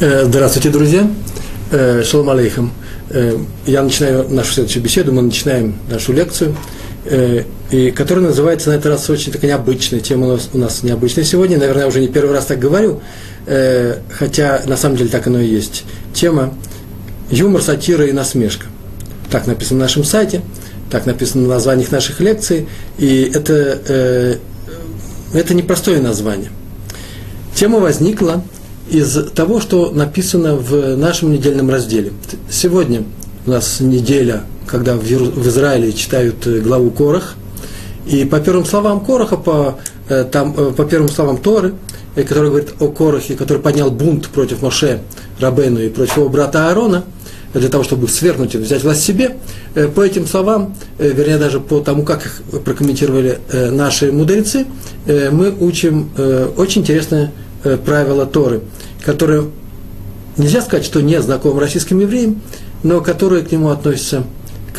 Э, 0.00 0.24
здравствуйте, 0.24 0.70
друзья. 0.70 1.08
Э, 1.70 2.02
шалом 2.02 2.30
алейхам. 2.30 2.72
Э, 3.10 3.38
я 3.64 3.80
начинаю 3.80 4.28
нашу 4.28 4.54
следующую 4.54 4.82
беседу, 4.82 5.12
мы 5.12 5.22
начинаем 5.22 5.76
нашу 5.88 6.12
лекцию, 6.12 6.56
и, 7.70 7.92
которая 7.94 8.24
называется 8.24 8.70
на 8.70 8.74
этот 8.74 8.86
раз 8.86 9.08
очень 9.10 9.30
такая 9.30 9.50
необычная, 9.50 10.00
тема 10.00 10.26
у 10.26 10.30
нас, 10.30 10.48
у 10.54 10.58
нас 10.58 10.82
необычная 10.82 11.22
сегодня, 11.22 11.58
наверное, 11.58 11.82
я 11.82 11.88
уже 11.88 12.00
не 12.00 12.08
первый 12.08 12.32
раз 12.32 12.46
так 12.46 12.58
говорю, 12.58 13.02
хотя 13.46 14.62
на 14.66 14.78
самом 14.78 14.96
деле 14.96 15.10
так 15.10 15.26
оно 15.26 15.38
и 15.38 15.46
есть. 15.46 15.84
Тема 16.14 16.54
юмор, 17.30 17.60
сатира 17.60 18.06
и 18.06 18.12
насмешка. 18.12 18.68
Так 19.30 19.46
написано 19.46 19.80
на 19.80 19.84
нашем 19.84 20.02
сайте, 20.02 20.40
так 20.90 21.04
написано 21.04 21.42
на 21.42 21.50
названиях 21.50 21.92
наших 21.92 22.20
лекций, 22.20 22.68
и 22.96 23.30
это, 23.34 24.38
это 25.34 25.54
непростое 25.54 26.00
название. 26.00 26.48
Тема 27.54 27.80
возникла 27.80 28.42
из 28.88 29.30
того, 29.30 29.60
что 29.60 29.90
написано 29.90 30.56
в 30.56 30.96
нашем 30.96 31.32
недельном 31.32 31.70
разделе. 31.70 32.12
Сегодня 32.50 33.04
у 33.46 33.50
нас 33.50 33.80
неделя, 33.80 34.42
когда 34.66 34.94
в 34.96 35.48
Израиле 35.48 35.92
читают 35.92 36.46
э, 36.46 36.60
главу 36.60 36.90
Корах, 36.90 37.36
и 38.06 38.24
по 38.24 38.40
первым 38.40 38.66
словам 38.66 39.00
Короха, 39.00 39.36
по, 39.36 39.78
э, 40.08 40.24
там, 40.24 40.54
э, 40.56 40.72
по 40.72 40.84
первым 40.84 41.08
словам 41.08 41.38
Торы, 41.38 41.74
который 42.14 42.50
говорит 42.50 42.74
о 42.80 42.88
Корохе, 42.88 43.34
который 43.34 43.58
поднял 43.58 43.90
бунт 43.90 44.28
против 44.28 44.62
Моше 44.62 45.00
Рабену 45.40 45.80
и 45.80 45.88
против 45.88 46.18
его 46.18 46.28
брата 46.28 46.68
Аарона, 46.68 47.04
для 47.54 47.68
того, 47.68 47.84
чтобы 47.84 48.08
свергнуть 48.08 48.54
и 48.54 48.58
взять 48.58 48.82
власть 48.82 49.04
себе, 49.04 49.36
по 49.94 50.00
этим 50.00 50.26
словам, 50.26 50.74
вернее, 50.98 51.38
даже 51.38 51.60
по 51.60 51.78
тому, 51.78 52.02
как 52.02 52.26
их 52.26 52.42
прокомментировали 52.64 53.38
наши 53.52 54.10
мудрецы, 54.10 54.66
мы 55.06 55.54
учим 55.60 56.10
очень 56.56 56.80
интересное 56.80 57.30
правило 57.84 58.26
Торы– 58.26 58.60
которое 59.04 59.44
нельзя 60.36 60.62
сказать, 60.62 60.84
что 60.84 61.00
не 61.00 61.20
знаком 61.20 61.58
российским 61.58 62.00
евреям, 62.00 62.40
но 62.82 63.00
которое 63.00 63.42
к 63.42 63.52
нему 63.52 63.68
относится, 63.68 64.24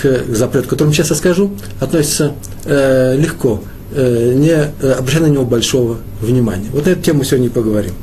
к 0.01 0.25
запрету, 0.33 0.67
которому 0.67 0.93
сейчас 0.93 1.11
я 1.11 1.15
скажу, 1.15 1.51
относится 1.79 2.33
э, 2.65 3.15
легко, 3.17 3.61
э, 3.93 4.33
не 4.35 4.49
э, 4.49 4.91
обращая 4.91 5.23
на 5.23 5.27
него 5.27 5.45
большого 5.45 5.97
внимания. 6.19 6.67
Вот 6.73 6.85
на 6.85 6.89
эту 6.89 7.01
тему 7.01 7.23
сегодня 7.23 7.47
и 7.47 7.49
поговорим. 7.49 7.93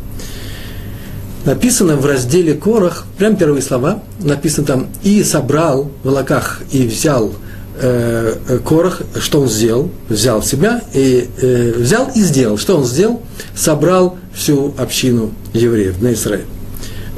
Написано 1.44 1.97
в 1.97 2.06
разделе 2.06 2.55
Корах, 2.55 3.05
прям 3.19 3.36
первые 3.36 3.62
слова, 3.62 4.03
написано 4.20 4.66
там 4.66 4.86
«И 5.03 5.25
собрал 5.25 5.91
в 6.03 6.06
волоках 6.06 6.62
и 6.70 6.86
взял 6.86 7.34
э, 7.75 8.59
Корах, 8.65 9.03
что 9.20 9.41
он 9.41 9.48
сделал? 9.48 9.91
Взял 10.09 10.42
себя 10.42 10.83
и 10.95 11.28
э, 11.41 11.73
взял 11.77 12.11
и 12.15 12.20
сделал. 12.20 12.59
Что 12.59 12.77
он 12.77 12.84
сделал? 12.84 13.23
Собрал 13.55 14.19
всю 14.34 14.75
общину 14.78 15.33
евреев 15.53 16.00
на 16.00 16.12
Израиль. 16.12 16.45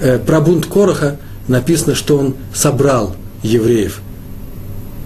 Э, 0.00 0.18
про 0.18 0.40
бунт 0.40 0.66
Короха 0.66 1.16
написано, 1.48 1.94
что 1.94 2.18
он 2.18 2.34
собрал 2.54 3.16
евреев. 3.42 4.00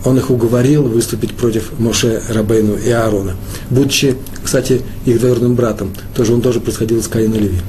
Он 0.04 0.16
их 0.16 0.30
уговорил 0.30 0.84
выступить 0.84 1.34
против 1.34 1.78
Моше 1.78 2.22
Рабейну 2.28 2.76
и 2.76 2.90
Аарона, 2.90 3.34
будучи, 3.68 4.16
кстати, 4.44 4.82
их 5.04 5.18
двоюродным 5.18 5.56
братом. 5.56 5.92
Тоже 6.14 6.34
он 6.34 6.40
тоже 6.40 6.60
происходил 6.60 6.98
из 6.98 7.08
Каина 7.08 7.34
Леви. 7.34 7.60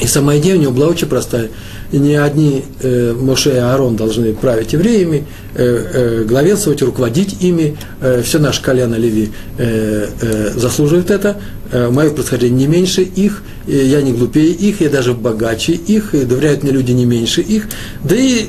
И 0.00 0.06
сама 0.06 0.36
идея 0.38 0.56
у 0.56 0.58
него 0.58 0.72
была 0.72 0.86
очень 0.86 1.08
простая. 1.08 1.50
И 1.92 1.98
не 1.98 2.14
одни 2.14 2.64
э, 2.80 3.12
Моше 3.12 3.54
и 3.54 3.58
Аарон 3.58 3.96
должны 3.96 4.32
править 4.32 4.72
евреями, 4.72 5.26
э, 5.54 5.62
э, 5.62 6.24
главенствовать, 6.24 6.82
руководить 6.82 7.42
ими. 7.42 7.76
Э, 8.00 8.22
все 8.24 8.38
наше 8.38 8.62
колено 8.62 8.94
Леви 8.94 9.30
э, 9.58 10.08
э, 10.20 10.50
заслуживает 10.56 11.10
это. 11.10 11.36
Э, 11.72 11.90
мое 11.90 12.10
происхождение 12.10 12.66
не 12.66 12.66
меньше 12.66 13.02
их, 13.02 13.42
э, 13.66 13.72
я 13.72 14.02
не 14.02 14.12
глупее 14.12 14.52
их, 14.52 14.80
я 14.80 14.88
даже 14.88 15.12
богаче 15.12 15.72
их, 15.72 16.14
и 16.14 16.24
доверяют 16.24 16.62
мне 16.62 16.72
люди 16.72 16.92
не 16.92 17.04
меньше 17.04 17.42
их. 17.42 17.68
Да 18.02 18.16
и 18.16 18.46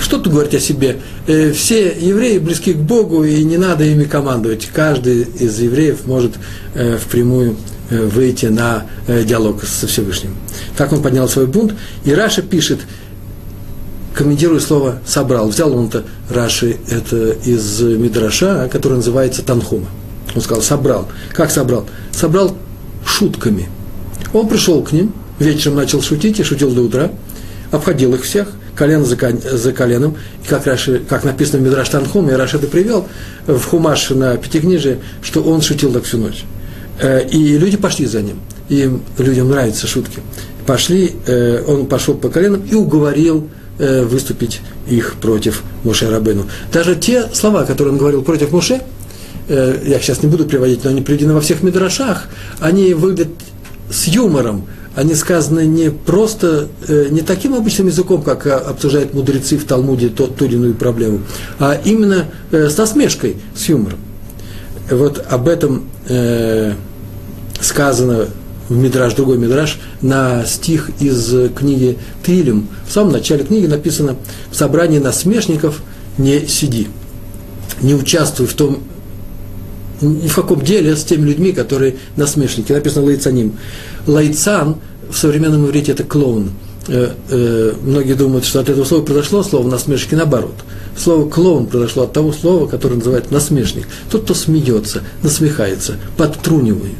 что 0.00 0.18
тут 0.18 0.32
говорить 0.32 0.54
о 0.54 0.60
себе? 0.60 0.96
Э, 1.26 1.52
все 1.52 1.94
евреи 2.00 2.38
близки 2.38 2.72
к 2.72 2.78
Богу, 2.78 3.24
и 3.24 3.44
не 3.44 3.58
надо 3.58 3.84
ими 3.84 4.04
командовать. 4.04 4.68
Каждый 4.72 5.22
из 5.38 5.58
евреев 5.60 6.06
может 6.06 6.32
э, 6.74 6.96
впрямую 6.96 7.56
выйти 8.00 8.46
на 8.46 8.86
э, 9.06 9.24
диалог 9.24 9.64
со 9.64 9.86
Всевышним. 9.86 10.36
Так 10.76 10.92
он 10.92 11.02
поднял 11.02 11.28
свой 11.28 11.46
бунт, 11.46 11.74
и 12.04 12.14
Раша 12.14 12.42
пишет, 12.42 12.80
комментируя 14.14 14.60
слово 14.60 14.98
«собрал». 15.06 15.48
Взял 15.48 15.76
он 15.76 15.86
это, 15.86 16.04
Раши, 16.30 16.76
это 16.88 17.30
из 17.44 17.80
Мидраша, 17.80 18.68
который 18.70 18.94
называется 18.94 19.42
Танхума. 19.42 19.88
Он 20.34 20.40
сказал 20.40 20.62
«собрал». 20.62 21.08
Как 21.32 21.50
собрал? 21.50 21.86
Собрал 22.12 22.56
шутками. 23.06 23.68
Он 24.32 24.48
пришел 24.48 24.82
к 24.82 24.92
ним, 24.92 25.12
вечером 25.38 25.76
начал 25.76 26.02
шутить 26.02 26.40
и 26.40 26.42
шутил 26.42 26.70
до 26.72 26.82
утра, 26.82 27.10
обходил 27.70 28.14
их 28.14 28.22
всех, 28.22 28.48
колено 28.74 29.04
за, 29.04 29.16
за 29.42 29.72
коленом, 29.72 30.16
и 30.42 30.48
как, 30.48 30.66
Раши, 30.66 31.02
как 31.08 31.24
написано 31.24 31.58
в 31.58 31.62
Мидраш 31.62 31.88
Танхум, 31.88 32.30
и 32.30 32.32
Раши 32.32 32.56
это 32.56 32.66
привел 32.66 33.06
в 33.46 33.62
Хумаш 33.64 34.10
на 34.10 34.36
Пятикнижие, 34.36 34.98
что 35.22 35.42
он 35.42 35.60
шутил 35.60 35.92
так 35.92 36.04
всю 36.04 36.18
ночь. 36.18 36.44
Э, 37.00 37.26
и 37.26 37.58
люди 37.58 37.76
пошли 37.76 38.06
за 38.06 38.22
ним. 38.22 38.36
Им 38.68 39.02
людям 39.18 39.48
нравятся 39.48 39.86
шутки. 39.86 40.20
Пошли, 40.66 41.12
э, 41.26 41.64
он 41.66 41.86
пошел 41.86 42.14
по 42.14 42.28
коленам 42.28 42.62
и 42.62 42.74
уговорил 42.74 43.48
э, 43.78 44.04
выступить 44.04 44.60
их 44.86 45.14
против 45.20 45.62
Моше 45.84 46.10
Рабену. 46.10 46.46
Даже 46.72 46.94
те 46.94 47.28
слова, 47.32 47.64
которые 47.64 47.92
он 47.92 47.98
говорил 47.98 48.22
против 48.22 48.52
Моше, 48.52 48.82
я 49.48 49.98
сейчас 50.00 50.22
не 50.22 50.28
буду 50.28 50.44
приводить, 50.46 50.84
но 50.84 50.90
они 50.90 51.02
приведены 51.02 51.34
во 51.34 51.40
всех 51.40 51.64
мидрашах, 51.64 52.28
они 52.60 52.94
выглядят 52.94 53.28
с 53.90 54.06
юмором, 54.06 54.66
они 54.94 55.16
сказаны 55.16 55.66
не 55.66 55.90
просто, 55.90 56.68
не 56.88 57.22
таким 57.22 57.54
обычным 57.54 57.88
языком, 57.88 58.22
как 58.22 58.46
обсуждают 58.46 59.14
мудрецы 59.14 59.58
в 59.58 59.64
Талмуде 59.64 60.10
ту, 60.10 60.28
ту 60.28 60.44
или 60.44 60.54
иную 60.54 60.74
проблему, 60.74 61.22
а 61.58 61.76
именно 61.84 62.26
с 62.52 62.78
насмешкой, 62.78 63.36
с 63.54 63.68
юмором. 63.68 63.98
Вот 64.94 65.24
об 65.28 65.48
этом 65.48 65.84
сказано 67.60 68.28
в 68.68 68.76
Мидраж, 68.76 69.14
другой 69.14 69.38
Мидраж, 69.38 69.78
на 70.00 70.44
стих 70.44 70.90
из 71.00 71.34
книги 71.54 71.98
Трилем. 72.22 72.68
В 72.86 72.92
самом 72.92 73.12
начале 73.12 73.44
книги 73.44 73.66
написано 73.66 74.16
«В 74.50 74.56
собрании 74.56 74.98
насмешников 74.98 75.82
не 76.18 76.46
сиди, 76.46 76.88
не 77.80 77.94
участвуй 77.94 78.46
в 78.46 78.54
том, 78.54 78.82
ни 80.00 80.28
в 80.28 80.34
каком 80.34 80.62
деле 80.62 80.96
с 80.96 81.04
теми 81.04 81.26
людьми, 81.26 81.52
которые 81.52 81.96
насмешники». 82.16 82.72
Написано 82.72 83.06
«лайцаним». 83.06 83.58
Лайцан 84.06 84.76
в 85.10 85.16
современном 85.16 85.66
иврите– 85.66 85.92
это 85.92 86.04
клоун. 86.04 86.50
Э, 86.88 87.10
э, 87.30 87.72
многие 87.82 88.14
думают, 88.14 88.44
что 88.44 88.60
от 88.60 88.68
этого 88.68 88.84
слова 88.84 89.04
произошло 89.04 89.42
слово 89.42 89.68
насмешники 89.68 90.14
наоборот. 90.14 90.54
Слово 90.96 91.28
клоун 91.28 91.66
произошло 91.66 92.04
от 92.04 92.12
того 92.12 92.32
слова, 92.32 92.66
которое 92.66 92.96
называется 92.96 93.32
насмешник. 93.32 93.86
Тот, 94.10 94.24
кто 94.24 94.34
смеется, 94.34 95.02
насмехается, 95.22 95.96
подтрунивает. 96.16 96.92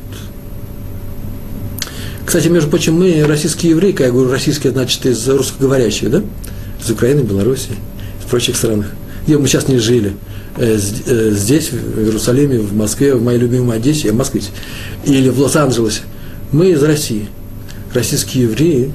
Кстати, 2.25 2.49
между 2.49 2.71
прочим, 2.71 2.95
мы 2.95 3.25
российские 3.27 3.73
евреи, 3.73 3.93
когда 3.93 4.07
я 4.07 4.13
говорю 4.13 4.31
российские, 4.31 4.73
значит, 4.73 5.05
из 5.05 5.29
русскоговорящих, 5.29 6.11
да? 6.11 6.23
Из 6.83 6.91
Украины, 6.91 7.21
Белоруссии, 7.21 7.77
из 8.23 8.31
прочих 8.31 8.57
странах, 8.57 8.87
где 9.27 9.37
мы 9.37 9.47
сейчас 9.47 9.69
не 9.69 9.79
жили. 9.79 10.15
Э, 10.57 10.79
э, 11.07 11.31
здесь, 11.33 11.71
в 11.73 12.01
Иерусалиме, 12.01 12.61
в 12.61 12.75
Москве, 12.75 13.15
в 13.15 13.23
моей 13.23 13.39
любимой 13.39 13.77
Одессе, 13.77 14.09
я 14.09 14.15
москвич, 14.15 14.45
или 15.05 15.29
в 15.29 15.41
Лос-Анджелесе. 15.41 16.03
Мы 16.53 16.71
из 16.71 16.83
России. 16.83 17.29
Российские 17.93 18.45
евреи 18.45 18.93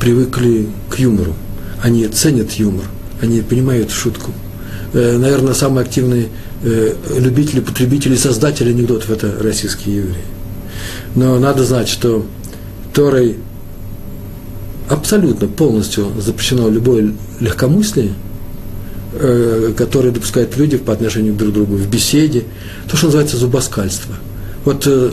привыкли 0.00 0.66
к 0.88 0.98
юмору. 0.98 1.34
Они 1.82 2.06
ценят 2.08 2.52
юмор, 2.52 2.84
они 3.20 3.40
понимают 3.40 3.90
шутку. 3.90 4.32
Э, 4.92 5.16
наверное, 5.16 5.54
самые 5.54 5.84
активные 5.84 6.28
любители, 6.62 7.60
потребители, 7.60 8.16
создатели 8.16 8.68
анекдотов– 8.70 9.10
это 9.10 9.34
российские 9.40 9.96
евреи. 9.96 10.24
Но 11.14 11.38
надо 11.38 11.64
знать, 11.64 11.88
что 11.88 12.26
Торой 12.92 13.38
абсолютно 14.88 15.46
полностью 15.46 16.12
запрещено 16.20 16.68
любое 16.68 17.14
легкомыслие, 17.38 18.12
э, 19.14 19.72
которое 19.76 20.10
допускают 20.10 20.56
люди 20.56 20.76
по 20.76 20.92
отношению 20.92 21.34
друг 21.34 21.52
к 21.52 21.54
другу 21.54 21.76
в 21.76 21.88
беседе, 21.88 22.44
то, 22.88 22.96
что 22.96 23.06
называется 23.06 23.36
зубоскальство. 23.36 24.14
Вот 24.64 24.86
э, 24.86 25.12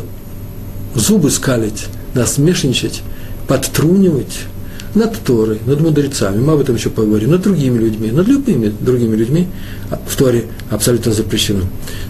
зубы 0.96 1.30
скалить, 1.30 1.86
насмешничать, 2.14 3.04
подтрунивать– 3.48 4.40
над 4.96 5.18
Торой, 5.20 5.60
над 5.66 5.82
мудрецами, 5.82 6.40
мы 6.40 6.54
об 6.54 6.60
этом 6.60 6.76
еще 6.76 6.90
поговорим, 6.90 7.32
над 7.32 7.42
другими 7.42 7.78
людьми, 7.78 8.12
над 8.12 8.28
любыми 8.28 8.74
другими 8.80 9.16
людьми 9.16 9.48
в 10.08 10.16
Торе 10.16 10.46
абсолютно 10.70 11.14
запрещено. 11.14 11.64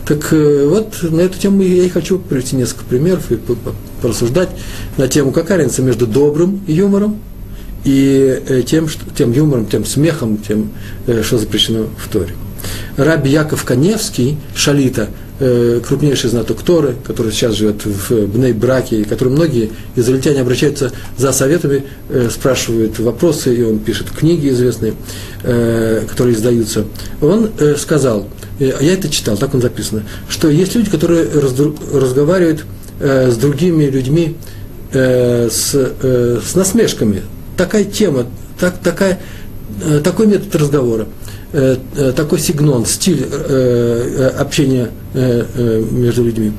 Так 0.06 0.31
э, 0.31 0.68
вот, 0.68 0.97
на 1.03 1.21
эту 1.21 1.38
тему 1.39 1.62
я 1.62 1.83
и 1.83 1.89
хочу 1.89 2.19
привести 2.19 2.56
несколько 2.56 2.85
примеров 2.85 3.31
и 3.31 3.39
порассуждать 4.01 4.50
на 4.97 5.07
тему, 5.07 5.31
какая 5.31 5.57
разница 5.59 5.81
между 5.81 6.07
добрым 6.07 6.62
юмором 6.68 7.19
и 7.83 8.41
э, 8.47 8.63
тем, 8.63 8.88
тем 9.15 9.31
юмором, 9.31 9.65
тем 9.65 9.85
смехом, 9.85 10.38
тем, 10.38 10.71
э, 11.07 11.24
что 11.24 11.38
запрещено 11.38 11.88
в 11.97 12.07
Торе. 12.12 12.33
Раби 12.95 13.29
Яков 13.29 13.63
Каневский, 13.63 14.38
Шалита 14.56 15.09
крупнейший 15.39 16.30
знаток 16.30 16.63
Торы, 16.63 16.95
который 17.06 17.31
сейчас 17.31 17.56
живет 17.56 17.86
в 17.86 18.25
Бней-Браке, 18.25 19.01
и 19.01 19.04
который 19.04 19.30
многие 19.30 19.69
израильтяне 19.95 20.42
обращаются 20.42 20.92
за 21.18 21.31
советами, 21.31 21.84
э, 22.10 22.30
спрашивают 22.31 22.98
вопросы, 23.00 23.56
и 23.56 23.63
он 23.63 23.80
пишет 23.80 24.10
книги 24.10 24.50
известные, 24.50 24.94
э, 25.44 26.06
которые 26.10 26.36
издаются. 26.36 26.86
Он 27.22 27.51
э, 27.60 27.75
сказал, 27.78 28.28
э, 28.60 28.72
я 28.81 28.94
это 28.94 29.10
читал, 29.10 29.38
так 29.38 29.54
он 29.54 29.62
записано, 29.62 30.04
что 30.28 30.50
есть 30.50 30.75
люди, 30.75 30.89
которые 30.89 31.28
разговаривают 31.30 32.66
э, 33.00 33.30
с 33.30 33.38
другими 33.38 33.86
людьми 33.86 34.36
э, 34.92 35.50
с, 35.51 35.72
э, 35.75 36.39
с 36.44 36.56
насмешками. 36.56 37.22
Такая 37.56 37.84
тема, 37.84 38.25
так, 38.60 38.80
такая, 38.80 39.19
э, 39.84 40.01
такой 40.04 40.28
метод 40.28 40.56
разговора. 40.56 41.07
Э, 41.54 41.78
э, 41.96 42.12
такой 42.14 42.40
сигнон, 42.40 42.86
стиль 42.86 43.26
э, 43.26 44.32
общения 44.38 44.90
между 45.14 46.24
людьми. 46.24 46.52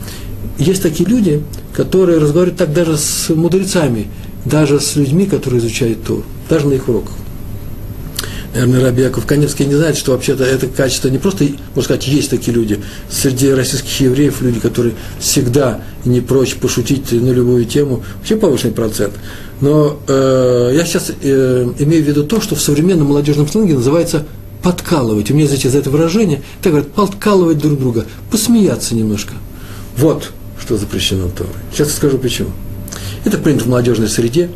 Есть 0.59 0.83
такие 0.83 1.09
люди, 1.09 1.43
которые 1.75 2.19
разговаривают 2.19 2.59
так 2.59 2.73
даже 2.73 2.97
с 2.97 3.29
мудрецами, 3.29 4.09
даже 4.45 4.81
с 4.81 4.97
людьми, 4.97 5.27
которые 5.27 5.61
изучают 5.61 6.03
Тур, 6.05 6.25
даже 6.49 6.67
на 6.67 6.73
их 6.73 6.89
уроках. 6.89 7.13
Наверное, 8.55 8.83
Раби 8.83 9.03
Яков 9.03 9.27
Каневский 9.27 9.67
не 9.67 9.75
знает, 9.75 9.97
что 9.97 10.13
вообще-то 10.13 10.43
это 10.43 10.67
качество 10.67 11.09
не 11.09 11.19
просто, 11.19 11.45
можно 11.45 11.83
сказать, 11.83 12.09
есть 12.09 12.31
такие 12.31 12.55
люди. 12.55 12.81
Среди 13.11 13.53
российских 13.53 14.01
евреев 14.01 14.41
люди, 14.41 14.59
которые 14.59 14.95
всегда 15.21 15.83
не 16.07 16.21
прочь 16.21 16.57
пошутить 16.57 17.13
на 17.13 17.31
любую 17.31 17.67
тему, 17.67 18.03
вообще 18.17 18.37
повышенный 18.37 18.73
процент. 18.73 19.13
Но 19.61 20.01
э, 20.09 20.73
я 20.75 20.85
сейчас 20.87 21.13
э, 21.23 21.73
имею 21.79 22.03
в 22.03 22.09
виду 22.09 22.25
то, 22.25 22.41
что 22.41 22.55
в 22.55 22.61
современном 22.61 23.09
молодежном 23.09 23.47
сленге 23.47 23.75
называется 23.75 24.25
подкалывать, 24.63 25.31
у 25.31 25.35
меня, 25.35 25.47
знаете, 25.47 25.71
за 25.71 25.79
это 25.79 25.91
выражение, 25.91 26.43
так 26.63 26.73
говорят, 26.73 26.93
подкалывать 26.93 27.59
друг 27.59 27.79
друга, 27.79 28.07
посмеяться 28.31 28.95
немножко. 28.95 29.35
Вот 29.97 30.33
что 30.61 30.77
запрещено 30.77 31.29
Торой. 31.29 31.53
Сейчас 31.73 31.95
скажу 31.95 32.19
почему. 32.19 32.51
Это 33.25 33.39
принято 33.39 33.65
в 33.65 33.69
молодежной 33.69 34.09
среде. 34.09 34.51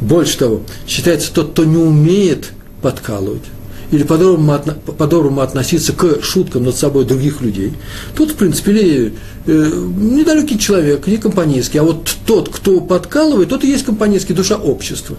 Больше 0.00 0.38
того, 0.38 0.62
считается 0.86 1.32
тот, 1.32 1.52
кто 1.52 1.64
не 1.64 1.76
умеет 1.76 2.52
подкалывать, 2.80 3.42
или 3.90 4.04
по-доброму, 4.04 5.40
относиться 5.40 5.92
к 5.92 6.22
шуткам 6.22 6.64
над 6.64 6.76
собой 6.76 7.04
других 7.04 7.40
людей, 7.40 7.74
тут, 8.14 8.30
в 8.30 8.34
принципе, 8.36 8.72
или, 8.72 9.14
э, 9.46 9.72
недалекий 9.98 10.58
человек, 10.58 11.06
не 11.06 11.16
компанейский, 11.16 11.80
а 11.80 11.82
вот 11.82 12.10
тот, 12.24 12.48
кто 12.48 12.80
подкалывает, 12.80 13.48
тот 13.48 13.64
и 13.64 13.68
есть 13.68 13.84
компанейский, 13.84 14.34
душа 14.34 14.56
общества. 14.56 15.16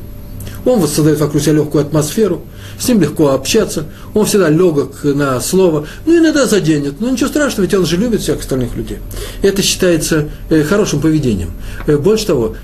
Он 0.66 0.80
воссоздает 0.80 1.20
вокруг 1.20 1.42
себя 1.42 1.54
легкую 1.54 1.84
атмосферу, 1.86 2.44
с 2.80 2.88
ним 2.88 3.02
легко 3.02 3.30
общаться, 3.30 3.86
он 4.14 4.26
всегда 4.26 4.50
легок 4.50 5.04
на 5.04 5.40
слово, 5.40 5.88
ну, 6.06 6.18
иногда 6.18 6.46
заденет, 6.46 7.00
но 7.00 7.10
ничего 7.10 7.30
страшного, 7.30 7.66
ведь 7.66 7.74
он 7.74 7.86
же 7.86 7.98
любит 7.98 8.22
всех 8.22 8.40
остальных 8.40 8.76
людей. 8.76 9.00
Это 9.42 9.62
считается 9.62 10.30
э, 10.50 10.64
хорошим 10.64 11.02
поведением. 11.02 11.52
Э, 11.88 11.98
больше 11.98 12.28
того, 12.28 12.56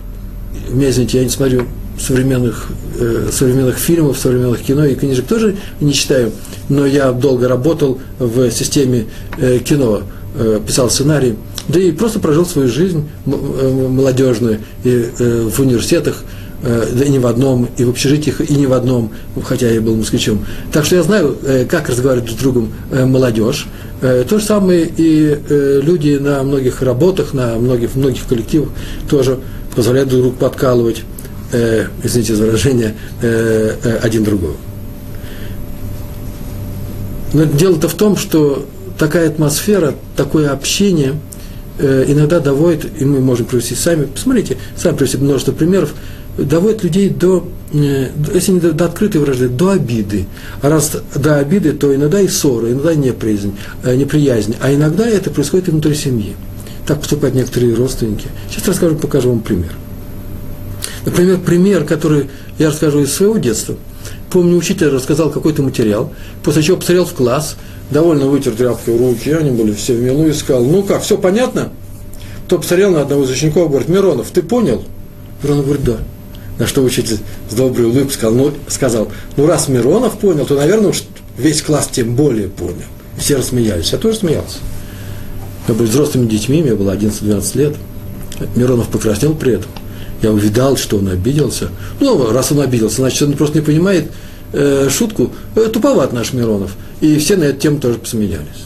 меня 0.70 0.90
извините, 0.90 1.20
я 1.20 1.24
не 1.24 1.30
смотрю 1.30 1.64
современных, 2.00 2.68
э, 3.00 3.30
современных 3.32 3.78
фильмов, 3.78 4.18
современных 4.18 4.62
кино 4.62 4.86
и 4.86 4.96
книжек 4.96 5.26
тоже 5.26 5.56
не 5.80 5.94
читаю, 5.94 6.32
но 6.70 6.86
я 6.86 7.12
долго 7.12 7.48
работал 7.48 8.00
в 8.20 8.52
системе 8.52 9.06
э, 9.38 9.60
кино, 9.60 10.04
э, 10.36 10.60
писал 10.66 10.90
сценарий, 10.90 11.36
да 11.68 11.80
и 11.80 11.92
просто 11.92 12.20
прожил 12.20 12.46
свою 12.46 12.70
жизнь 12.70 13.10
э, 13.26 13.30
молодежную 13.90 14.60
и, 14.84 15.10
э, 15.18 15.50
в 15.50 15.60
университетах, 15.60 16.24
да 16.62 17.06
и 17.06 17.10
не 17.10 17.20
в 17.20 17.28
одном, 17.28 17.70
и 17.78 17.84
в 17.84 17.90
общежитиях, 17.90 18.42
и 18.42 18.54
не 18.56 18.66
в 18.66 18.74
одном, 18.74 19.12
хотя 19.44 19.70
я 19.70 19.80
был 19.80 19.96
москвичом. 19.96 20.46
Так 20.72 20.86
что 20.86 20.96
я 20.96 21.04
знаю, 21.04 21.38
э, 21.44 21.66
как 21.66 21.88
разговаривать 21.90 22.32
с 22.32 22.34
другом 22.34 22.72
э, 22.92 23.06
молодежь. 23.06 23.68
То 24.00 24.38
же 24.38 24.46
самое 24.46 24.88
и 24.96 25.40
люди 25.50 26.18
на 26.18 26.44
многих 26.44 26.84
работах, 26.84 27.34
на 27.34 27.56
многих, 27.56 27.96
многих 27.96 28.28
коллективах 28.28 28.70
тоже 29.10 29.40
позволяют 29.76 30.10
друг 30.10 30.22
другу 30.22 30.38
подкалывать, 30.38 31.02
извините 32.04 32.36
за 32.36 32.46
выражение, 32.46 32.94
один 34.04 34.24
другого. 34.24 34.54
Но 37.34 37.46
дело-то 37.46 37.90
в 37.90 37.96
том, 37.96 38.18
что 38.18 38.68
такая 39.00 39.30
атмосфера, 39.30 39.96
такое 40.16 40.52
общение 40.52 41.16
иногда 41.80 42.40
доводит, 42.40 43.02
и 43.02 43.04
мы 43.04 43.20
можем 43.20 43.48
привести 43.48 43.74
сами, 43.74 44.06
посмотрите, 44.06 44.58
сами 44.76 44.96
привести 44.96 45.18
множество 45.18 45.54
примеров, 45.54 45.96
доводит 46.38 46.84
людей 46.84 47.10
до, 47.10 47.48
э, 47.74 48.10
если 48.34 48.52
не 48.52 48.60
до, 48.60 48.74
до 48.74 48.86
открытой 48.86 49.22
вражды, 49.22 49.50
до 49.50 49.72
обиды. 49.72 50.26
А 50.62 50.70
раз 50.70 50.98
до 51.16 51.38
обиды, 51.38 51.74
то 51.74 51.94
иногда 51.94 52.22
и 52.22 52.28
ссоры, 52.28 52.72
иногда 52.72 52.96
неприязнь, 52.96 53.56
э, 53.84 53.96
неприязнь, 53.96 54.56
а 54.62 54.74
иногда 54.74 55.08
это 55.08 55.32
происходит 55.32 55.68
и 55.68 55.72
внутри 55.72 55.96
семьи. 55.96 56.36
Так 56.86 57.00
поступают 57.00 57.36
некоторые 57.36 57.74
родственники. 57.74 58.28
Сейчас 58.50 58.68
расскажу, 58.68 58.96
покажу 58.96 59.30
вам 59.30 59.42
пример. 59.42 59.74
Например, 61.06 61.38
пример, 61.38 61.86
который 61.86 62.30
я 62.60 62.70
расскажу 62.70 63.02
из 63.02 63.14
своего 63.14 63.38
детства. 63.38 63.76
Помню, 64.30 64.58
учитель 64.58 64.88
рассказал 64.88 65.30
какой-то 65.30 65.62
материал, 65.62 66.14
после 66.44 66.62
чего 66.64 66.78
посмотрел 66.78 67.06
в 67.06 67.14
класс, 67.14 67.56
довольно 67.90 68.28
вытер 68.28 68.52
тряпкой 68.52 68.98
руки, 68.98 69.30
они 69.30 69.52
были 69.52 69.74
все 69.74 69.94
в 69.94 70.02
милу, 70.02 70.28
и 70.28 70.34
сказал, 70.34 70.66
ну 70.66 70.84
как, 70.84 71.02
все 71.02 71.18
понятно? 71.18 71.72
То 72.48 72.58
посмотрел 72.58 72.92
на 72.92 73.02
одного 73.02 73.24
из 73.24 73.30
учеников, 73.30 73.70
говорит, 73.70 73.90
Миронов, 73.90 74.32
ты 74.32 74.42
понял? 74.42 74.84
Миронов 75.42 75.66
говорит, 75.66 75.86
да. 75.86 75.98
На 76.60 76.66
что 76.66 76.84
учитель 76.84 77.20
с 77.50 77.54
доброй 77.54 77.86
улыбкой 77.86 78.14
сказал, 78.14 78.36
ну, 78.36 78.54
сказал, 78.68 79.12
ну 79.36 79.46
раз 79.46 79.68
Миронов 79.68 80.18
понял, 80.18 80.46
то, 80.46 80.56
наверное, 80.56 80.90
уж 80.90 81.04
весь 81.38 81.62
класс 81.62 81.90
тем 81.92 82.16
более 82.16 82.48
понял. 82.48 82.86
Все 83.18 83.36
рассмеялись. 83.38 83.92
Я 83.92 83.98
тоже 83.98 84.18
смеялся. 84.18 84.58
Мы 85.68 85.76
были 85.76 85.88
взрослыми 85.88 86.28
детьми, 86.28 86.62
мне 86.62 86.76
было 86.76 86.96
11-12 86.96 87.58
лет. 87.58 87.76
Миронов 88.56 88.88
покраснел 88.88 89.36
при 89.36 89.54
этом. 89.54 89.70
Я 90.22 90.32
увидал, 90.32 90.78
что 90.78 90.98
он 90.98 91.10
обиделся. 91.10 91.70
Ну, 92.00 92.32
раз 92.32 92.52
он 92.52 92.62
обиделся, 92.62 92.98
значит, 92.98 93.22
он 93.22 93.34
просто 93.34 93.60
не 93.60 93.66
понимает 93.66 94.12
э, 94.54 94.90
шутку. 94.90 95.32
Э, 95.56 95.68
туповат 95.72 96.14
наш 96.14 96.34
Миронов. 96.34 96.76
И 97.02 97.18
все 97.20 97.36
на 97.36 97.44
эту 97.44 97.60
тему 97.60 97.80
тоже 97.80 98.00
посмеялись. 98.00 98.66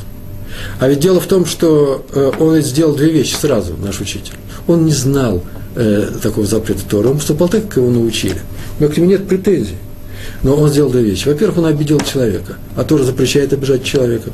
А 0.79 0.87
ведь 0.87 0.99
дело 0.99 1.19
в 1.19 1.27
том, 1.27 1.45
что 1.45 2.05
э, 2.13 2.31
он 2.39 2.61
сделал 2.61 2.95
две 2.95 3.09
вещи 3.09 3.35
сразу, 3.35 3.75
наш 3.83 3.99
учитель. 3.99 4.33
Он 4.67 4.85
не 4.85 4.91
знал, 4.91 5.44
э, 5.75 6.09
такого 6.21 6.45
запрета 6.45 6.81
Тора, 6.88 7.09
он 7.09 7.18
поступал 7.18 7.50
так, 7.50 7.68
как 7.68 7.77
его 7.77 7.89
научили. 7.89 8.41
У 8.79 8.85
к 8.85 8.97
нему 8.97 9.07
нет 9.07 9.27
претензий. 9.27 9.75
Но 10.44 10.56
он 10.56 10.69
сделал 10.69 10.91
две 10.91 11.03
вещи. 11.03 11.27
Во-первых, 11.27 11.59
он 11.59 11.65
обидел 11.65 12.00
человека, 12.00 12.57
а 12.75 12.83
Тора 12.83 13.04
запрещает 13.04 13.54
обижать 13.54 13.83
человека. 13.83 14.31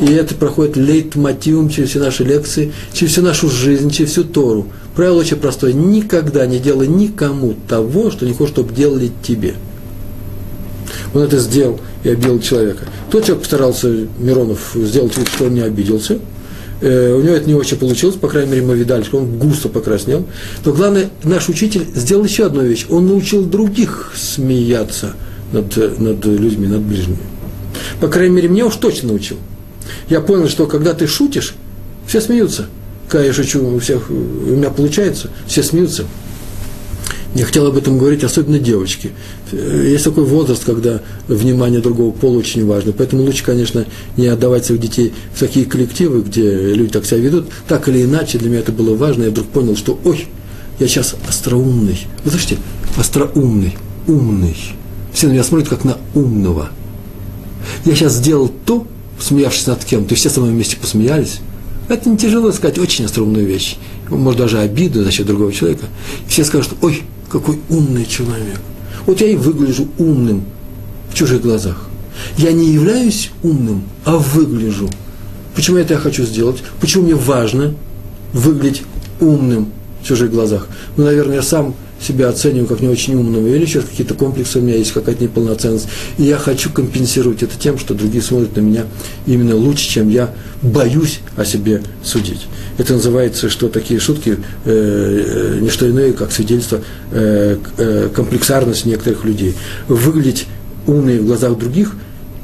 И 0.00 0.06
это 0.06 0.34
проходит 0.34 0.76
лейтмотивом 0.76 1.68
через 1.68 1.90
все 1.90 2.00
наши 2.00 2.24
лекции, 2.24 2.72
через 2.92 3.12
всю 3.12 3.22
нашу 3.22 3.48
жизнь, 3.48 3.90
через 3.90 4.10
всю 4.10 4.24
Тору. 4.24 4.68
Правило 4.94 5.20
очень 5.20 5.36
простое. 5.36 5.72
Никогда 5.72 6.46
не 6.46 6.58
делай 6.58 6.88
никому 6.88 7.54
того, 7.68 8.10
что 8.10 8.26
не 8.26 8.32
хочешь, 8.32 8.54
чтобы 8.54 8.74
делали 8.74 9.10
тебе. 9.22 9.54
Он 11.14 11.22
это 11.22 11.38
сделал 11.38 11.80
и 12.04 12.08
обидел 12.08 12.40
человека. 12.40 12.84
Тот 13.10 13.24
человек 13.24 13.42
постарался, 13.42 14.06
Миронов, 14.18 14.72
сделать 14.74 15.16
вид, 15.16 15.28
что 15.28 15.44
он 15.44 15.54
не 15.54 15.60
обиделся– 15.60 16.18
Э, 16.80 17.12
у 17.14 17.22
него 17.22 17.34
это 17.34 17.46
не 17.48 17.54
очень 17.54 17.76
получилось, 17.76 18.16
по 18.16 18.28
крайней 18.28 18.52
мере, 18.52 18.62
мы 18.62 18.76
видали, 18.76 19.02
что 19.02 19.18
он 19.18 19.38
густо 19.38 19.68
покраснел. 19.68 20.26
Но 20.64 20.72
главное, 20.72 21.10
наш 21.24 21.48
учитель 21.48 21.86
сделал 21.94 22.24
еще 22.24 22.46
одну 22.46 22.62
вещь. 22.62 22.86
Он 22.88 23.06
научил 23.06 23.44
других 23.44 24.12
смеяться 24.14 25.14
над, 25.52 25.76
над 25.98 26.24
людьми, 26.24 26.66
над 26.68 26.82
ближними. 26.82 27.18
По 28.00 28.08
крайней 28.08 28.36
мере, 28.36 28.48
мне 28.48 28.64
уж 28.64 28.76
точно 28.76 29.08
научил. 29.08 29.36
Я 30.08 30.20
понял, 30.20 30.48
что 30.48 30.66
когда 30.66 30.94
ты 30.94 31.06
шутишь, 31.06 31.54
все 32.06 32.20
смеются. 32.20 32.66
Когда 33.08 33.26
я 33.26 33.32
шучу, 33.32 33.66
у 33.66 33.78
всех, 33.78 34.10
у 34.10 34.12
меня 34.12 34.70
получается, 34.70 35.30
все 35.46 35.62
смеются. 35.62 36.04
Я 37.34 37.44
хотел 37.44 37.66
об 37.66 37.76
этом 37.76 37.98
говорить, 37.98 38.24
особенно 38.24 38.58
девочки. 38.58 39.10
Есть 39.52 40.04
такой 40.04 40.24
возраст, 40.24 40.64
когда 40.64 41.02
внимание 41.28 41.80
другого 41.80 42.10
пола 42.10 42.38
очень 42.38 42.66
важно. 42.66 42.92
Поэтому 42.92 43.22
лучше, 43.22 43.44
конечно, 43.44 43.84
не 44.16 44.26
отдавать 44.28 44.64
своих 44.64 44.80
детей 44.80 45.12
в 45.34 45.38
такие 45.38 45.66
коллективы, 45.66 46.22
где 46.22 46.72
люди 46.72 46.90
так 46.90 47.04
себя 47.04 47.18
ведут. 47.18 47.48
Так 47.68 47.88
или 47.88 48.04
иначе, 48.04 48.38
для 48.38 48.48
меня 48.48 48.60
это 48.60 48.72
было 48.72 48.96
важно. 48.96 49.24
Я 49.24 49.30
вдруг 49.30 49.46
понял, 49.48 49.76
что, 49.76 49.98
ой, 50.04 50.26
я 50.78 50.88
сейчас 50.88 51.14
остроумный. 51.28 52.06
Вы 52.24 52.30
слышите? 52.30 52.56
Остроумный, 52.96 53.76
умный. 54.06 54.56
Все 55.12 55.26
на 55.26 55.32
меня 55.32 55.44
смотрят, 55.44 55.68
как 55.68 55.84
на 55.84 55.98
умного. 56.14 56.70
Я 57.84 57.94
сейчас 57.94 58.14
сделал 58.14 58.50
то, 58.64 58.86
смеявшись 59.20 59.66
над 59.66 59.84
кем-то, 59.84 60.14
и 60.14 60.16
все 60.16 60.30
со 60.30 60.40
мной 60.40 60.52
вместе 60.52 60.76
посмеялись. 60.76 61.40
Это 61.88 62.08
не 62.08 62.16
тяжело 62.16 62.52
сказать, 62.52 62.78
очень 62.78 63.04
остроумную 63.04 63.46
вещь. 63.46 63.76
Может, 64.08 64.40
даже 64.40 64.58
обиду 64.58 65.04
за 65.04 65.10
счет 65.10 65.26
другого 65.26 65.52
человека. 65.52 65.86
все 66.26 66.44
скажут, 66.44 66.74
ой, 66.82 67.02
какой 67.30 67.58
умный 67.68 68.04
человек. 68.04 68.60
Вот 69.06 69.20
я 69.20 69.28
и 69.28 69.36
выгляжу 69.36 69.88
умным 69.98 70.44
в 71.10 71.14
чужих 71.14 71.42
глазах. 71.42 71.88
Я 72.36 72.52
не 72.52 72.72
являюсь 72.72 73.30
умным, 73.42 73.84
а 74.04 74.16
выгляжу. 74.16 74.88
Почему 75.54 75.76
это 75.78 75.94
я 75.94 76.00
хочу 76.00 76.24
сделать? 76.24 76.62
Почему 76.80 77.04
мне 77.04 77.14
важно 77.14 77.74
выглядеть 78.32 78.82
умным 79.20 79.72
в 80.02 80.06
чужих 80.06 80.30
глазах? 80.30 80.68
Ну, 80.96 81.04
наверное, 81.04 81.36
я 81.36 81.42
сам 81.42 81.74
себя 82.00 82.28
оцениваю 82.28 82.66
как 82.66 82.80
не 82.80 82.88
очень 82.88 83.14
умного, 83.14 83.46
или 83.46 83.62
еще 83.62 83.80
какие-то 83.80 84.14
комплексы 84.14 84.58
у 84.58 84.62
меня 84.62 84.76
есть, 84.76 84.92
какая-то 84.92 85.22
неполноценность, 85.22 85.88
и 86.16 86.24
я 86.24 86.38
хочу 86.38 86.70
компенсировать 86.70 87.42
это 87.42 87.58
тем, 87.58 87.78
что 87.78 87.94
другие 87.94 88.22
смотрят 88.22 88.56
на 88.56 88.60
меня 88.60 88.86
именно 89.26 89.56
лучше, 89.56 89.88
чем 89.88 90.08
я 90.08 90.32
боюсь 90.62 91.20
о 91.36 91.44
себе 91.44 91.82
судить. 92.02 92.46
Это 92.78 92.94
называется, 92.94 93.50
что 93.50 93.68
такие 93.68 93.98
шутки 93.98 94.38
э, 94.64 95.54
э, 95.56 95.58
не 95.60 95.70
что 95.70 95.88
иное, 95.90 96.12
как 96.12 96.32
свидетельство 96.32 96.80
э, 97.10 97.58
э, 97.76 98.08
комплексарности 98.14 98.88
некоторых 98.88 99.24
людей. 99.24 99.54
Выглядеть 99.88 100.46
умные 100.86 101.20
в 101.20 101.26
глазах 101.26 101.58
других 101.58 101.94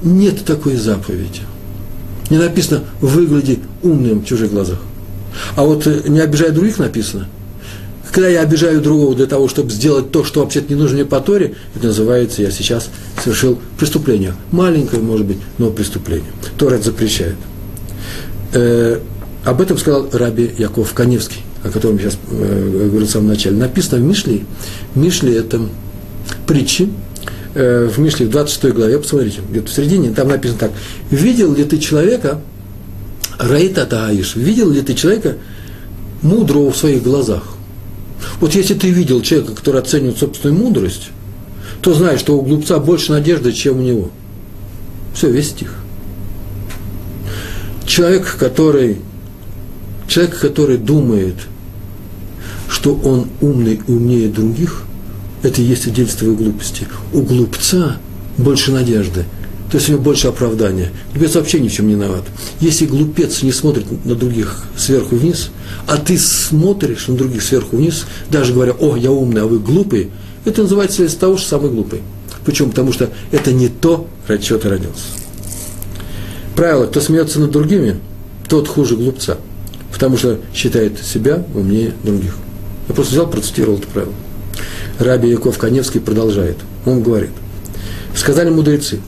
нет 0.03 0.45
такой 0.45 0.77
заповеди. 0.77 1.41
Не 2.31 2.39
написано 2.39 2.85
«выгляди 3.01 3.61
умным 3.83 4.21
в 4.21 4.27
чужих 4.27 4.51
глазах». 4.51 4.79
А 5.57 5.63
вот 5.63 5.87
э, 5.87 6.03
не 6.09 6.21
обижай 6.21 6.51
других 6.51 6.79
написано. 6.79 7.29
Когда 8.15 8.29
я 8.29 8.43
обижаю 8.43 8.81
другого 8.81 9.17
для 9.17 9.27
того, 9.27 9.49
чтобы 9.49 9.73
сделать 9.73 10.13
то, 10.13 10.23
что 10.23 10.39
вообще-то 10.39 10.73
не 10.73 10.81
нужно 10.81 10.99
мне 10.99 11.05
по 11.05 11.21
Торе, 11.21 11.57
это 11.75 11.89
называется, 11.89 12.43
я 12.43 12.53
сейчас 12.53 12.89
совершил 13.21 13.59
преступление. 13.77 14.35
Маленькое, 14.53 15.03
может 15.03 15.27
быть, 15.27 15.39
но 15.59 15.71
преступление. 15.73 16.31
Тора 16.57 16.77
это 16.77 16.85
запрещает. 16.85 17.35
Э, 18.53 19.01
об 19.45 19.61
этом 19.61 19.79
сказал 19.79 20.09
Раби 20.13 20.49
Яков 20.57 20.95
Каневский, 20.95 21.43
о 21.65 21.71
котором 21.71 21.97
я 21.97 22.03
сейчас 22.03 22.19
э, 22.31 22.87
говорил 22.89 23.09
в 23.09 23.11
самом 23.11 23.27
начале. 23.27 23.57
Написано 23.57 24.01
в 24.01 24.05
Мишле. 24.05 24.45
Мишле– 24.95 25.37
это 25.37 25.63
притчи, 26.47 26.91
э, 27.57 27.91
в 27.93 27.99
Мишле 27.99 28.27
в 28.27 28.31
26 28.31 28.77
главе, 28.77 29.01
посмотрите, 29.01 29.41
где-то 29.51 29.67
в 29.67 29.75
середине, 29.75 30.13
там 30.13 30.29
написано 30.29 30.61
так. 30.61 30.71
«Видел 31.11 31.53
ли 31.53 31.65
ты 31.65 31.79
человека, 31.79 32.41
Раита 33.41 33.85
Таиш, 33.87 34.37
видел 34.37 34.71
ли 34.71 34.83
ты 34.83 34.95
человека 34.95 35.35
мудрого 36.23 36.71
в 36.71 36.77
своих 36.77 37.03
глазах? 37.03 37.54
Вот 38.41 38.55
если 38.55 38.75
ты 38.75 38.91
видел 38.91 39.23
человека, 39.23 39.55
который 39.55 39.81
оценивает 39.81 40.19
собственную 40.19 40.59
мудрость, 40.59 41.11
то 41.81 41.95
знаешь, 41.95 42.21
что 42.21 42.37
у 42.37 42.43
глупца 42.43 42.79
больше 42.79 43.13
надежды, 43.13 43.53
чем 43.53 43.79
у 43.79 43.83
него. 43.83 44.11
Все, 45.15 45.31
весь 45.31 45.51
стих. 45.51 45.75
Человек, 47.87 48.37
который, 48.39 48.99
человек, 50.09 50.39
который 50.39 50.79
думает, 50.79 51.37
что 52.69 52.95
он 52.95 53.29
умный 53.41 53.81
и 53.87 53.93
умнее 53.93 54.29
других, 54.29 54.83
это 55.43 55.61
и 55.61 55.65
есть 55.65 55.83
свидетельство 55.83 56.27
его 56.27 56.37
глупости. 56.37 56.87
У 57.13 57.21
глупца 57.21 57.99
больше 58.39 58.73
надежды, 58.73 59.25
то 59.75 59.79
есть 59.79 59.89
у 59.89 59.95
него 59.95 60.03
больше 60.05 60.29
оправдания. 60.29 60.93
Глупец 61.13 61.35
вообще 61.35 61.59
ни 61.59 61.67
в 61.67 61.73
чем 61.73 61.89
не 61.89 61.95
виноват. 61.95 62.23
Если 62.61 62.87
глупец 62.87 63.43
не 63.43 63.51
смотрит 63.51 63.87
на 64.05 64.15
других 64.15 64.63
сверху 64.77 65.17
вниз, 65.17 65.51
а 65.89 65.97
ты 65.97 66.17
смотришь 66.17 67.09
на 67.09 67.17
других 67.17 67.43
сверху 67.43 67.79
вниз, 67.79 68.05
даже 68.31 68.53
говоря, 68.53 68.71
о, 68.79 68.95
я 68.95 69.11
умный, 69.11 69.43
а 69.43 69.47
вы 69.47 69.59
глупый, 69.59 70.13
это 70.45 70.63
называется 70.63 71.03
из 71.03 71.17
того, 71.17 71.37
что 71.37 71.49
самый 71.49 71.73
глупый. 71.73 72.03
Почему? 72.45 72.71
Потому 72.71 72.93
что 72.93 73.11
это 73.33 73.53
не 73.53 73.67
то, 73.67 74.07
ради 74.29 74.45
чего 74.45 74.61
ты 74.61 74.69
родился. 74.69 75.07
Правило, 76.55 76.87
кто 76.87 77.01
смеется 77.01 77.41
над 77.41 77.51
другими, 77.51 77.99
тот 78.49 78.69
хуже 78.69 78.95
глупца, 78.95 79.39
потому 79.93 80.17
что 80.17 80.39
считает 80.55 81.01
себя 81.05 81.45
умнее 81.53 81.95
других. 82.05 82.37
Я 82.87 82.95
просто 82.95 83.15
взял, 83.15 83.29
процитировал 83.29 83.79
это 83.79 83.89
правило. 83.89 84.15
Раби 85.01 85.31
Яков 85.31 85.59
Каневский 85.59 86.01
продолжает. 86.01 86.59
Он 86.87 87.03
говорит, 87.03 87.31
сказали 88.15 88.51
мудрецы, 88.51 89.01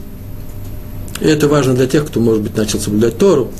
и 1.21 1.27
это 1.27 1.49
важно 1.49 1.75
для 1.75 1.87
тех, 1.87 2.07
кто, 2.07 2.21
может 2.21 2.43
быть, 2.43 2.57
начал 2.57 2.79
соблюдать 2.79 3.19
Тору, 3.19 3.51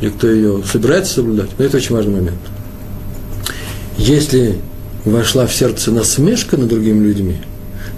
или 0.00 0.10
кто 0.10 0.28
ее 0.28 0.62
собирается 0.70 1.14
соблюдать, 1.14 1.50
но 1.58 1.64
это 1.64 1.76
очень 1.78 1.94
важный 1.94 2.14
момент. 2.14 2.38
Если 3.96 4.58
вошла 5.04 5.46
в 5.46 5.54
сердце 5.54 5.90
насмешка 5.90 6.56
над 6.56 6.68
другими 6.68 7.06
людьми, 7.06 7.38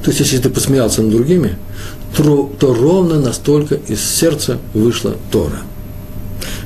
то 0.03 0.11
есть 0.11 0.21
если 0.21 0.39
ты 0.39 0.49
посмеялся 0.49 1.03
над 1.03 1.11
другими, 1.11 1.59
то, 2.17 2.51
то 2.59 2.75
ровно 2.75 3.21
настолько 3.21 3.75
из 3.75 4.03
сердца 4.03 4.59
вышла 4.73 5.17
Тора. 5.31 5.61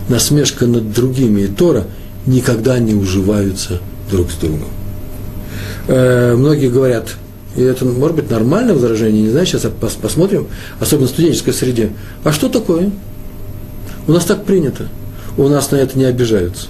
Насмешка 0.09 0.67
над 0.67 0.93
другими 0.93 1.43
и 1.43 1.47
Тора 1.49 1.87
никогда 2.27 2.79
не 2.79 2.95
уживаются 2.95 3.81
друг 4.11 4.31
с 4.31 4.35
другом. 4.37 4.69
Э, 5.89 6.35
многие 6.37 6.71
говорят, 6.71 7.17
и 7.57 7.63
это 7.63 7.85
может 7.85 8.17
быть 8.17 8.31
нормальное 8.31 8.75
возражение, 8.75 9.23
не 9.23 9.31
знаю, 9.31 9.47
сейчас 9.47 9.67
посмотрим, 10.01 10.49
особенно 10.81 11.07
в 11.07 11.11
студенческой 11.11 11.53
среде. 11.53 11.91
А 12.25 12.33
что 12.33 12.49
такое? 12.49 12.91
У 14.07 14.13
нас 14.13 14.25
так 14.25 14.45
принято. 14.45 14.89
У 15.37 15.49
нас 15.49 15.71
на 15.71 15.77
это 15.77 15.99
не 15.99 16.05
обижаются. 16.05 16.69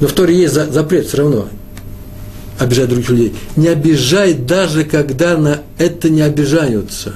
Но 0.00 0.08
в 0.08 0.12
Торе 0.12 0.36
есть 0.36 0.54
запрет 0.54 1.06
все 1.06 1.18
равно 1.18 1.48
обижать 2.58 2.88
других 2.88 3.08
людей. 3.10 3.34
Не 3.56 3.68
обижай 3.68 4.34
даже, 4.34 4.84
когда 4.84 5.36
на 5.36 5.60
это 5.78 6.10
не 6.10 6.22
обижаются. 6.22 7.14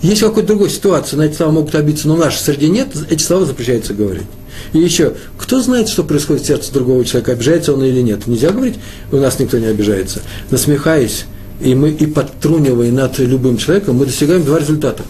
Есть 0.00 0.20
какой-то 0.22 0.48
другой 0.48 0.70
ситуации, 0.70 1.16
на 1.16 1.22
эти 1.22 1.34
слова 1.34 1.52
могут 1.52 1.74
обидеться, 1.74 2.08
но 2.08 2.16
в 2.16 2.18
нашей 2.18 2.38
среде 2.38 2.68
нет, 2.68 2.88
эти 3.10 3.22
слова 3.22 3.44
запрещается 3.44 3.92
говорить. 3.92 4.26
И 4.72 4.78
еще, 4.78 5.14
кто 5.36 5.60
знает, 5.60 5.88
что 5.88 6.04
происходит 6.04 6.44
в 6.44 6.46
сердце 6.46 6.72
другого 6.72 7.04
человека, 7.04 7.32
обижается 7.32 7.74
он 7.74 7.82
или 7.84 8.00
нет? 8.00 8.26
Нельзя 8.26 8.50
говорить, 8.50 8.76
у 9.12 9.16
нас 9.16 9.38
никто 9.38 9.58
не 9.58 9.66
обижается. 9.66 10.20
Насмехаясь, 10.50 11.24
и 11.60 11.74
мы 11.74 11.90
и 11.90 12.06
подтрунивая 12.06 12.90
над 12.90 13.18
любым 13.18 13.56
человеком, 13.56 13.96
мы 13.96 14.06
достигаем 14.06 14.44
два 14.44 14.58
результата. 14.58 15.04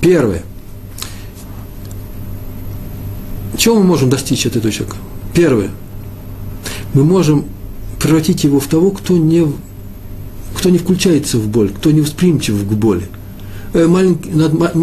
Первое. 0.00 0.42
Чего 3.56 3.76
мы 3.76 3.84
можем 3.84 4.10
достичь 4.10 4.46
от 4.46 4.56
этого 4.56 4.72
человека? 4.72 4.96
Первое. 5.34 5.70
Мы 6.94 7.04
можем 7.04 7.46
превратить 8.00 8.44
его 8.44 8.60
в 8.60 8.66
того, 8.66 8.90
кто 8.90 9.16
не, 9.16 9.46
кто 10.56 10.70
не 10.70 10.78
включается 10.78 11.38
в 11.38 11.48
боль, 11.48 11.70
кто 11.70 11.90
не 11.90 12.00
восприимчив 12.00 12.56
к 12.66 12.72
боли. 12.72 13.08
Э, 13.72 13.86
маленький, 13.86 14.30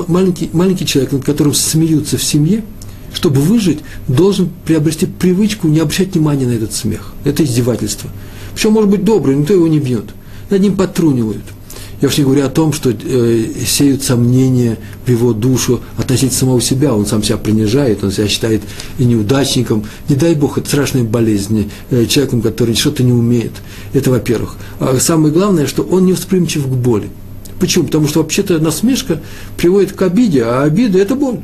маленький, 0.07 0.49
маленький 0.53 0.85
человек, 0.85 1.13
над 1.13 1.23
которым 1.23 1.53
смеются 1.53 2.17
в 2.17 2.23
семье, 2.23 2.63
чтобы 3.13 3.41
выжить, 3.41 3.79
должен 4.07 4.49
приобрести 4.65 5.05
привычку 5.05 5.67
не 5.67 5.79
обращать 5.79 6.13
внимания 6.13 6.47
на 6.47 6.51
этот 6.51 6.73
смех. 6.73 7.13
Это 7.23 7.43
издевательство. 7.43 8.09
Причем 8.53 8.73
может 8.73 8.89
быть 8.89 9.03
добрый, 9.03 9.35
никто 9.35 9.53
его 9.53 9.67
не 9.67 9.79
бьет. 9.79 10.13
Над 10.49 10.61
ним 10.61 10.75
потрунивают. 10.75 11.43
Я 12.03 12.09
уж 12.09 12.17
не 12.17 12.25
говорю 12.25 12.45
о 12.45 12.49
том, 12.49 12.73
что 12.73 12.91
э, 12.91 13.45
сеют 13.65 14.03
сомнения 14.03 14.77
в 15.05 15.09
его 15.09 15.31
душу 15.31 15.79
относительно 15.97 16.37
самого 16.37 16.59
себя. 16.59 16.93
Он 16.93 17.05
сам 17.05 17.23
себя 17.23 17.37
принижает, 17.37 18.03
он 18.03 18.11
себя 18.11 18.27
считает 18.27 18.61
и 18.97 19.05
неудачником. 19.05 19.85
Не 20.09 20.17
дай 20.17 20.35
Бог, 20.35 20.57
это 20.57 20.67
страшная 20.67 21.05
болезнь 21.05 21.71
э, 21.91 22.05
человеком, 22.07 22.41
который 22.41 22.75
что-то 22.75 23.03
не 23.03 23.13
умеет. 23.13 23.53
Это 23.93 24.11
во-первых. 24.11 24.57
А 24.81 24.97
самое 24.99 25.33
главное, 25.33 25.65
что 25.65 25.83
он 25.83 26.05
не 26.05 26.11
восприимчив 26.11 26.65
к 26.65 26.71
боли. 26.71 27.09
Почему? 27.57 27.85
Потому 27.85 28.09
что 28.09 28.21
вообще-то 28.21 28.59
насмешка 28.59 29.21
приводит 29.55 29.93
к 29.93 30.01
обиде, 30.01 30.43
а 30.43 30.63
обида– 30.63 30.97
это 30.99 31.15
боль. 31.15 31.39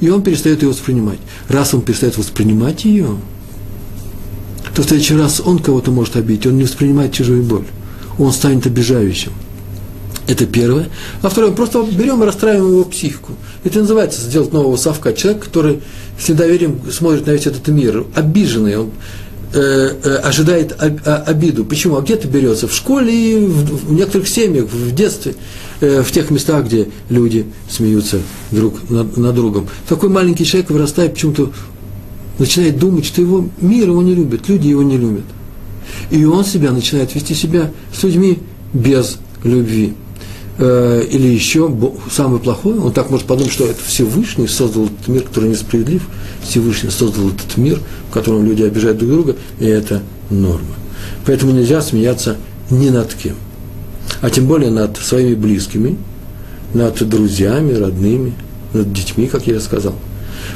И 0.00 0.08
он 0.08 0.22
перестает 0.22 0.62
ее 0.62 0.70
воспринимать. 0.70 1.18
Раз 1.48 1.74
он 1.74 1.82
перестает 1.82 2.16
воспринимать 2.16 2.86
ее, 2.86 3.08
то 4.74 4.80
в 4.80 4.86
следующий 4.86 5.16
раз 5.16 5.42
он 5.44 5.58
кого-то 5.58 5.90
может 5.90 6.16
обидеть, 6.16 6.46
он 6.46 6.56
не 6.56 6.62
воспринимает 6.62 7.12
чужую 7.12 7.42
боль. 7.42 7.64
Он 8.18 8.32
станет 8.32 8.66
обижающим. 8.66 9.32
Это 10.28 10.44
первое. 10.44 10.88
А 11.22 11.30
второе, 11.30 11.52
просто 11.52 11.82
берем 11.82 12.22
и 12.22 12.26
расстраиваем 12.26 12.72
его 12.72 12.84
психику. 12.84 13.32
Это 13.64 13.80
называется 13.80 14.20
сделать 14.20 14.52
нового 14.52 14.76
совка. 14.76 15.14
Человек, 15.14 15.44
который 15.44 15.80
с 16.20 16.28
недоверием 16.28 16.80
смотрит 16.90 17.26
на 17.26 17.30
весь 17.30 17.46
этот 17.46 17.66
мир, 17.68 18.04
обиженный, 18.14 18.76
он 18.76 18.90
э, 19.54 19.94
э, 20.02 20.14
ожидает 20.16 20.76
об, 20.78 21.00
обиду. 21.26 21.64
Почему? 21.64 21.96
А 21.96 22.02
где 22.02 22.14
это 22.14 22.28
берется? 22.28 22.68
В 22.68 22.74
школе 22.74 23.14
и 23.14 23.46
в, 23.46 23.86
в 23.86 23.92
некоторых 23.92 24.28
семьях, 24.28 24.66
в 24.70 24.94
детстве, 24.94 25.34
э, 25.80 26.02
в 26.02 26.12
тех 26.12 26.30
местах, 26.30 26.66
где 26.66 26.88
люди 27.08 27.46
смеются 27.70 28.18
друг 28.50 28.90
над, 28.90 29.16
над 29.16 29.34
другом. 29.34 29.68
Такой 29.88 30.10
маленький 30.10 30.44
человек 30.44 30.70
вырастает, 30.70 31.14
почему-то 31.14 31.52
начинает 32.38 32.78
думать, 32.78 33.06
что 33.06 33.22
его 33.22 33.48
мир 33.62 33.88
его 33.88 34.02
не 34.02 34.14
любит, 34.14 34.46
люди 34.48 34.68
его 34.68 34.82
не 34.82 34.98
любят. 34.98 35.24
И 36.10 36.24
он 36.24 36.44
себя 36.44 36.72
начинает 36.72 37.14
вести 37.14 37.34
себя 37.34 37.70
с 37.92 38.02
людьми 38.02 38.38
без 38.72 39.18
любви. 39.44 39.94
Э, 40.60 41.04
или 41.08 41.28
еще 41.28 41.72
самое 42.10 42.40
плохое, 42.40 42.80
он 42.80 42.92
так 42.92 43.10
может 43.10 43.26
подумать, 43.26 43.52
что 43.52 43.66
это 43.66 43.80
Всевышний 43.84 44.48
создал 44.48 44.86
этот 44.86 45.06
мир, 45.06 45.22
который 45.22 45.50
несправедлив, 45.50 46.02
Всевышний 46.42 46.90
создал 46.90 47.28
этот 47.28 47.56
мир, 47.56 47.80
в 48.10 48.12
котором 48.12 48.44
люди 48.44 48.64
обижают 48.64 48.98
друг 48.98 49.10
друга, 49.12 49.36
и 49.60 49.66
это 49.66 50.02
норма. 50.30 50.74
Поэтому 51.26 51.52
нельзя 51.52 51.80
смеяться 51.80 52.38
ни 52.70 52.88
над 52.88 53.14
кем, 53.14 53.36
а 54.20 54.30
тем 54.30 54.46
более 54.48 54.72
над 54.72 54.96
своими 54.96 55.34
близкими, 55.34 55.96
над 56.74 57.08
друзьями, 57.08 57.74
родными, 57.74 58.34
над 58.72 58.92
детьми, 58.92 59.28
как 59.28 59.46
я 59.46 59.60
сказал. 59.60 59.94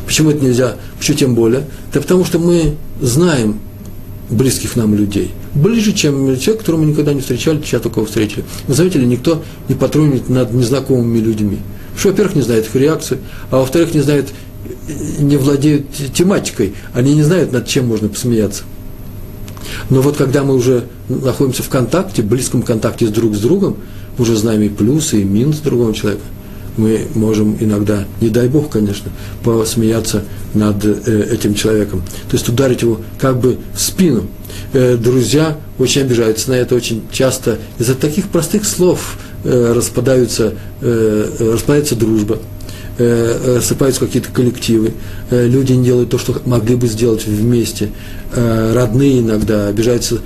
Почему 0.05 0.31
это 0.31 0.45
нельзя? 0.45 0.75
Почему 0.99 1.17
тем 1.17 1.35
более? 1.37 1.65
Да 1.93 2.01
потому 2.01 2.25
что 2.25 2.41
мы 2.41 2.75
знаем 3.01 3.61
близких 4.33 4.77
нам 4.77 4.95
людей– 4.95 5.33
ближе, 5.55 5.93
чем 5.93 6.39
человек, 6.39 6.61
которого 6.61 6.83
мы 6.83 6.91
никогда 6.91 7.13
не 7.13 7.21
встречали, 7.21 7.61
сейчас 7.63 7.83
только 7.83 8.05
встретили. 8.05 8.45
Вы 8.67 8.75
заметили, 8.75 9.05
никто 9.05 9.43
не 9.69 9.75
патрулит 9.75 10.29
над 10.29 10.53
незнакомыми 10.53 11.19
людьми. 11.19 11.59
Что, 11.97 12.09
во-первых, 12.09 12.37
не 12.37 12.43
знает 12.43 12.67
их 12.67 12.75
реакции, 12.75 13.19
а 13.51 13.59
во-вторых, 13.59 13.95
не 13.95 14.01
знает, 14.01 14.29
не 15.19 15.37
владеют 15.37 15.87
тематикой, 16.15 16.75
они 16.95 17.15
не 17.15 17.23
знают, 17.23 17.53
над 17.53 17.67
чем 17.67 17.89
можно 17.89 18.09
посмеяться. 18.09 18.65
Но 19.91 20.01
вот 20.01 20.17
когда 20.17 20.43
мы 20.43 20.55
уже 20.55 20.87
находимся 21.09 21.63
в 21.63 21.69
контакте, 21.69 22.23
близком 22.23 22.63
контакте 22.63 23.07
с 23.07 23.11
друг 23.11 23.35
с 23.35 23.41
другом, 23.41 23.77
уже 24.19 24.37
знаем 24.37 24.63
и 24.63 24.69
плюсы, 24.69 25.21
и 25.21 25.25
минусы 25.25 25.63
другого 25.63 25.95
человека, 25.95 26.23
мы 26.77 27.07
можем 27.15 27.57
иногда, 27.61 28.05
не 28.21 28.29
дай 28.29 28.49
бог, 28.49 28.71
конечно, 28.71 29.11
посмеяться 29.45 30.25
над 30.55 30.85
э, 30.85 31.29
этим 31.33 31.55
человеком. 31.55 32.03
То 32.31 32.37
есть 32.37 32.49
ударить 32.49 32.83
его 32.83 33.01
как 33.19 33.39
бы 33.39 33.59
в 33.75 33.81
спину. 33.81 34.27
Э, 34.73 34.97
друзья 34.97 35.59
очень 35.79 36.03
обижаются 36.03 36.51
на 36.51 36.55
это 36.55 36.75
очень 36.75 37.03
часто. 37.11 37.59
Из-за 37.79 37.95
таких 37.95 38.29
простых 38.29 38.65
слов 38.65 39.19
э, 39.45 39.73
распадаются, 39.75 40.55
распадается 40.81 41.97
дружба 41.97 42.39
рассыпаются 42.99 44.01
какие-то 44.01 44.29
коллективы, 44.31 44.93
люди 45.31 45.73
не 45.73 45.87
делают 45.87 46.11
то, 46.11 46.19
что 46.19 46.37
могли 46.45 46.77
бы 46.77 46.87
сделать 46.87 47.25
вместе, 47.25 47.89
родные 48.37 49.21
иногда 49.21 49.69
обижаются, 49.69 50.21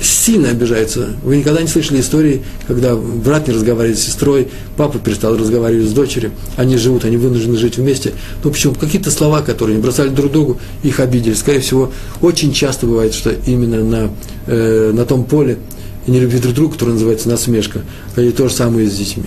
сильно 0.00 0.50
обижаются. 0.50 1.08
Вы 1.22 1.38
никогда 1.38 1.60
не 1.60 1.68
слышали 1.68 2.00
истории, 2.00 2.42
когда 2.66 2.96
брат 2.96 3.48
не 3.48 3.54
разговаривает 3.54 3.98
с 3.98 4.02
сестрой, 4.02 4.48
папа 4.76 4.98
перестал 4.98 5.36
разговаривать 5.36 5.88
с 5.88 5.92
дочерью, 5.92 6.32
они 6.56 6.76
живут, 6.76 7.04
они 7.04 7.16
вынуждены 7.16 7.56
жить 7.56 7.76
вместе. 7.76 8.12
Ну 8.42 8.50
почему? 8.50 8.74
Какие-то 8.74 9.10
слова, 9.10 9.42
которые 9.42 9.76
не 9.76 9.82
бросали 9.82 10.08
друг 10.08 10.32
другу, 10.32 10.58
их 10.82 11.00
обидели. 11.00 11.34
Скорее 11.34 11.60
всего, 11.60 11.92
очень 12.22 12.52
часто 12.52 12.86
бывает, 12.86 13.14
что 13.14 13.30
именно 13.46 13.84
на, 13.84 14.10
э, 14.46 14.92
на 14.92 15.04
том 15.04 15.24
поле 15.24 15.58
не 16.06 16.18
любви 16.18 16.38
друг 16.38 16.54
друга, 16.54 16.72
которое 16.72 16.92
называется 16.92 17.28
насмешка, 17.28 17.82
и 18.16 18.30
то 18.30 18.48
же 18.48 18.54
самое 18.54 18.88
с 18.88 18.94
детьми. 18.94 19.26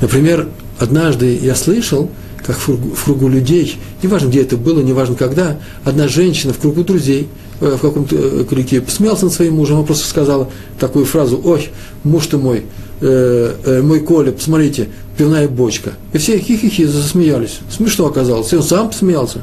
Например, 0.00 0.48
однажды 0.78 1.38
я 1.42 1.54
слышал, 1.54 2.10
как 2.46 2.56
в 2.58 3.04
кругу 3.04 3.28
людей, 3.28 3.76
неважно, 4.02 4.28
где 4.28 4.42
это 4.42 4.56
было, 4.56 4.80
неважно 4.80 5.16
когда, 5.16 5.58
одна 5.84 6.06
женщина 6.06 6.52
в 6.52 6.58
кругу 6.58 6.84
друзей, 6.84 7.28
в 7.60 7.78
каком-то 7.78 8.16
э, 8.16 8.44
коллективе, 8.44 8.82
посмеялся 8.82 9.24
над 9.24 9.34
своим 9.34 9.54
мужем, 9.54 9.76
она 9.76 9.86
просто 9.86 10.08
сказала 10.08 10.48
такую 10.78 11.04
фразу, 11.04 11.40
ой, 11.42 11.70
муж 12.04 12.26
ты 12.26 12.36
мой, 12.36 12.64
э, 13.00 13.54
э, 13.64 13.82
мой 13.82 14.00
Коля, 14.00 14.32
посмотрите, 14.32 14.88
пивная 15.16 15.48
бочка. 15.48 15.92
И 16.12 16.18
все 16.18 16.38
хихихи 16.38 16.84
засмеялись. 16.84 17.60
Смешно 17.70 18.06
оказалось. 18.06 18.52
И 18.52 18.56
он 18.56 18.62
сам 18.62 18.88
посмеялся. 18.88 19.40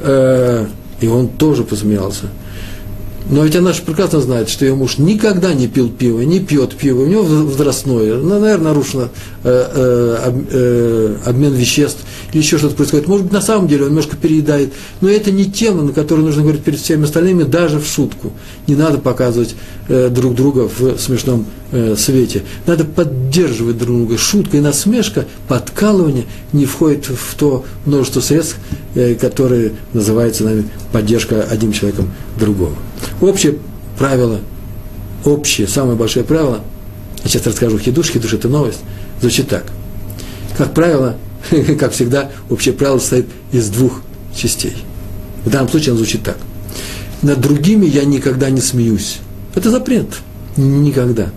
Э, 0.00 0.66
и 1.00 1.06
он 1.06 1.28
тоже 1.28 1.64
посмеялся. 1.64 2.26
Но 3.30 3.44
ведь 3.44 3.54
она 3.56 3.72
же 3.72 3.82
прекрасно 3.82 4.20
знает, 4.20 4.48
что 4.48 4.64
ее 4.64 4.74
муж 4.74 4.98
никогда 4.98 5.54
не 5.54 5.68
пил 5.68 5.88
пиво, 5.88 6.20
не 6.20 6.40
пьет 6.40 6.76
пиво, 6.76 7.02
у 7.02 7.06
него 7.06 7.22
возрастное, 7.22 8.16
наверное, 8.16 8.72
нарушен 8.72 9.02
э, 9.02 9.08
э, 9.44 10.32
э, 10.50 11.16
обмен 11.24 11.52
веществ 11.54 12.00
или 12.32 12.40
еще 12.40 12.58
что-то 12.58 12.74
происходит. 12.74 13.08
Может 13.08 13.26
быть, 13.26 13.32
на 13.32 13.40
самом 13.40 13.68
деле 13.68 13.84
он 13.84 13.90
немножко 13.90 14.16
переедает, 14.16 14.72
но 15.00 15.08
это 15.08 15.30
не 15.30 15.44
тема, 15.44 15.82
на 15.82 15.92
которую 15.92 16.26
нужно 16.26 16.42
говорить 16.42 16.62
перед 16.62 16.80
всеми 16.80 17.04
остальными, 17.04 17.42
даже 17.42 17.78
в 17.78 17.86
шутку. 17.86 18.32
Не 18.66 18.74
надо 18.74 18.98
показывать 18.98 19.54
э, 19.88 20.08
друг 20.08 20.34
друга 20.34 20.68
в 20.68 20.98
смешном 20.98 21.46
э, 21.72 21.94
свете. 21.96 22.42
Надо 22.66 22.84
поддерживать 22.84 23.78
друг 23.78 23.96
друга. 23.96 24.18
Шутка 24.18 24.56
и 24.56 24.60
насмешка, 24.60 25.26
подкалывание 25.46 26.24
не 26.52 26.64
входит 26.64 27.06
в 27.06 27.34
то 27.36 27.64
множество 27.84 28.20
средств, 28.20 28.56
э, 28.94 29.14
которые 29.14 29.72
называются 29.92 30.44
нами 30.44 30.64
поддержка 30.90 31.42
одним 31.42 31.72
человеком 31.72 32.10
другого. 32.38 32.74
Общее 33.20 33.58
правило, 33.98 34.40
общее, 35.24 35.68
самое 35.68 35.96
большое 35.96 36.24
правило, 36.24 36.60
я 37.22 37.30
сейчас 37.30 37.46
расскажу 37.46 37.78
хидуш, 37.78 38.10
хидуш– 38.10 38.32
это 38.34 38.48
новость, 38.48 38.80
звучит 39.20 39.48
так. 39.48 39.66
Как 40.56 40.74
правило, 40.74 41.16
как 41.78 41.92
всегда, 41.92 42.30
общее 42.50 42.74
правило 42.74 42.98
состоит 42.98 43.26
из 43.52 43.68
двух 43.68 44.02
частей. 44.34 44.76
В 45.44 45.50
данном 45.50 45.68
случае 45.68 45.90
оно 45.90 45.98
звучит 45.98 46.22
так. 46.22 46.38
Над 47.22 47.40
другими 47.40 47.86
я 47.86 48.04
никогда 48.04 48.50
не 48.50 48.60
смеюсь. 48.60 49.18
Это 49.54 49.70
запрет. 49.70 50.08
Никогда. 50.56 51.30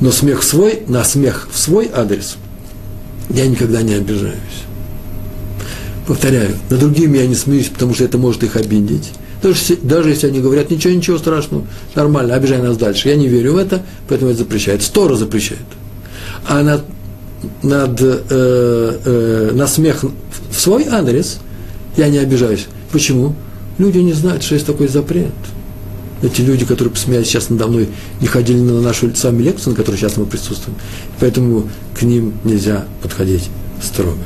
Но 0.00 0.10
смех 0.10 0.42
свой, 0.42 0.82
на 0.86 1.04
смех 1.04 1.48
в 1.52 1.58
свой 1.58 1.90
адрес 1.92 2.36
я 3.30 3.46
никогда 3.46 3.82
не 3.82 3.94
обижаюсь. 3.94 4.34
Повторяю, 6.06 6.56
над 6.68 6.80
другими 6.80 7.18
я 7.18 7.26
не 7.26 7.34
смеюсь, 7.34 7.68
потому 7.68 7.94
что 7.94 8.04
это 8.04 8.18
может 8.18 8.42
их 8.44 8.56
обидеть. 8.56 9.12
Даже, 9.42 9.76
даже 9.82 10.10
если 10.10 10.26
они 10.28 10.40
говорят, 10.40 10.70
ничего, 10.70 10.92
ничего 10.92 11.18
страшного, 11.18 11.66
нормально, 11.94 12.34
обижай 12.34 12.60
нас 12.60 12.76
дальше. 12.76 13.08
Я 13.08 13.16
не 13.16 13.28
верю 13.28 13.54
в 13.54 13.56
это, 13.56 13.82
поэтому 14.08 14.30
это 14.30 14.40
запрещает. 14.40 14.82
Тора 14.92 15.16
запрещает. 15.16 15.60
А 16.46 16.62
над, 16.62 16.84
над, 17.62 18.00
э, 18.00 18.20
э, 18.30 19.50
на 19.54 19.66
смех 19.66 20.04
в 20.50 20.60
свой 20.60 20.86
адрес 20.86 21.38
я 21.96 22.08
не 22.08 22.18
обижаюсь. 22.18 22.66
Почему? 22.92 23.34
Люди 23.78 23.98
не 23.98 24.12
знают, 24.12 24.42
что 24.42 24.54
есть 24.54 24.66
такой 24.66 24.88
запрет. 24.88 25.32
Эти 26.22 26.40
люди, 26.40 26.64
которые 26.64 26.92
посмеялись 26.92 27.26
сейчас 27.26 27.50
надо 27.50 27.66
мной, 27.66 27.88
не 28.20 28.26
ходили 28.26 28.58
на 28.60 28.80
нашу 28.80 29.14
с 29.14 29.30
лекцию, 29.30 29.70
на 29.70 29.76
которой 29.76 29.96
сейчас 29.96 30.16
мы 30.16 30.26
присутствуем. 30.26 30.78
Поэтому 31.20 31.68
к 31.98 32.02
ним 32.02 32.34
нельзя 32.44 32.86
подходить 33.02 33.50
строго. 33.82 34.18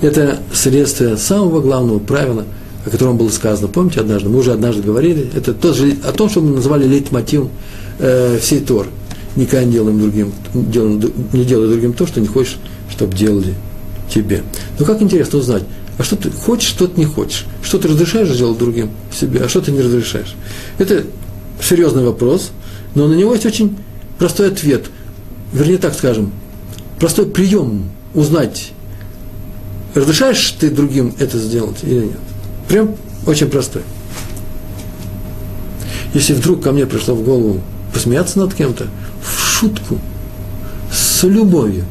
Это 0.00 0.38
следствие 0.52 1.16
самого 1.16 1.60
главного 1.60 1.98
правила, 1.98 2.44
о 2.86 2.90
котором 2.90 3.18
было 3.18 3.28
сказано. 3.28 3.68
Помните 3.68 4.00
однажды? 4.00 4.28
Мы 4.28 4.38
уже 4.38 4.52
однажды 4.52 4.82
говорили. 4.82 5.28
Это 5.34 5.52
тоже 5.52 5.96
о 6.04 6.12
том, 6.12 6.30
что 6.30 6.40
мы 6.40 6.54
называли 6.54 6.86
лейтмотивом 6.86 7.50
э, 7.98 8.38
всей 8.40 8.60
Тор. 8.60 8.86
Никогда 9.36 9.64
не 9.64 9.72
делаем 9.72 10.00
другим, 10.00 10.32
делаем, 10.54 11.12
не 11.32 11.44
делай 11.44 11.68
другим 11.68 11.92
то, 11.92 12.06
что 12.06 12.20
не 12.20 12.26
хочешь, 12.26 12.56
чтобы 12.90 13.14
делали 13.16 13.54
тебе. 14.12 14.42
Но 14.78 14.84
как 14.84 15.00
интересно 15.02 15.38
узнать, 15.38 15.62
а 15.98 16.02
что 16.02 16.16
ты 16.16 16.30
хочешь, 16.30 16.68
что 16.68 16.86
ты 16.86 17.00
не 17.00 17.06
хочешь. 17.06 17.44
Что 17.62 17.78
ты 17.78 17.88
разрешаешь 17.88 18.36
делать 18.36 18.58
другим 18.58 18.90
себе, 19.12 19.40
а 19.40 19.48
что 19.48 19.60
ты 19.60 19.72
не 19.72 19.80
разрешаешь. 19.80 20.34
Это 20.78 21.04
серьезный 21.62 22.04
вопрос, 22.04 22.52
но 22.94 23.08
на 23.08 23.14
него 23.14 23.34
есть 23.34 23.46
очень 23.46 23.76
простой 24.18 24.48
ответ. 24.48 24.86
Вернее, 25.52 25.78
так 25.78 25.94
скажем, 25.94 26.32
простой 26.98 27.26
прием 27.26 27.90
узнать, 28.14 28.72
разрешаешь 29.94 30.54
ты 30.58 30.70
другим 30.70 31.14
это 31.18 31.38
сделать 31.38 31.78
или 31.82 32.06
нет. 32.06 32.18
Прям 32.68 32.96
очень 33.26 33.48
простой. 33.48 33.82
Если 36.14 36.32
вдруг 36.34 36.62
ко 36.62 36.72
мне 36.72 36.86
пришло 36.86 37.14
в 37.14 37.24
голову 37.24 37.60
посмеяться 37.92 38.38
над 38.38 38.54
кем-то, 38.54 38.86
шутку, 39.58 39.98
с 40.92 41.24
любовью, 41.24 41.84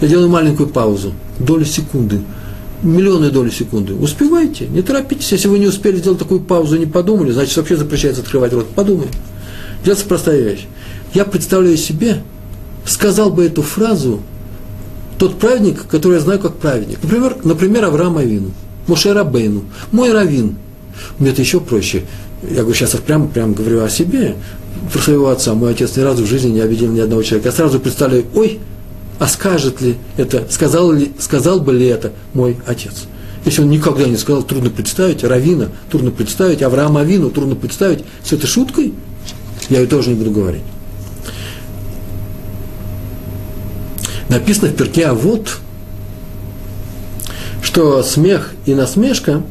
я 0.00 0.08
делаю 0.08 0.28
маленькую 0.28 0.68
паузу, 0.68 1.12
долю 1.38 1.64
секунды, 1.64 2.20
миллионы 2.82 3.30
доли 3.30 3.50
секунды. 3.50 3.94
Успевайте, 3.94 4.66
не 4.66 4.82
торопитесь. 4.82 5.32
Если 5.32 5.48
вы 5.48 5.58
не 5.58 5.66
успели 5.66 5.96
сделать 5.96 6.18
такую 6.18 6.40
паузу 6.40 6.76
и 6.76 6.78
не 6.78 6.86
подумали, 6.86 7.32
значит, 7.32 7.56
вообще 7.56 7.76
запрещается 7.76 8.22
открывать 8.22 8.52
рот. 8.52 8.68
Подумай. 8.68 9.08
Делается 9.84 10.06
простая 10.06 10.40
вещь. 10.40 10.66
Я 11.14 11.24
представляю 11.24 11.76
себе, 11.76 12.22
сказал 12.84 13.30
бы 13.30 13.44
эту 13.44 13.62
фразу 13.62 14.20
тот 15.18 15.38
праведник, 15.38 15.86
который 15.86 16.14
я 16.14 16.20
знаю 16.20 16.38
как 16.38 16.56
праведник. 16.56 16.98
Например, 17.02 17.36
например 17.42 17.84
Авраам 17.84 18.18
Авину, 18.18 18.50
Моше 18.86 19.12
Рабейну, 19.12 19.64
мой 19.90 20.12
раввин. 20.12 20.56
Мне 21.18 21.30
это 21.30 21.42
еще 21.42 21.60
проще. 21.60 22.04
Я 22.42 22.62
говорю, 22.62 22.74
сейчас 22.74 22.92
прямо, 22.92 23.26
прямо 23.26 23.52
говорю 23.52 23.82
о 23.82 23.88
себе, 23.88 24.36
про 24.92 25.00
своего 25.00 25.28
отца. 25.28 25.54
Мой 25.54 25.72
отец 25.72 25.96
ни 25.96 26.00
разу 26.02 26.24
в 26.24 26.26
жизни 26.26 26.50
не 26.50 26.60
обидел 26.60 26.90
ни 26.90 27.00
одного 27.00 27.22
человека. 27.22 27.48
Я 27.48 27.54
сразу 27.54 27.80
представляю, 27.80 28.24
ой, 28.34 28.60
а 29.18 29.26
скажет 29.26 29.80
ли 29.80 29.96
это, 30.16 30.46
сказал, 30.50 30.92
ли, 30.92 31.12
сказал 31.18 31.60
бы 31.60 31.72
ли 31.72 31.86
это 31.86 32.12
мой 32.34 32.58
отец? 32.66 33.06
Если 33.44 33.62
он 33.62 33.70
никогда 33.70 34.04
не 34.04 34.16
сказал, 34.16 34.42
трудно 34.42 34.70
представить, 34.70 35.24
Равина, 35.24 35.68
трудно 35.90 36.10
представить, 36.10 36.62
Авраама 36.62 37.00
Авину, 37.00 37.30
трудно 37.30 37.54
представить, 37.54 38.04
с 38.24 38.32
этой 38.32 38.46
шуткой, 38.46 38.92
я 39.68 39.80
ее 39.80 39.86
тоже 39.86 40.10
не 40.10 40.16
буду 40.16 40.30
говорить. 40.30 40.62
Написано 44.28 44.68
в 44.68 44.74
перке, 44.74 45.06
а 45.06 45.14
вот, 45.14 45.58
что 47.62 48.02
смех 48.02 48.52
и 48.66 48.74
насмешка, 48.74 49.42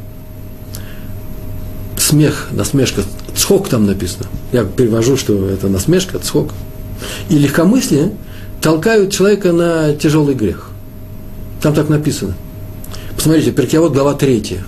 смех, 1.97 2.49
насмешка, 2.51 3.01
цхок 3.37 3.69
там 3.69 3.85
написано, 3.85 4.25
я 4.51 4.65
перевожу, 4.65 5.15
что 5.15 5.47
это 5.47 5.69
насмешка, 5.69 6.19
цхок, 6.19 6.49
и 7.29 7.37
легкомыслие– 7.37 8.11
толкают 8.61 9.11
человека 9.11 9.51
на 9.51 9.93
тяжелый 9.93 10.35
грех. 10.35 10.69
Там 11.61 11.73
так 11.73 11.89
написано. 11.89 12.35
Посмотрите, 13.15 13.51
Перкиавод, 13.51 13.93
глава 13.93 14.13
3. 14.13 14.59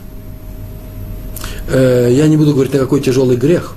Э, 1.72 2.10
я 2.12 2.28
не 2.28 2.38
буду 2.38 2.54
говорить, 2.54 2.74
на 2.74 2.80
какой 2.80 3.02
тяжелый 3.02 3.38
грех 3.38 3.76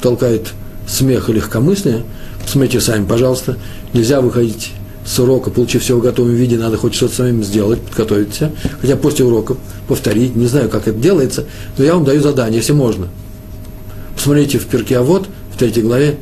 толкает 0.00 0.52
смех 0.86 1.28
и 1.28 1.32
легкомыслие. 1.32 2.04
Посмотрите 2.42 2.80
сами, 2.80 3.04
пожалуйста. 3.04 3.56
Нельзя 3.92 4.20
выходить 4.20 4.72
с 5.04 5.18
урока, 5.18 5.50
получив 5.50 5.82
все 5.82 5.96
в 5.96 6.02
готовом 6.02 6.34
виде, 6.34 6.56
надо 6.56 6.76
хоть 6.76 6.94
что-то 6.94 7.16
самим 7.16 7.44
сделать, 7.44 7.80
подготовиться. 7.80 8.52
Хотя 8.80 8.96
после 8.96 9.24
урока 9.24 9.56
повторить, 9.86 10.34
не 10.34 10.46
знаю, 10.46 10.68
как 10.68 10.88
это 10.88 10.98
делается, 10.98 11.44
но 11.78 11.84
я 11.84 11.94
вам 11.94 12.04
даю 12.04 12.20
задание, 12.20 12.58
если 12.58 12.72
можно. 12.72 13.08
Посмотрите 14.26 14.58
в 14.58 14.66
Перкиавод, 14.66 15.28
в 15.54 15.56
третьей 15.56 15.84
главе, 15.84 16.16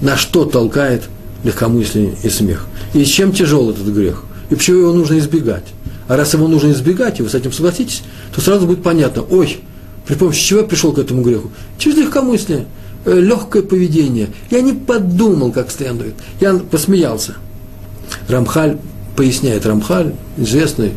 на 0.00 0.16
что 0.16 0.46
толкает 0.46 1.04
легкомыслие 1.44 2.16
и 2.24 2.28
смех. 2.28 2.66
И 2.92 3.04
чем 3.04 3.30
тяжел 3.30 3.70
этот 3.70 3.86
грех? 3.86 4.24
И 4.50 4.56
почему 4.56 4.78
его 4.78 4.92
нужно 4.92 5.16
избегать? 5.20 5.62
А 6.08 6.16
раз 6.16 6.34
его 6.34 6.48
нужно 6.48 6.72
избегать, 6.72 7.20
и 7.20 7.22
вы 7.22 7.28
с 7.28 7.36
этим 7.36 7.52
согласитесь, 7.52 8.02
то 8.34 8.40
сразу 8.40 8.66
будет 8.66 8.82
понятно, 8.82 9.22
ой, 9.22 9.60
При 10.08 10.16
помощи 10.16 10.44
чего 10.44 10.62
я 10.62 10.66
пришел 10.66 10.92
к 10.92 10.98
этому 10.98 11.22
греху? 11.22 11.52
Через 11.78 11.98
легкомыслие, 11.98 12.66
э, 13.04 13.20
легкое 13.20 13.62
поведение. 13.62 14.30
Я 14.50 14.60
не 14.60 14.72
подумал 14.72 15.52
как 15.52 15.70
следует. 15.70 16.14
Я 16.40 16.54
посмеялся. 16.54 17.36
Рамхаль 18.28 18.78
поясняет, 19.14 19.66
Рамхаль, 19.66 20.14
известный 20.36 20.94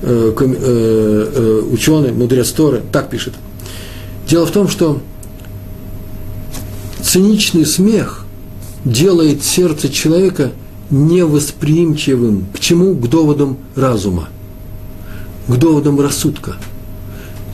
э, 0.00 0.32
э, 0.34 1.30
э, 1.34 1.62
ученый, 1.70 2.12
мудрец 2.12 2.52
Торы, 2.52 2.80
так 2.90 3.10
пишет. 3.10 3.34
Дело 4.26 4.46
в 4.46 4.50
том, 4.50 4.66
что 4.66 5.02
циничный 7.10 7.66
смех 7.66 8.24
делает 8.84 9.42
сердце 9.42 9.88
человека 9.88 10.52
невосприимчивым. 10.90 12.46
К 12.54 12.60
чему? 12.60 12.94
К 12.94 13.08
доводам 13.08 13.58
разума, 13.74 14.28
к 15.48 15.56
доводам 15.56 15.98
рассудка. 16.00 16.54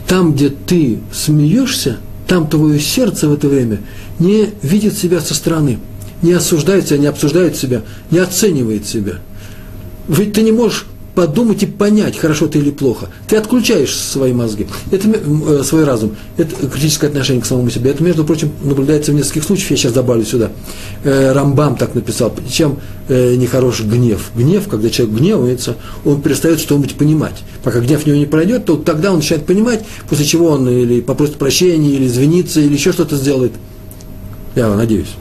Там, 0.07 0.33
где 0.33 0.49
ты 0.49 0.99
смеешься, 1.11 1.97
там 2.27 2.47
твое 2.47 2.79
сердце 2.79 3.27
в 3.27 3.33
это 3.33 3.47
время 3.47 3.79
не 4.19 4.49
видит 4.61 4.95
себя 4.95 5.21
со 5.21 5.33
стороны, 5.33 5.79
не 6.21 6.33
осуждает 6.33 6.87
себя, 6.87 6.99
не 6.99 7.07
обсуждает 7.07 7.55
себя, 7.55 7.81
не 8.11 8.19
оценивает 8.19 8.85
себя. 8.85 9.15
Ведь 10.07 10.33
ты 10.33 10.43
не 10.43 10.51
можешь 10.51 10.85
подумать 11.17 11.63
и 11.63 11.65
понять, 11.65 12.15
хорошо 12.15 12.47
ты 12.47 12.59
или 12.59 12.69
плохо. 12.69 13.09
Ты 13.27 13.37
отключаешь 13.37 13.95
свои 13.95 14.33
мозги, 14.33 14.67
это, 14.91 15.09
э, 15.09 15.63
свой 15.63 15.83
разум. 15.83 16.15
Это 16.37 16.67
критическое 16.67 17.07
отношение 17.07 17.41
к 17.41 17.47
самому 17.47 17.71
себе. 17.71 17.89
Это, 17.89 18.03
между 18.03 18.23
прочим, 18.23 18.51
наблюдается 18.63 19.11
в 19.11 19.15
нескольких 19.15 19.43
случаях, 19.43 19.71
я 19.71 19.77
сейчас 19.77 19.93
добавлю 19.93 20.23
сюда. 20.25 20.51
Э, 21.03 21.31
Рамбам 21.31 21.75
так 21.75 21.95
написал, 21.95 22.31
чем 22.51 22.77
э, 23.09 23.33
нехороший 23.33 23.87
гнев. 23.87 24.29
Гнев, 24.35 24.67
когда 24.67 24.91
человек 24.91 25.17
гневается, 25.17 25.75
он 26.05 26.21
перестает 26.21 26.59
что-нибудь 26.59 26.93
понимать. 26.93 27.41
Пока 27.63 27.79
гнев 27.79 28.03
в 28.03 28.05
него 28.05 28.17
не 28.17 28.27
пройдет, 28.27 28.65
то 28.65 28.75
тогда 28.75 29.09
он 29.09 29.17
начинает 29.17 29.47
понимать, 29.47 29.83
после 30.07 30.23
чего 30.23 30.49
он 30.49 30.69
или 30.69 31.01
попросит 31.01 31.37
прощения, 31.37 31.93
или 31.93 32.05
извинится, 32.05 32.59
или 32.59 32.73
еще 32.73 32.91
что-то 32.91 33.15
сделает. 33.15 33.53
Я 34.53 34.71
надеюсь. 34.75 35.15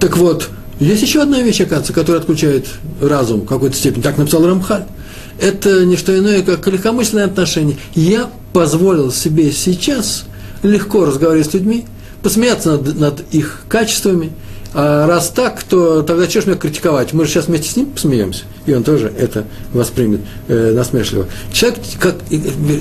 Так 0.00 0.16
вот, 0.16 0.48
есть 0.82 1.02
еще 1.02 1.22
одна 1.22 1.40
вещь, 1.40 1.60
оказывается, 1.60 1.92
которая 1.92 2.20
отключает 2.20 2.66
разум 3.00 3.42
в 3.42 3.46
какой-то 3.46 3.76
степени. 3.76 4.02
Так 4.02 4.18
написал 4.18 4.46
Рамхаль. 4.46 4.84
Это 5.38 5.84
не 5.84 5.96
что 5.96 6.16
иное, 6.16 6.42
как 6.42 6.66
легкомысленное 6.66 7.26
отношение. 7.26 7.76
Я 7.94 8.30
позволил 8.52 9.12
себе 9.12 9.52
сейчас 9.52 10.24
легко 10.62 11.04
разговаривать 11.04 11.50
с 11.50 11.54
людьми, 11.54 11.86
посмеяться 12.22 12.72
над, 12.72 12.98
над 12.98 13.34
их 13.34 13.62
качествами. 13.68 14.32
А 14.74 15.06
раз 15.06 15.28
так, 15.28 15.62
то 15.62 16.02
тогда 16.02 16.28
что 16.28 16.40
ж 16.40 16.46
меня 16.46 16.56
критиковать? 16.56 17.12
Мы 17.12 17.26
же 17.26 17.30
сейчас 17.30 17.46
вместе 17.46 17.68
с 17.68 17.76
ним 17.76 17.86
посмеемся. 17.86 18.44
И 18.66 18.72
он 18.72 18.82
тоже 18.82 19.12
это 19.18 19.44
воспримет 19.72 20.22
э, 20.48 20.72
насмешливо. 20.72 21.26
Человек, 21.52 21.80
как 22.00 22.16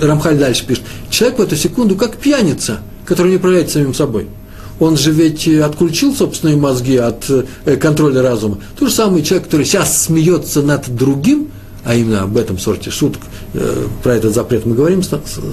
Рамхаль 0.01 0.37
дальше 0.37 0.65
пишет, 0.65 0.83
человек 1.09 1.39
в 1.39 1.41
эту 1.41 1.55
секунду 1.55 1.95
как 1.95 2.15
пьяница, 2.15 2.79
который 3.05 3.29
не 3.29 3.37
управляет 3.37 3.69
самим 3.69 3.93
собой– 3.93 4.27
он 4.81 4.97
же 4.97 5.11
ведь 5.11 5.47
отключил 5.47 6.13
собственные 6.13 6.57
мозги 6.57 6.97
от 6.97 7.29
э, 7.29 7.75
контроля 7.77 8.23
разума. 8.23 8.57
То 8.79 8.87
же 8.87 8.91
самое 8.91 9.23
человек, 9.23 9.45
который 9.45 9.63
сейчас 9.63 10.05
смеется 10.05 10.63
над 10.63 10.89
другим, 10.95 11.49
а 11.85 11.93
именно 11.93 12.23
об 12.23 12.35
этом 12.35 12.57
сорте 12.57 12.89
шуток, 12.89 13.21
э, 13.53 13.85
про 14.01 14.15
этот 14.15 14.33
запрет 14.33 14.65
мы 14.65 14.73
говорим 14.73 15.03
с, 15.03 15.11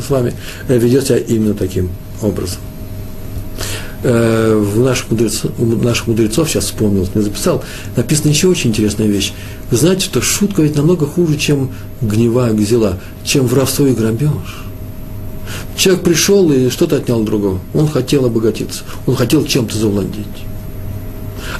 вами, 0.08 0.32
э, 0.68 0.78
ведет 0.78 1.04
себя 1.04 1.18
именно 1.18 1.52
таким 1.52 1.90
образом. 2.22 2.58
В 4.00 4.78
наших 4.78 5.10
мудрецов, 5.10 5.50
наших 5.58 6.06
мудрецов, 6.06 6.48
сейчас 6.48 6.66
вспомнил, 6.66 7.06
не 7.16 7.20
записал, 7.20 7.64
написана 7.96 8.30
еще 8.30 8.46
очень 8.46 8.70
интересная 8.70 9.08
вещь. 9.08 9.32
Вы 9.72 9.76
знаете, 9.76 10.04
что 10.04 10.22
шутка 10.22 10.62
ведь 10.62 10.76
намного 10.76 11.04
хуже, 11.04 11.36
чем 11.36 11.72
гнева, 12.00 12.48
гзела, 12.52 13.00
чем 13.24 13.48
воровство 13.48 13.88
и 13.88 13.94
грабеж. 13.94 14.67
Человек 15.76 16.02
пришел 16.02 16.50
и 16.52 16.70
что-то 16.70 16.96
отнял 16.96 17.22
другого. 17.22 17.60
Он 17.74 17.88
хотел 17.88 18.26
обогатиться. 18.26 18.84
Он 19.06 19.16
хотел 19.16 19.44
чем-то 19.44 19.76
завладеть. 19.76 20.26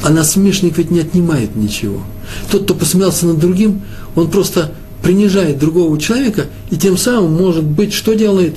А 0.02 0.10
насмешник 0.10 0.78
ведь 0.78 0.90
не 0.90 1.00
отнимает 1.00 1.56
ничего. 1.56 2.02
Тот, 2.50 2.64
кто 2.64 2.74
посмеялся 2.74 3.26
над 3.26 3.38
другим, 3.38 3.82
он 4.14 4.30
просто 4.30 4.72
принижает 5.02 5.58
другого 5.58 5.98
человека 5.98 6.46
и 6.70 6.76
тем 6.76 6.96
самым, 6.96 7.32
может 7.32 7.64
быть, 7.64 7.92
что 7.92 8.14
делает? 8.14 8.56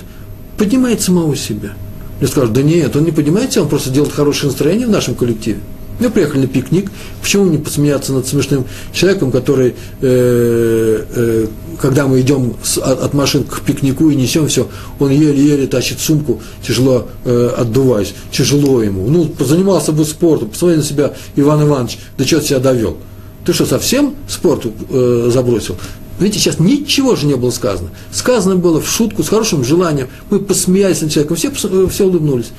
Поднимает 0.57 1.01
самого 1.01 1.35
себя. 1.35 1.73
Мне 2.19 2.27
скажут, 2.27 2.53
да 2.53 2.61
нет, 2.61 2.95
он 2.95 3.05
не 3.05 3.11
поднимается, 3.11 3.61
он 3.61 3.69
просто 3.69 3.89
делает 3.89 4.13
хорошее 4.13 4.51
настроение 4.51 4.87
в 4.87 4.91
нашем 4.91 5.15
коллективе. 5.15 5.59
Мы 6.01 6.09
приехали 6.09 6.41
на 6.41 6.47
пикник, 6.47 6.91
почему 7.21 7.45
не 7.45 7.59
посмеяться 7.59 8.11
над 8.11 8.27
смешным 8.27 8.65
человеком, 8.91 9.31
который, 9.31 9.75
э, 10.01 11.05
э, 11.15 11.47
когда 11.79 12.07
мы 12.07 12.21
идем 12.21 12.55
с, 12.63 12.79
от, 12.79 13.03
от 13.03 13.13
машин 13.13 13.43
к 13.43 13.61
пикнику 13.61 14.09
и 14.09 14.15
несем 14.15 14.47
все, 14.47 14.67
он 14.99 15.11
еле-еле 15.11 15.67
тащит 15.67 15.99
сумку, 15.99 16.41
тяжело 16.65 17.07
э, 17.23 17.51
отдуваясь, 17.55 18.15
тяжело 18.31 18.81
ему. 18.81 19.07
Ну, 19.09 19.31
занимался 19.45 19.91
бы 19.91 20.03
спортом, 20.03 20.49
посмотри 20.49 20.77
на 20.77 20.83
себя, 20.83 21.13
Иван 21.35 21.67
Иванович, 21.67 21.99
да 22.17 22.25
что 22.25 22.41
себя 22.41 22.57
довел? 22.57 22.97
Ты 23.45 23.53
что, 23.53 23.67
совсем 23.67 24.15
спорту 24.27 24.73
э, 24.89 25.29
забросил? 25.31 25.75
Видите, 26.19 26.39
сейчас 26.39 26.59
ничего 26.59 27.15
же 27.15 27.27
не 27.27 27.35
было 27.35 27.51
сказано. 27.51 27.89
Сказано 28.11 28.55
было 28.55 28.81
в 28.81 28.89
шутку, 28.89 29.21
с 29.21 29.29
хорошим 29.29 29.63
желанием. 29.63 30.07
Мы 30.31 30.39
посмеялись 30.39 31.01
над 31.01 31.11
человеком, 31.11 31.37
все, 31.37 31.51
все 31.51 32.05
улыбнулись 32.05 32.51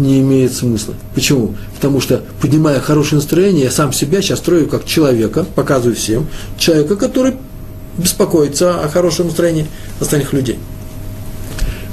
не 0.00 0.20
имеет 0.20 0.52
смысла. 0.52 0.94
Почему? 1.14 1.54
Потому 1.76 2.00
что, 2.00 2.22
поднимая 2.40 2.80
хорошее 2.80 3.16
настроение, 3.16 3.64
я 3.64 3.70
сам 3.70 3.92
себя 3.92 4.22
сейчас 4.22 4.38
строю 4.38 4.66
как 4.66 4.84
человека, 4.84 5.46
показываю 5.54 5.94
всем, 5.94 6.26
человека, 6.58 6.96
который 6.96 7.34
беспокоится 7.96 8.80
о 8.80 8.88
хорошем 8.88 9.26
настроении 9.26 9.66
остальных 10.00 10.32
людей. 10.32 10.58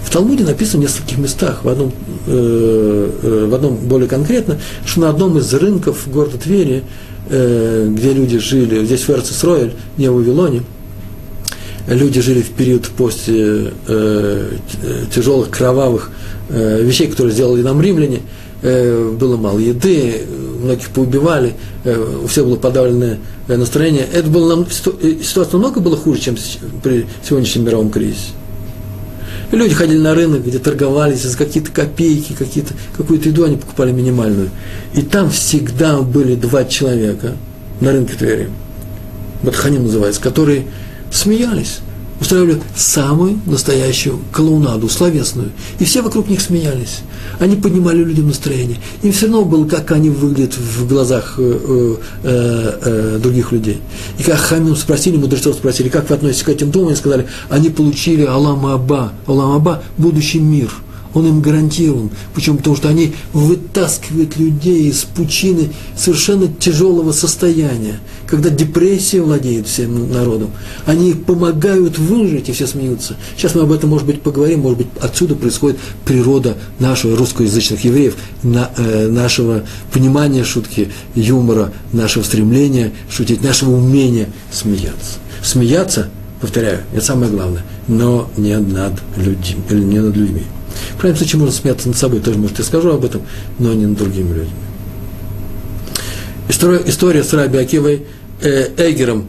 В 0.03 0.09
Талмуде 0.09 0.45
написано 0.45 0.81
в 0.81 0.85
нескольких 0.85 1.17
местах, 1.17 1.63
в 1.63 1.69
одном, 1.69 1.91
э, 2.27 3.11
э, 3.23 3.47
в 3.49 3.53
одном 3.53 3.75
более 3.75 4.07
конкретно, 4.07 4.57
что 4.85 5.01
на 5.01 5.09
одном 5.09 5.37
из 5.37 5.53
рынков 5.53 6.07
города 6.07 6.37
Твери, 6.37 6.83
э, 7.29 7.89
где 7.91 8.13
люди 8.13 8.37
жили, 8.39 8.85
здесь 8.85 9.01
в 9.01 9.09
Эрцисроэль, 9.09 9.73
не 9.97 10.09
в 10.09 10.15
Вавилоне, 10.15 10.63
люди 11.87 12.21
жили 12.21 12.41
в 12.41 12.51
период 12.51 12.87
после 12.87 13.73
э, 13.87 14.51
тяжелых 15.13 15.49
кровавых 15.49 16.09
э, 16.11 16.26
вещей, 16.49 17.07
которые 17.07 17.33
сделали 17.33 17.61
нам 17.61 17.81
римляне, 17.81 18.21
э, 18.61 19.15
было 19.19 19.37
мало 19.37 19.59
еды, 19.59 20.25
многих 20.57 20.89
поубивали, 20.89 21.53
э, 21.83 22.19
у 22.23 22.27
всех 22.27 22.45
было 22.45 22.57
подавленное 22.57 23.19
э, 23.47 23.55
настроение. 23.55 24.05
Это 24.11 24.29
было 24.29 24.55
нам, 24.55 24.65
э, 24.65 25.15
ситуация 25.23 25.53
намного 25.53 25.79
была 25.79 25.97
хуже, 25.97 26.21
чем 26.21 26.35
при 26.83 27.05
сегодняшнем 27.27 27.65
мировом 27.65 27.89
кризисе. 27.89 28.31
Люди 29.51 29.73
ходили 29.73 29.99
на 29.99 30.13
рынок, 30.13 30.45
где 30.45 30.59
торговались 30.59 31.23
за 31.23 31.37
какие-то 31.37 31.71
копейки, 31.71 32.33
какие-то, 32.33 32.73
какую-то 32.97 33.29
еду 33.29 33.45
они 33.45 33.55
покупали 33.55 33.91
минимальную. 33.91 34.49
И 34.93 35.01
там 35.01 35.29
всегда 35.29 36.01
были 36.01 36.35
два 36.35 36.65
человека 36.65 37.33
на 37.79 37.93
рынке 37.93 38.15
Твери, 38.15 38.49
Батханим 39.43 39.83
называется, 39.83 40.19
которые 40.19 40.65
смеялись 41.11 41.79
устраивали 42.19 42.61
самую 42.75 43.39
настоящую 43.45 44.19
клоунаду, 44.31 44.89
словесную. 44.89 45.51
И 45.79 45.85
все 45.85 46.01
вокруг 46.01 46.29
них 46.29 46.41
смеялись. 46.41 46.99
Они 47.39 47.55
поднимали 47.55 48.03
людям 48.03 48.27
настроение. 48.27 48.77
Им 49.03 49.11
все 49.11 49.27
равно 49.27 49.45
было, 49.45 49.65
как 49.65 49.91
они 49.91 50.09
выглядят 50.09 50.57
в 50.57 50.87
глазах 50.87 51.35
э, 51.37 51.95
э, 52.23 52.79
э, 52.83 53.19
других 53.21 53.51
людей. 53.51 53.79
И 54.17 54.23
как 54.23 54.37
Хамим 54.37 54.75
спросили, 54.75 55.17
мудрецов 55.17 55.55
спросили, 55.55 55.89
как 55.89 56.09
вы 56.09 56.15
относитесь 56.15 56.43
к 56.43 56.49
этим 56.49 56.71
думам, 56.71 56.89
они 56.89 56.97
сказали, 56.97 57.27
они 57.49 57.69
получили 57.69 58.25
Алам 58.25 58.65
Аба, 58.65 59.13
Алам 59.27 59.51
Аба, 59.51 59.83
будущий 59.97 60.39
мир– 60.39 60.71
он 61.17 61.27
им 61.27 61.41
гарантирован. 61.41 62.11
Почему? 62.33 62.57
Потому 62.57 62.75
что 62.75 62.89
они 62.89 63.13
вытаскивают 63.33 64.37
людей 64.37 64.87
из 64.87 65.03
пучины 65.03 65.69
совершенно 65.95 66.47
тяжелого 66.47 67.11
состояния, 67.11 67.99
когда 68.27 68.49
депрессия 68.49 69.21
владеет 69.21 69.67
всем 69.67 70.11
народом. 70.11 70.51
Они 70.85 71.13
помогают 71.13 71.97
выжить, 71.97 72.49
и 72.49 72.51
все 72.51 72.67
смеются. 72.67 73.15
Сейчас 73.37 73.55
мы 73.55 73.61
об 73.61 73.71
этом, 73.71 73.89
может 73.89 74.05
быть, 74.05 74.21
поговорим, 74.21 74.59
может 74.59 74.79
быть, 74.79 74.87
отсюда 74.99 75.35
происходит 75.35 75.79
природа 76.05 76.57
нашего 76.79 77.15
русскоязычных 77.17 77.83
евреев, 77.85 78.15
на, 78.43 78.69
э, 78.77 79.07
нашего 79.07 79.63
понимания 79.93 80.43
шутки, 80.43 80.91
юмора, 81.15 81.71
нашего 81.93 82.23
стремления 82.23 82.91
шутить, 83.09 83.41
нашего 83.41 83.75
умения 83.75 84.27
смеяться. 84.51 85.19
Смеяться, 85.41 86.09
повторяю, 86.41 86.81
это 86.93 87.05
самое 87.05 87.31
главное, 87.31 87.63
но 87.87 88.29
не 88.35 88.57
над 88.57 88.93
людьми, 89.15 89.61
или 89.69 89.83
не 89.83 89.99
над 89.99 90.15
людьми. 90.15 90.43
В 90.95 90.99
крайнем 90.99 91.17
случае 91.17 91.39
можно 91.39 91.55
смеяться 91.55 91.87
над 91.87 91.97
собой, 91.97 92.19
тоже, 92.19 92.37
может, 92.37 92.59
я 92.59 92.65
скажу 92.65 92.89
об 92.89 93.05
этом, 93.05 93.21
но 93.57 93.73
не 93.73 93.85
над 93.85 93.97
другими 93.97 94.29
людьми. 94.29 94.51
История, 96.49 96.81
история 96.85 97.23
с 97.23 97.33
Раби 97.33 97.57
Акивой 97.57 98.05
Эгером. 98.41 99.27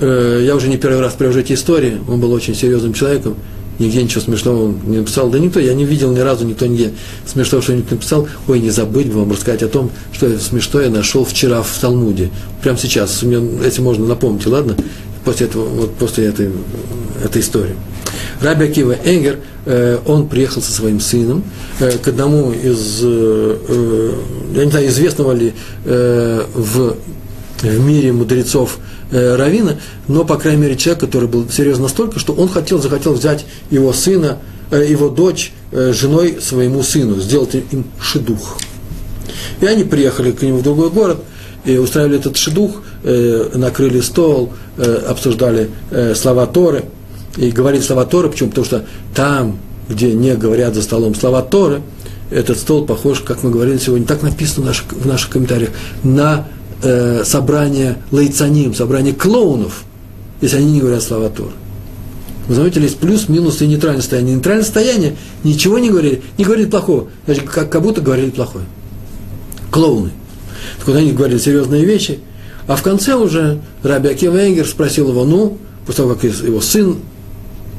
Э, 0.00 0.42
я 0.44 0.56
уже 0.56 0.68
не 0.68 0.76
первый 0.76 1.00
раз 1.00 1.14
привожу 1.14 1.40
эти 1.40 1.52
истории. 1.52 2.00
Он 2.08 2.20
был 2.20 2.32
очень 2.32 2.54
серьезным 2.54 2.92
человеком. 2.92 3.36
Нигде 3.78 4.02
ничего 4.02 4.20
смешного 4.20 4.74
не 4.84 4.98
написал. 4.98 5.30
Да 5.30 5.38
никто, 5.38 5.58
я 5.60 5.74
не 5.74 5.84
видел 5.84 6.12
ни 6.12 6.20
разу, 6.20 6.44
никто 6.44 6.66
нигде 6.66 6.92
смешного 7.26 7.62
что-нибудь 7.62 7.90
написал. 7.90 8.28
Ой, 8.48 8.60
не 8.60 8.70
забыть 8.70 9.08
бы 9.08 9.20
вам 9.20 9.32
рассказать 9.32 9.62
о 9.62 9.68
том, 9.68 9.90
что 10.12 10.28
я 10.28 10.38
смешное 10.38 10.90
нашел 10.90 11.24
вчера 11.24 11.62
в 11.62 11.78
Талмуде. 11.78 12.30
Прямо 12.62 12.78
сейчас. 12.78 13.22
Мне, 13.22 13.40
этим 13.64 13.84
можно 13.84 14.06
напомнить, 14.06 14.46
ладно? 14.46 14.76
После 15.24 15.46
этого, 15.46 15.64
вот 15.66 15.94
после 15.94 16.26
этой, 16.26 16.50
этой 17.24 17.40
истории. 17.40 17.74
Раби 18.40 18.66
Акива 18.66 18.96
Энгер, 19.04 19.38
э, 19.66 19.98
он 20.04 20.28
приехал 20.28 20.60
со 20.60 20.72
своим 20.72 20.98
сыном 21.00 21.44
э, 21.78 21.92
к 21.98 22.08
одному 22.08 22.52
из, 22.52 23.02
я 23.02 24.64
не 24.64 24.70
знаю, 24.70 24.88
известного 24.88 25.32
ли 25.32 25.54
в, 25.84 26.96
в 27.62 27.80
мире 27.80 28.12
мудрецов 28.12 28.78
Равина, 29.10 29.78
но, 30.08 30.24
по 30.24 30.36
крайней 30.36 30.62
мере, 30.62 30.76
человек, 30.76 31.00
который 31.00 31.28
был 31.28 31.48
серьезно 31.48 31.84
настолько, 31.84 32.18
что 32.18 32.32
он 32.32 32.48
хотел, 32.48 32.80
захотел 32.80 33.14
взять 33.14 33.44
его 33.70 33.92
сына, 33.92 34.38
его 34.70 35.08
дочь 35.08 35.52
женой 35.70 36.38
своему 36.40 36.82
сыну, 36.82 37.20
сделать 37.20 37.54
им 37.54 37.84
шедух. 38.00 38.58
И 39.60 39.66
они 39.66 39.84
приехали 39.84 40.32
к 40.32 40.42
нему 40.42 40.58
в 40.58 40.62
другой 40.62 40.90
город, 40.90 41.18
и 41.64 41.76
устраивали 41.76 42.18
этот 42.18 42.36
шедух, 42.36 42.82
накрыли 43.02 44.00
стол, 44.00 44.52
обсуждали 45.06 45.70
слова 46.14 46.46
Торы– 46.46 46.84
и 47.36 47.50
говорить 47.50 47.84
слова 47.84 48.04
Торы, 48.04 48.28
почему? 48.28 48.50
Потому 48.50 48.64
что 48.64 48.84
там, 49.14 49.58
где 49.88 50.12
не 50.12 50.34
говорят 50.36 50.74
за 50.74 50.82
столом 50.82 51.14
слова 51.14 51.42
Торы, 51.42 51.82
этот 52.30 52.58
стол 52.58 52.86
похож, 52.86 53.20
как 53.20 53.42
мы 53.42 53.50
говорили 53.50 53.78
сегодня, 53.78 54.06
так 54.06 54.22
написано 54.22 54.64
в 54.64 54.66
наших, 54.66 54.92
в 54.92 55.06
наших 55.06 55.30
комментариях, 55.30 55.70
на 56.02 56.46
э, 56.82 57.22
собрание 57.24 57.98
лейцаним, 58.10 58.74
собрание 58.74 59.14
клоунов, 59.14 59.84
если 60.40 60.58
они 60.58 60.72
не 60.72 60.80
говорят 60.80 61.02
слова 61.02 61.28
Торы. 61.30 61.52
Вы 62.48 62.54
заметили, 62.54 62.84
есть 62.84 62.98
плюс, 62.98 63.28
минус 63.28 63.62
и 63.62 63.66
нейтральное 63.66 64.00
состояние. 64.00 64.34
Нейтральное 64.34 64.64
состояние 64.64 65.16
ничего 65.44 65.78
не 65.78 65.90
говорили, 65.90 66.22
не 66.38 66.44
говорили 66.44 66.68
плохого, 66.68 67.08
значит, 67.24 67.48
как, 67.48 67.70
как 67.70 67.82
будто 67.82 68.00
говорили 68.00 68.30
плохое. 68.30 68.64
Клоуны. 69.70 70.10
Так 70.78 70.88
вот, 70.88 70.96
они 70.96 71.12
говорили 71.12 71.38
серьезные 71.38 71.84
вещи, 71.84 72.18
а 72.66 72.76
в 72.76 72.82
конце 72.82 73.14
уже 73.14 73.60
Раби 73.82 74.08
Акива 74.08 74.36
Энгер 74.36 74.66
спросил 74.66 75.08
его, 75.10 75.24
ну, 75.24 75.58
после 75.86 76.04
того, 76.04 76.14
как 76.14 76.24
его 76.24 76.60
сын 76.60 76.96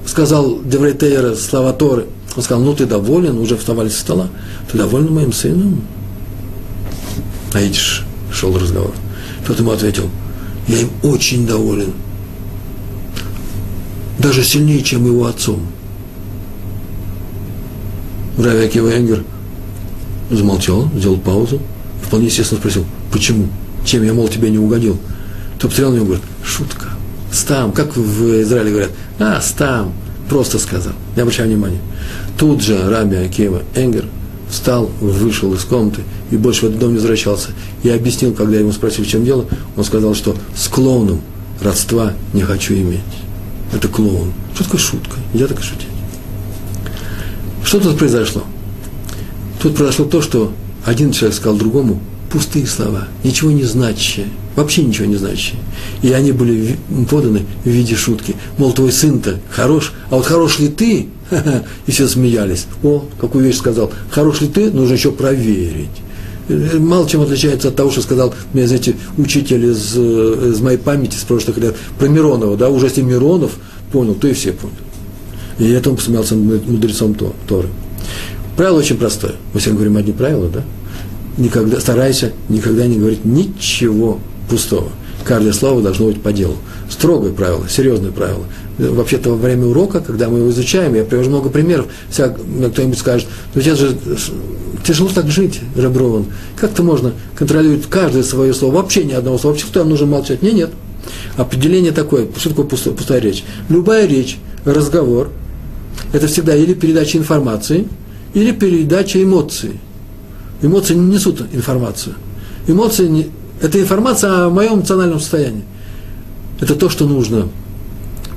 сказал 0.05 0.61
Деврейтейра 0.63 1.35
слова 1.35 1.73
Торы, 1.73 2.05
он 2.35 2.43
сказал, 2.43 2.63
ну 2.63 2.73
ты 2.73 2.85
доволен, 2.85 3.37
уже 3.37 3.57
вставали 3.57 3.89
со 3.89 3.99
стола, 3.99 4.29
ты 4.71 4.77
доволен 4.77 5.13
моим 5.13 5.33
сыном? 5.33 5.81
А 7.53 7.61
видишь, 7.61 8.02
шел 8.43 8.57
разговор. 8.57 8.91
Тот 9.47 9.57
ему 9.59 9.71
ответил, 9.71 10.09
я 10.67 10.79
им 10.79 10.89
очень 11.01 11.47
доволен. 11.47 11.93
Даже 14.19 14.43
сильнее, 14.43 14.83
чем 14.83 15.05
его 15.05 15.25
отцом. 15.27 15.61
Рави 18.37 18.65
Акива 18.65 18.89
Энгер 18.89 19.23
замолчал, 20.29 20.89
сделал 20.93 21.17
паузу, 21.17 21.61
вполне 22.05 22.25
естественно 22.25 22.59
спросил, 22.59 22.85
почему? 23.13 23.47
Чем 23.85 24.03
я, 24.03 24.13
мол, 24.13 24.27
тебе 24.27 24.49
не 24.49 24.57
угодил? 24.57 24.97
Тот 25.59 25.71
посмотрел 25.71 25.91
на 25.91 25.95
него 25.95 26.05
говорит, 26.07 26.25
шутка. 26.43 26.87
Стам, 27.31 27.71
как 27.71 27.95
в 27.95 28.41
Израиле 28.41 28.71
говорят, 28.71 28.91
а, 29.19 29.39
стам, 29.39 29.93
просто 30.29 30.59
сказал, 30.59 30.93
не 31.15 31.21
обращай 31.21 31.47
внимания. 31.47 31.79
Тут 32.37 32.61
же 32.61 32.89
Раби 32.89 33.15
Акева 33.15 33.61
Энгер 33.73 34.05
встал, 34.53 34.89
вышел 35.01 35.53
из 35.53 35.63
комнаты 35.63 36.03
и 36.31 36.37
больше 36.37 36.61
в 36.61 36.63
этот 36.65 36.79
дом 36.79 36.91
не 36.91 36.97
возвращался. 36.97 37.49
И 37.83 37.89
объяснил, 37.89 38.33
когда 38.33 38.57
ему 38.57 38.71
спросили, 38.71 39.03
в 39.03 39.09
чем 39.09 39.25
дело, 39.25 39.45
он 39.75 39.83
сказал, 39.83 40.15
что 40.15 40.35
с 40.55 40.67
клоуном 40.67 41.21
родства 41.61 42.13
не 42.33 42.43
хочу 42.43 42.73
иметь. 42.75 43.01
Это 43.73 43.87
клоун. 43.87 44.31
Что 44.53 44.63
такое 44.63 44.79
шутка? 44.79 45.17
Я 45.33 45.47
так 45.47 45.61
шутить. 45.61 45.87
Что 47.63 47.79
тут 47.79 47.97
произошло? 47.97 48.43
Тут 49.61 49.75
произошло 49.75 50.05
то, 50.05 50.21
что 50.21 50.53
один 50.85 51.11
человек 51.11 51.35
сказал 51.35 51.57
другому 51.57 51.99
пустые 52.31 52.67
слова, 52.67 53.07
ничего 53.23 53.51
не 53.51 53.63
значащие– 53.63 54.27
вообще 54.55 54.83
ничего 54.83 55.05
не 55.05 55.15
значащие. 55.15 55.59
И 56.01 56.11
они 56.11 56.31
были 56.31 56.77
поданы 57.09 57.45
в 57.63 57.69
виде 57.69 57.95
шутки. 57.95 58.35
Мол, 58.57 58.73
твой 58.73 58.91
сын-то 58.91 59.39
хорош, 59.49 59.93
а 60.09 60.15
вот 60.15 60.25
хорош 60.25 60.59
ли 60.59 60.67
ты? 60.67 61.07
И 61.87 61.91
все 61.91 62.07
смеялись. 62.07 62.67
О, 62.83 63.05
какую 63.19 63.45
вещь 63.45 63.57
сказал. 63.57 63.91
Хорош 64.09 64.41
ли 64.41 64.47
ты? 64.47 64.71
Нужно 64.71 64.93
еще 64.93 65.11
проверить. 65.11 65.89
Э, 66.49 66.77
мало 66.77 67.07
чем 67.07 67.21
отличается 67.21 67.69
от 67.69 67.75
того, 67.75 67.91
что 67.91 68.01
сказал 68.01 68.33
мне, 68.53 68.67
знаете, 68.67 68.95
учитель 69.17 69.65
из, 69.65 69.93
э, 69.95 70.51
из 70.53 70.59
моей 70.61 70.77
памяти 70.77 71.15
с 71.15 71.23
прошлых 71.23 71.57
лет 71.57 71.75
про 71.97 72.07
Миронова, 72.07 72.57
да, 72.57 72.69
уже 72.69 72.87
если 72.87 73.01
Миронов 73.01 73.51
понял, 73.91 74.15
то 74.15 74.27
и 74.27 74.33
все 74.33 74.51
поняли. 74.51 74.77
И 75.59 75.69
это 75.69 75.89
он 75.89 75.95
посмеялся 75.95 76.35
мудрецом 76.35 77.15
Торы. 77.47 77.69
Правило 78.57 78.79
очень 78.79 78.97
простое. 78.97 79.35
Мы 79.53 79.59
сегодня 79.59 79.75
говорим 79.75 79.97
одни 79.97 80.11
правила, 80.11 80.49
да? 80.49 80.63
Никогда, 81.37 81.79
старайся 81.79 82.31
никогда 82.49 82.85
не 82.85 82.97
говорить 82.97 83.25
ничего 83.25 84.19
пустого. 84.49 84.89
Каждое 85.23 85.53
слово 85.53 85.81
должно 85.81 86.07
быть 86.07 86.21
по 86.21 86.33
делу. 86.33 86.57
Строгое 86.89 87.31
правило, 87.31 87.67
серьезное 87.69 88.11
правило. 88.11 88.43
Вообще-то 88.77 89.29
во 89.29 89.35
время 89.35 89.67
урока, 89.67 90.01
когда 90.01 90.29
мы 90.29 90.39
его 90.39 90.49
изучаем, 90.49 90.95
я 90.95 91.03
привожу 91.03 91.29
много 91.29 91.49
примеров, 91.49 91.85
вся, 92.09 92.29
кто-нибудь 92.29 92.97
скажет, 92.97 93.27
ну 93.53 93.61
сейчас 93.61 93.79
же 93.79 93.95
тяжело 94.83 95.09
так 95.13 95.29
жить, 95.29 95.61
Реброван. 95.75 96.25
Как-то 96.57 96.83
можно 96.83 97.13
контролировать 97.35 97.85
каждое 97.87 98.23
свое 98.23 98.53
слово, 98.53 98.75
вообще 98.75 99.03
ни 99.03 99.13
одного 99.13 99.37
слова, 99.37 99.53
вообще 99.53 99.67
кто 99.67 99.83
нужно 99.83 100.07
молчать? 100.07 100.41
Нет, 100.41 100.53
нет. 100.55 100.69
Определение 101.37 101.91
такое, 101.91 102.27
что 102.37 102.49
такое 102.49 102.65
пустая, 102.65 102.93
пустая 102.93 103.19
речь? 103.19 103.43
Любая 103.69 104.07
речь, 104.07 104.37
разговор, 104.65 105.29
это 106.11 106.27
всегда 106.27 106.55
или 106.55 106.73
передача 106.73 107.17
информации, 107.17 107.87
или 108.33 108.51
передача 108.51 109.21
эмоций. 109.21 109.79
Эмоции 110.61 110.95
не 110.95 111.15
несут 111.15 111.41
информацию. 111.53 112.15
Эмоции 112.67 113.07
не, 113.07 113.29
это 113.63 113.79
информация 113.79 114.45
о 114.45 114.49
моем 114.49 114.75
эмоциональном 114.75 115.19
состоянии. 115.19 115.63
Это 116.59 116.75
то, 116.75 116.89
что 116.89 117.05
нужно 117.05 117.47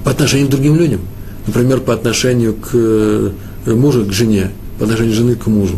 по 0.04 0.12
отношению 0.12 0.46
к 0.46 0.50
другим 0.50 0.76
людям. 0.76 1.00
Например, 1.48 1.80
по 1.80 1.94
отношению 1.94 2.54
к 2.54 2.70
э, 2.72 3.30
мужу, 3.66 4.04
к 4.06 4.12
жене, 4.12 4.52
по 4.78 4.84
отношению 4.84 5.14
жены 5.14 5.34
к 5.34 5.48
мужу. 5.48 5.76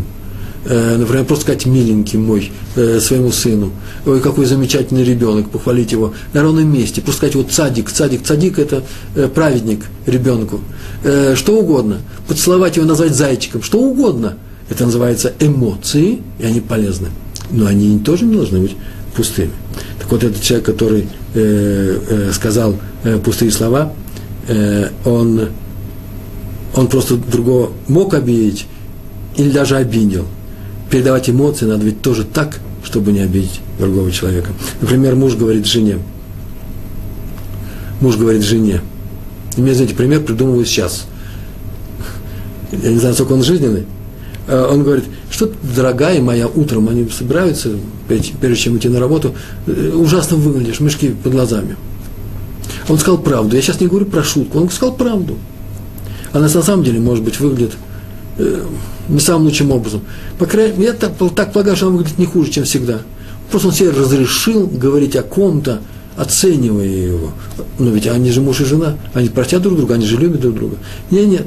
Э, 0.66 0.96
например, 0.98 1.24
просто 1.24 1.44
сказать 1.44 1.64
«миленький 1.64 2.18
мой» 2.18 2.52
э, 2.76 3.00
своему 3.00 3.32
сыну. 3.32 3.70
Ой, 4.04 4.20
какой 4.20 4.44
замечательный 4.44 5.02
ребенок, 5.02 5.48
похвалить 5.48 5.92
его 5.92 6.12
на 6.34 6.42
ровном 6.42 6.70
месте. 6.70 7.00
Просто 7.00 7.20
сказать 7.20 7.34
вот 7.34 7.50
«цадик», 7.50 7.90
«цадик», 7.90 8.24
«цадик»– 8.24 8.58
это 8.60 8.82
праведник 9.34 9.86
ребенку. 10.04 10.60
Что 11.34 11.58
угодно. 11.58 11.98
Поцеловать 12.26 12.76
его, 12.76 12.86
назвать 12.86 13.14
зайчиком, 13.14 13.62
что 13.62 13.78
угодно. 13.78 14.36
Это 14.68 14.84
называется 14.84 15.32
эмоции, 15.40 16.20
и 16.38 16.44
они 16.44 16.60
полезны. 16.60 17.08
Но 17.50 17.66
они 17.66 17.98
тоже 18.00 18.26
не 18.26 18.36
должны 18.36 18.60
быть 18.60 18.76
пустыми. 19.18 19.50
Так 19.98 20.12
вот, 20.12 20.22
этот 20.22 20.40
человек, 20.40 20.66
который 20.66 21.08
э, 21.34 21.98
э, 22.08 22.32
сказал 22.32 22.76
э, 23.02 23.18
пустые 23.18 23.50
слова, 23.50 23.92
э, 24.46 24.90
он, 25.04 25.48
он 26.76 26.86
просто 26.86 27.16
другого 27.16 27.72
мог 27.88 28.14
обидеть 28.14 28.66
или 29.36 29.50
даже 29.50 29.76
обидел. 29.76 30.24
Передавать 30.88 31.28
эмоции 31.28 31.66
надо 31.66 31.84
ведь 31.84 32.00
тоже 32.00 32.22
так, 32.22 32.60
чтобы 32.84 33.10
не 33.10 33.20
обидеть 33.20 33.60
другого 33.80 34.12
человека. 34.12 34.50
Например, 34.80 35.16
муж 35.16 35.34
говорит 35.34 35.66
жене. 35.66 35.98
Муж 38.00 38.16
говорит 38.16 38.42
жене. 38.42 38.80
И 39.56 39.60
мне, 39.60 39.74
знаете, 39.74 39.96
пример 39.96 40.20
придумываю 40.20 40.64
сейчас. 40.64 41.06
Я 42.70 42.92
не 42.92 42.98
знаю, 42.98 43.14
сколько 43.14 43.32
он 43.32 43.42
жизненный. 43.42 43.84
Э, 44.48 44.66
он 44.70 44.82
говорит, 44.82 45.04
что 45.30 45.50
дорогая 45.76 46.20
моя, 46.20 46.48
утром 46.48 46.88
они 46.88 47.08
собираются, 47.10 47.70
прежде 48.08 48.56
чем 48.56 48.78
идти 48.78 48.88
на 48.88 48.98
работу, 48.98 49.34
э, 49.66 49.92
ужасно 49.94 50.36
выглядишь, 50.36 50.80
мешки 50.80 51.10
под 51.10 51.32
глазами. 51.32 51.76
Он 52.88 52.98
сказал 52.98 53.18
правду. 53.18 53.54
Я 53.54 53.62
сейчас 53.62 53.80
не 53.80 53.86
говорю 53.86 54.06
про 54.06 54.22
шутку, 54.22 54.58
он 54.58 54.70
сказал 54.70 54.96
правду. 54.96 55.36
Она 56.32 56.48
на 56.48 56.62
самом 56.62 56.82
деле, 56.82 56.98
может 56.98 57.22
быть, 57.22 57.38
выглядит 57.38 57.72
э, 58.38 58.64
не 59.08 59.20
самым 59.20 59.44
лучшим 59.44 59.70
образом. 59.70 60.00
По 60.38 60.46
крайней 60.46 60.78
мере, 60.78 60.86
я 60.86 60.92
так, 60.94 61.12
так 61.34 61.52
полагаю, 61.52 61.76
что 61.76 61.88
она 61.88 61.96
выглядит 61.96 62.18
не 62.18 62.26
хуже, 62.26 62.50
чем 62.50 62.64
всегда. 62.64 63.00
Просто 63.50 63.68
он 63.68 63.74
себе 63.74 63.90
разрешил 63.90 64.66
говорить 64.66 65.14
о 65.16 65.22
ком-то, 65.22 65.80
оценивая 66.16 66.86
его. 66.86 67.32
Но 67.78 67.90
ведь 67.90 68.06
они 68.06 68.30
же 68.30 68.40
муж 68.40 68.60
и 68.60 68.64
жена, 68.64 68.96
они 69.12 69.28
простят 69.28 69.62
друг 69.62 69.76
друга, 69.76 69.94
они 69.94 70.06
же 70.06 70.16
любят 70.16 70.40
друг 70.40 70.54
друга. 70.54 70.76
Нет, 71.10 71.26
нет. 71.26 71.46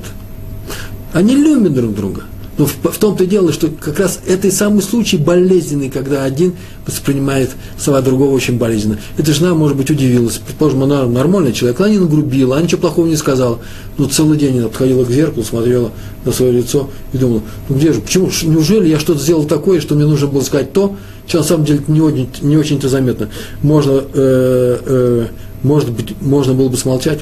Они 1.14 1.36
любят 1.36 1.74
друг 1.74 1.94
друга. 1.94 2.24
Но 2.62 2.68
в, 2.68 2.76
в 2.76 2.98
том-то 3.00 3.24
и 3.24 3.28
дело, 3.28 3.52
что 3.52 3.70
как 3.70 3.98
раз 3.98 4.20
это 4.28 4.48
и 4.48 4.52
самый 4.52 4.84
случай 4.84 5.18
болезненный, 5.18 5.90
когда 5.90 6.24
один 6.24 6.54
воспринимает 6.86 7.50
слова 7.80 8.02
другого 8.02 8.36
очень 8.36 8.60
болезненно. 8.60 9.00
Эта 9.18 9.34
жена, 9.34 9.56
может 9.56 9.76
быть, 9.76 9.90
удивилась. 9.90 10.38
Предположим, 10.38 10.84
она 10.84 11.08
нормальный 11.08 11.54
человек, 11.54 11.80
она 11.80 11.90
не 11.90 11.98
нагрубила, 11.98 12.58
она 12.58 12.66
ничего 12.66 12.82
плохого 12.82 13.08
не 13.08 13.16
сказала. 13.16 13.58
Но 13.98 14.06
целый 14.06 14.38
день 14.38 14.60
она 14.60 14.68
подходила 14.68 15.04
к 15.04 15.10
зеркалу, 15.10 15.44
смотрела 15.44 15.92
на 16.24 16.32
свое 16.32 16.52
лицо 16.52 16.88
и 17.14 17.18
думала, 17.18 17.42
ну 17.68 17.78
где 17.78 17.94
же, 17.94 18.02
почему, 18.02 18.30
неужели 18.44 18.90
я 18.90 19.00
что-то 19.00 19.22
сделал 19.22 19.46
такое, 19.46 19.82
что 19.82 19.96
мне 19.96 20.06
нужно 20.06 20.28
было 20.28 20.42
сказать 20.42 20.72
то, 20.72 20.96
что 21.26 21.40
на 21.40 21.44
самом 21.44 21.66
деле 21.66 21.82
не, 21.88 22.02
очень, 22.02 22.30
не 22.44 22.58
очень-то 22.58 22.90
заметно. 22.90 23.30
Можно, 23.64 24.04
э, 24.14 24.78
э, 24.86 25.26
может 25.64 25.90
быть, 25.90 26.14
можно 26.22 26.54
было 26.54 26.70
бы 26.70 26.78
смолчать. 26.78 27.22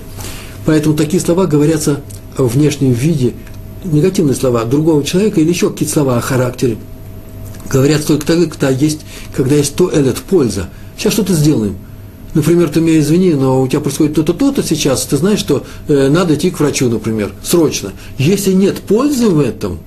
Поэтому 0.65 0.97
такие 0.97 1.21
слова 1.21 1.45
говорятся 1.45 2.01
в 2.37 2.47
внешнем 2.47 2.91
виде, 2.91 3.35
негативные 3.83 4.35
слова 4.35 4.65
другого 4.65 5.03
человека 5.03 5.39
или 5.39 5.49
еще 5.49 5.69
какие-то 5.69 5.93
слова 5.93 6.17
о 6.17 6.21
характере, 6.21 6.77
говорят 7.69 8.05
только 8.05 8.25
тогда, 8.25 8.45
когда 8.47 8.69
есть, 8.69 9.01
когда 9.35 9.55
есть 9.55 9.75
то 9.75 9.89
этот, 9.89 10.17
польза. 10.17 10.69
Сейчас 10.97 11.13
что-то 11.13 11.33
сделаем. 11.33 11.77
например, 12.33 12.69
ты 12.69 12.81
меня 12.81 12.99
извини, 12.99 13.33
но 13.33 13.61
у 13.61 13.67
тебя 13.67 13.79
происходит 13.79 14.15
то-то, 14.15 14.33
то-то 14.33 14.63
сейчас, 14.63 15.05
ты 15.05 15.17
знаешь, 15.17 15.39
что 15.39 15.65
э, 15.87 16.09
надо 16.09 16.35
идти 16.35 16.51
к 16.51 16.59
врачу, 16.59 16.89
например, 16.89 17.31
срочно. 17.43 17.91
Если 18.17 18.51
нет 18.51 18.79
пользы 18.79 19.29
в 19.29 19.39
этом, 19.39 19.79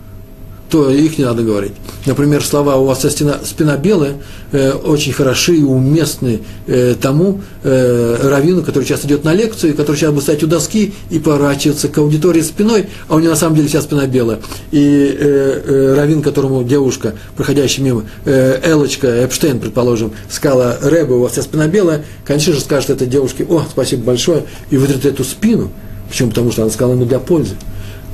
то 0.72 0.90
их 0.90 1.18
не 1.18 1.24
надо 1.26 1.42
говорить. 1.42 1.72
Например, 2.06 2.42
слова 2.42 2.76
«у 2.76 2.86
вас 2.86 3.02
спина, 3.02 3.40
спина 3.44 3.76
белая» 3.76 4.14
э, 4.52 4.72
очень 4.72 5.12
хороши 5.12 5.56
и 5.56 5.62
уместны 5.62 6.40
э, 6.66 6.94
тому 6.98 7.42
э, 7.62 8.16
раввину, 8.22 8.62
который 8.62 8.84
сейчас 8.84 9.04
идет 9.04 9.22
на 9.22 9.34
лекцию, 9.34 9.74
который 9.74 9.96
сейчас 9.96 10.12
будет 10.12 10.22
стоять 10.22 10.42
у 10.42 10.46
доски 10.46 10.94
и 11.10 11.18
поворачиваться 11.18 11.88
к 11.88 11.98
аудитории 11.98 12.40
спиной, 12.40 12.86
а 13.08 13.16
у 13.16 13.18
него 13.18 13.32
на 13.32 13.36
самом 13.36 13.56
деле 13.56 13.68
вся 13.68 13.82
спина 13.82 14.06
белая. 14.06 14.38
И 14.70 14.80
э, 14.80 15.62
э, 15.62 15.94
раввин, 15.94 16.22
которому 16.22 16.64
девушка, 16.64 17.16
проходящая 17.36 17.84
мимо, 17.84 18.04
э, 18.24 18.58
Элочка 18.64 19.08
Эпштейн, 19.26 19.60
предположим, 19.60 20.12
сказала 20.30 20.78
«Рэба, 20.80 21.12
у 21.12 21.20
вас 21.20 21.32
вся 21.32 21.42
спина 21.42 21.68
белая», 21.68 22.02
конечно 22.24 22.54
же, 22.54 22.60
скажет 22.60 22.88
этой 22.88 23.06
девушке 23.06 23.44
«О, 23.46 23.62
спасибо 23.70 24.04
большое», 24.04 24.44
и 24.70 24.78
вытрет 24.78 25.04
эту 25.04 25.22
спину. 25.22 25.70
Почему? 26.08 26.30
Потому 26.30 26.50
что 26.50 26.62
она 26.62 26.70
сказала 26.70 26.94
ему 26.94 27.04
для 27.04 27.18
пользы. 27.18 27.56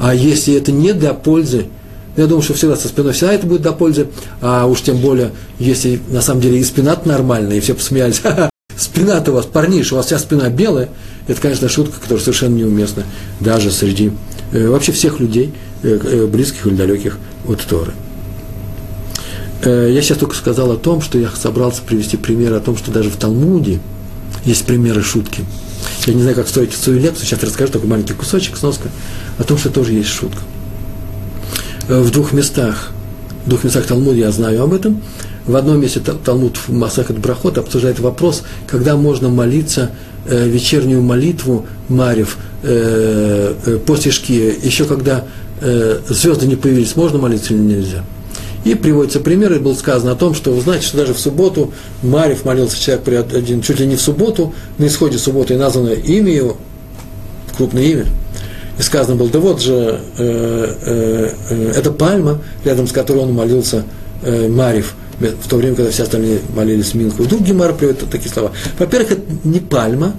А 0.00 0.12
если 0.12 0.56
это 0.56 0.72
не 0.72 0.92
для 0.92 1.14
пользы, 1.14 1.66
я 2.22 2.26
думаю, 2.26 2.42
что 2.42 2.54
всегда 2.54 2.76
со 2.76 2.88
спиной 2.88 3.12
всегда 3.12 3.32
это 3.32 3.46
будет 3.46 3.62
до 3.62 3.72
пользы, 3.72 4.08
а 4.40 4.66
уж 4.66 4.82
тем 4.82 4.98
более, 4.98 5.30
если 5.58 6.00
на 6.08 6.20
самом 6.20 6.40
деле 6.40 6.58
и 6.58 6.64
спина 6.64 6.98
нормальная, 7.04 7.56
и 7.56 7.60
все 7.60 7.74
посмеялись, 7.74 8.20
спина-то 8.76 9.30
у 9.30 9.34
вас, 9.34 9.46
парниш, 9.46 9.92
у 9.92 9.96
вас 9.96 10.06
вся 10.06 10.18
спина 10.18 10.48
белая, 10.48 10.88
это, 11.28 11.40
конечно, 11.40 11.68
шутка, 11.68 12.00
которая 12.00 12.20
совершенно 12.20 12.56
неуместна 12.56 13.04
даже 13.38 13.70
среди 13.70 14.10
э, 14.52 14.68
вообще 14.68 14.90
всех 14.90 15.20
людей, 15.20 15.54
э, 15.84 15.98
э, 16.02 16.26
близких 16.26 16.66
или 16.66 16.74
далеких 16.74 17.18
от 17.46 17.60
Торы. 17.60 17.92
Э, 19.62 19.88
я 19.92 20.02
сейчас 20.02 20.18
только 20.18 20.34
сказал 20.34 20.72
о 20.72 20.76
том, 20.76 21.00
что 21.00 21.18
я 21.18 21.28
собрался 21.30 21.82
привести 21.82 22.16
пример 22.16 22.52
о 22.54 22.60
том, 22.60 22.76
что 22.76 22.90
даже 22.90 23.10
в 23.10 23.16
Талмуде 23.16 23.78
есть 24.44 24.64
примеры 24.66 25.02
шутки. 25.02 25.44
Я 26.06 26.14
не 26.14 26.22
знаю, 26.22 26.34
как 26.34 26.48
строить 26.48 26.72
свою 26.72 26.98
лекцию, 26.98 27.26
сейчас 27.26 27.42
расскажу 27.44 27.72
такой 27.72 27.88
маленький 27.88 28.14
кусочек, 28.14 28.56
сноска, 28.56 28.88
о 29.38 29.44
том, 29.44 29.56
что 29.56 29.70
тоже 29.70 29.92
есть 29.92 30.08
шутка. 30.08 30.40
Э, 31.88 32.00
в 32.00 32.10
двух 32.10 32.32
местах, 32.32 32.90
в 33.44 33.48
двух 33.48 33.64
местах 33.64 33.86
Талмуда 33.86 34.16
я 34.16 34.30
знаю 34.30 34.62
об 34.62 34.74
этом. 34.74 35.02
В 35.46 35.56
одном 35.56 35.80
месте 35.80 36.00
Талмуд 36.00 36.56
в 36.56 36.68
Масахат 36.70 37.18
Брахот 37.18 37.56
обсуждает 37.56 37.98
вопрос, 38.00 38.42
когда 38.66 38.96
можно 38.96 39.30
молиться 39.30 39.90
э, 40.26 40.46
вечернюю 40.46 41.00
молитву 41.00 41.66
Марев 41.88 42.36
э, 42.62 43.54
э, 43.64 43.78
после 43.78 44.12
Шкия, 44.12 44.52
еще 44.62 44.84
когда 44.84 45.24
э, 45.62 46.00
звезды 46.08 46.46
не 46.46 46.56
появились, 46.56 46.94
можно 46.96 47.18
молиться 47.18 47.54
или 47.54 47.60
нельзя. 47.60 48.04
И 48.64 48.74
приводится 48.74 49.20
пример, 49.20 49.54
и 49.54 49.58
было 49.58 49.72
сказано 49.72 50.12
о 50.12 50.16
том, 50.16 50.34
что 50.34 50.52
вы 50.52 50.60
знаете, 50.60 50.84
что 50.84 50.98
даже 50.98 51.14
в 51.14 51.18
субботу 51.18 51.72
Марев 52.02 52.44
молился 52.44 52.78
человек 52.78 53.32
один, 53.32 53.62
чуть 53.62 53.80
ли 53.80 53.86
не 53.86 53.96
в 53.96 54.00
субботу, 54.02 54.52
на 54.76 54.88
исходе 54.88 55.16
субботы 55.16 55.54
и 55.54 55.56
названо 55.56 55.90
имя 55.90 56.34
его, 56.34 56.58
крупное 57.56 57.84
имя– 57.84 58.04
и 58.78 58.82
сказано 58.82 59.16
было, 59.16 59.28
да 59.28 59.40
вот 59.40 59.60
же, 59.60 60.00
э, 60.18 60.74
э, 60.82 61.30
э, 61.50 61.72
это 61.76 61.90
пальма, 61.90 62.38
рядом 62.64 62.86
с 62.86 62.92
которой 62.92 63.24
он 63.24 63.32
молился 63.32 63.84
э, 64.22 64.48
Марив, 64.48 64.94
в 65.18 65.48
то 65.48 65.56
время, 65.56 65.74
когда 65.74 65.90
все 65.90 66.04
остальные 66.04 66.40
молились 66.54 66.94
Минху. 66.94 67.24
Вдруг 67.24 67.42
Гемар 67.42 67.74
приводит 67.74 68.08
такие 68.08 68.32
слова. 68.32 68.52
Во-первых, 68.78 69.12
это 69.12 69.22
не 69.42 69.58
пальма, 69.58 70.14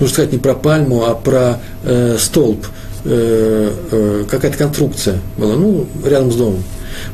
нужно 0.00 0.14
сказать 0.14 0.32
не 0.32 0.38
про 0.38 0.54
пальму, 0.54 1.04
а 1.04 1.14
про 1.14 1.60
э, 1.84 2.16
столб, 2.18 2.64
э, 3.04 3.70
э, 3.90 4.24
какая-то 4.30 4.56
конструкция 4.56 5.18
была, 5.36 5.54
ну, 5.54 5.86
рядом 6.04 6.32
с 6.32 6.36
домом. 6.36 6.64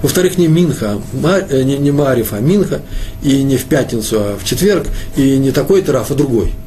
Во-вторых, 0.03 0.39
не 0.39 0.47
Минха, 0.47 1.01
Мар, 1.13 1.47
э, 1.51 1.63
не, 1.63 1.79
не 1.79 1.91
Мариф, 1.91 2.33
а 2.33 2.39
Минха, 2.39 2.81
и 3.25 3.43
не 3.43 3.57
в 3.57 3.65
пятницу, 3.65 4.19
а 4.21 4.39
в 4.41 4.45
четверг, 4.45 4.87
и 5.17 5.37
не 5.37 5.51
такой 5.51 5.83
Тараф, 5.83 6.13
а 6.13 6.15
другой– 6.15 6.53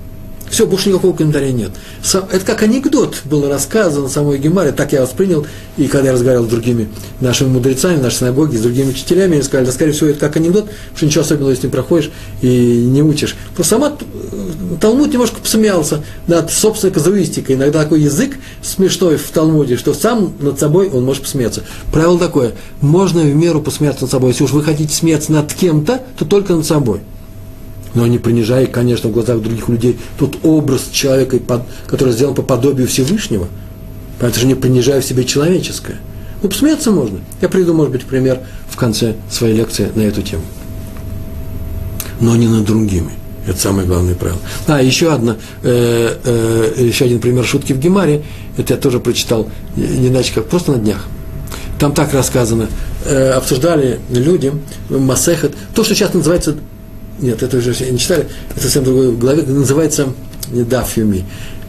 все, 0.50 0.68
больше 0.68 0.90
никакого 0.90 1.16
комментария 1.16 1.52
нет. 1.52 1.72
Это 2.04 2.46
как 2.46 2.62
анекдот 2.62 3.22
был 3.26 3.48
рассказан 3.50 4.10
самой 4.10 4.38
Гемаре, 4.38 4.72
так 4.72 4.94
я 4.94 5.02
воспринял, 5.02 5.48
и 5.78 5.88
когда 5.88 6.10
я 6.10 6.14
разговаривал 6.14 6.46
с 6.46 6.50
другими 6.50 6.90
нашими 7.22 7.50
мудрецами, 7.50 8.00
нашей 8.00 8.18
синагоги, 8.18 8.58
с 8.58 8.62
другими 8.62 8.92
учителями, 8.92 9.34
они 9.34 9.42
сказали, 9.42 9.66
да, 9.66 9.72
скорее 9.72 9.94
всего, 9.94 10.10
это 10.10 10.20
как 10.20 10.38
анекдот, 10.38 10.66
потому 10.66 10.98
что 10.98 11.06
ничего 11.06 11.24
особенного, 11.24 11.50
если 11.52 11.68
не 11.68 11.72
проходишь 11.72 12.12
и 12.42 12.86
не 12.88 13.02
учишь. 13.02 13.36
Просто 13.56 13.76
сама 13.76 13.98
э, 14.00 14.76
Талмуд 14.80 15.12
немножко 15.12 15.40
посмеялся 15.40 16.04
над 16.28 16.52
собственной 16.52 16.94
казуистикой. 16.94 17.56
Иногда 17.56 17.82
такой 17.82 18.02
язык 18.02 18.38
смешной 18.62 19.18
в 19.18 19.28
Талмуде, 19.30 19.78
что 19.78 19.94
сам 19.94 20.34
над 20.40 20.60
собой 20.60 20.90
он 20.90 21.04
может 21.04 21.24
посмеяться. 21.24 21.64
Правило 21.92 22.20
такое, 22.20 22.52
можно 22.82 23.22
в 23.22 23.36
меру 23.36 23.62
посмеяться 23.62 24.04
над 24.04 24.12
собой. 24.12 24.32
Если 24.32 24.44
уж 24.44 24.52
вы 24.52 24.64
хотите 24.64 24.94
смеяться 24.94 25.32
над 25.32 25.54
кем-то, 25.54 26.02
то 26.18 26.26
только 26.26 26.54
над 26.54 26.66
собой 26.66 27.02
но 27.96 28.08
не 28.08 28.18
принижая, 28.18 28.66
конечно, 28.66 29.10
в 29.10 29.14
глазах 29.14 29.42
других 29.42 29.70
людей 29.70 29.98
тот 30.18 30.38
образ 30.44 30.90
человека, 30.92 31.40
который 31.88 32.14
сделан 32.14 32.36
по 32.36 32.42
подобию 32.42 32.88
Всевышнего. 32.88 33.48
Это 34.20 34.40
же 34.40 34.48
не 34.48 34.56
принижая 34.56 35.02
в 35.02 35.06
себе 35.06 35.26
человеческое. 35.26 35.98
Ну, 36.42 36.50
посмеяться 36.50 36.92
можно. 36.92 37.20
Я 37.42 37.50
приведу, 37.50 37.74
может 37.74 37.92
быть, 37.92 38.04
пример 38.04 38.40
в 38.70 38.76
конце 38.76 39.16
своей 39.30 39.56
лекции 39.56 39.90
на 39.96 40.02
эту 40.02 40.22
тему. 40.22 40.44
Но 42.20 42.36
не 42.36 42.48
над 42.48 42.66
другими. 42.66 43.12
Это 43.48 43.60
самое 43.60 43.88
главное 43.88 44.16
правило. 44.16 44.40
А, 44.68 44.82
еще, 44.82 45.12
одна, 45.12 45.38
э, 45.64 46.18
э, 46.24 46.74
еще 46.78 47.06
один 47.06 47.20
пример 47.20 47.46
шутки 47.46 47.74
в 47.74 47.80
Гемаре. 47.80 48.24
Это 48.58 48.74
я 48.76 48.80
тоже 48.80 49.00
прочитал 49.00 49.50
не 49.76 50.08
иначе, 50.08 50.34
как 50.34 50.48
просто 50.48 50.72
на 50.72 50.78
днях. 50.78 51.06
Там 51.80 51.94
так 51.94 52.14
рассказано. 52.14 52.68
Э, 53.06 53.32
обсуждали 53.32 54.00
люди 54.10 54.54
Масехет. 54.90 55.54
То, 55.76 55.84
что 55.84 55.96
сейчас 55.96 56.14
называется 56.14 56.56
нет, 57.24 57.42
это 57.42 57.58
уже 57.58 57.70
не 57.90 57.98
читали, 57.98 58.28
это 58.52 58.62
совсем 58.62 58.84
другой 58.84 59.14
главе, 59.14 59.44
называется 59.44 60.10
Дафьюми. 60.52 61.26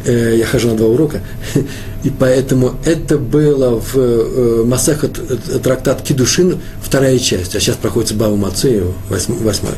Э, 0.07 0.37
я 0.39 0.45
хожу 0.45 0.69
на 0.69 0.77
два 0.77 0.89
урока, 0.89 1.21
и 2.05 2.11
поэтому 2.11 2.75
это 2.85 3.17
было 3.17 3.81
в 3.81 3.97
э, 3.97 4.65
Масахат 4.65 5.19
э, 5.19 5.59
трактат 5.61 6.03
Кидушин, 6.03 6.61
вторая 6.83 7.19
часть, 7.19 7.57
а 7.57 7.61
сейчас 7.61 7.77
проходится 7.77 8.15
Баву 8.15 8.37
Мацею, 8.37 8.93
восьмая, 9.09 9.77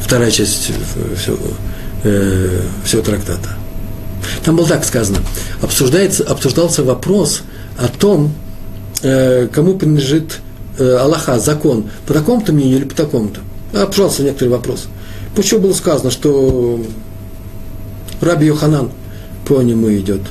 вторая 0.00 0.30
часть 0.30 0.72
всего, 1.16 1.36
всего 2.84 3.02
трактата. 3.02 3.50
Там 4.42 4.56
было 4.56 4.66
так 4.66 4.84
сказано, 4.84 5.18
обсуждается, 5.60 6.24
обсуждался 6.24 6.82
вопрос 6.84 7.42
о 7.76 7.88
том, 7.88 8.32
кому 9.02 9.74
принадлежит 9.76 10.40
э, 10.78 10.96
Аллаха, 10.96 11.38
закон, 11.38 11.90
по 12.06 12.14
такому-то 12.14 12.52
мнению 12.52 12.78
или 12.78 12.84
по 12.84 12.94
такому-то? 12.94 13.40
А, 13.72 13.86
пожалуйста, 13.86 14.22
некоторый 14.22 14.48
вопрос. 14.48 14.88
Почему 15.34 15.60
было 15.60 15.72
сказано, 15.72 16.10
что 16.10 16.80
Раби 18.20 18.46
Йоханан 18.46 18.90
по 19.46 19.62
нему 19.62 19.92
идет 19.92 20.22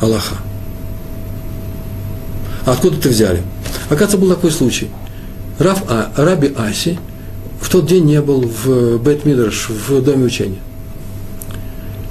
Аллаха? 0.00 0.36
А 2.66 2.72
откуда 2.72 2.96
это 2.96 3.08
взяли? 3.08 3.42
Оказывается, 3.86 4.18
был 4.18 4.28
такой 4.30 4.50
случай. 4.50 4.90
Рав, 5.58 5.82
а, 5.88 6.12
Раби 6.16 6.52
Аси 6.56 6.98
в 7.60 7.68
тот 7.68 7.86
день 7.86 8.04
не 8.04 8.20
был 8.20 8.42
в 8.42 8.98
Бет 8.98 9.24
Мидраш, 9.24 9.68
в 9.68 10.02
доме 10.02 10.24
учения. 10.26 10.58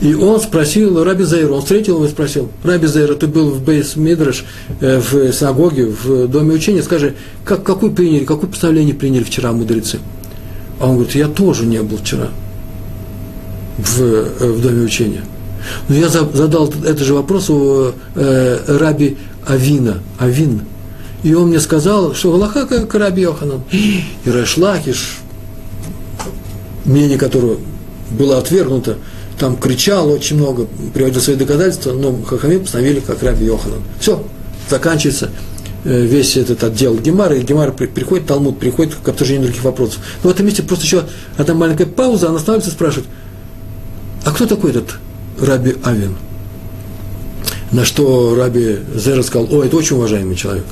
И 0.01 0.13
он 0.13 0.39
спросил 0.39 1.03
Раби 1.03 1.25
Зейра, 1.25 1.51
он 1.51 1.61
встретил 1.61 1.95
его 1.95 2.05
и 2.05 2.09
спросил, 2.09 2.49
Раби 2.63 2.87
Зейра, 2.87 3.15
ты 3.15 3.27
был 3.27 3.49
в 3.49 3.61
Бейс 3.61 3.97
Мидраш, 3.97 4.45
э, 4.79 4.99
в 4.99 5.33
синагоге, 5.33 5.87
в 5.87 6.27
доме 6.27 6.55
учения, 6.55 6.81
скажи, 6.81 7.15
как, 7.43 7.63
какую 7.63 7.91
приняли, 7.91 8.23
какое 8.23 8.49
представление 8.49 8.95
приняли 8.95 9.23
вчера 9.23 9.51
мудрецы? 9.51 9.99
А 10.79 10.87
он 10.87 10.95
говорит, 10.95 11.15
я 11.15 11.27
тоже 11.27 11.65
не 11.65 11.81
был 11.81 11.97
вчера 11.97 12.29
в, 13.77 14.01
э, 14.01 14.51
в 14.51 14.61
доме 14.61 14.85
учения. 14.85 15.23
Но 15.89 15.95
я 15.95 16.07
задал 16.07 16.73
этот 16.85 17.01
же 17.01 17.13
вопрос 17.13 17.49
у 17.49 17.91
э, 18.15 18.77
Раби 18.79 19.17
Авина, 19.45 19.99
Авин, 20.17 20.61
и 21.23 21.33
он 21.33 21.49
мне 21.49 21.59
сказал, 21.59 22.13
что 22.13 22.31
Галаха 22.31 22.65
как 22.65 22.93
Раби 22.95 23.23
Йоханан. 23.23 23.61
И 23.71 24.03
Рашлакиш, 24.25 25.17
мнение 26.85 27.17
которого 27.17 27.57
было 28.11 28.37
отвергнуто, 28.37 28.97
там 29.39 29.57
кричал 29.57 30.11
очень 30.11 30.35
много, 30.35 30.67
приводил 30.93 31.21
свои 31.21 31.35
доказательства, 31.35 31.93
но 31.93 32.15
Хахами 32.21 32.57
постановили, 32.57 32.99
как 32.99 33.23
Раби 33.23 33.45
Йоханан. 33.45 33.79
Все, 33.99 34.23
заканчивается 34.69 35.31
э, 35.85 36.05
весь 36.05 36.37
этот 36.37 36.63
отдел 36.63 36.95
Гемара, 36.97 37.35
и 37.35 37.41
Гемара 37.41 37.71
приходит, 37.71 38.27
Талмуд 38.27 38.59
приходит 38.59 38.95
к 38.95 39.07
обсуждению 39.07 39.45
других 39.45 39.63
вопросов. 39.63 39.99
Но 40.23 40.29
в 40.29 40.33
этом 40.33 40.45
месте 40.45 40.61
просто 40.61 40.85
еще 40.85 41.03
одна 41.37 41.53
маленькая 41.53 41.87
пауза, 41.87 42.27
она 42.27 42.37
останавливается 42.37 42.71
спрашивает, 42.71 43.07
а 44.25 44.31
кто 44.31 44.45
такой 44.45 44.71
этот 44.71 44.95
Раби 45.39 45.75
Авин? 45.83 46.15
На 47.71 47.85
что 47.85 48.35
Раби 48.35 48.79
Зера 48.95 49.23
сказал, 49.23 49.47
о, 49.51 49.63
это 49.63 49.77
очень 49.77 49.95
уважаемый 49.95 50.35
человек. 50.35 50.65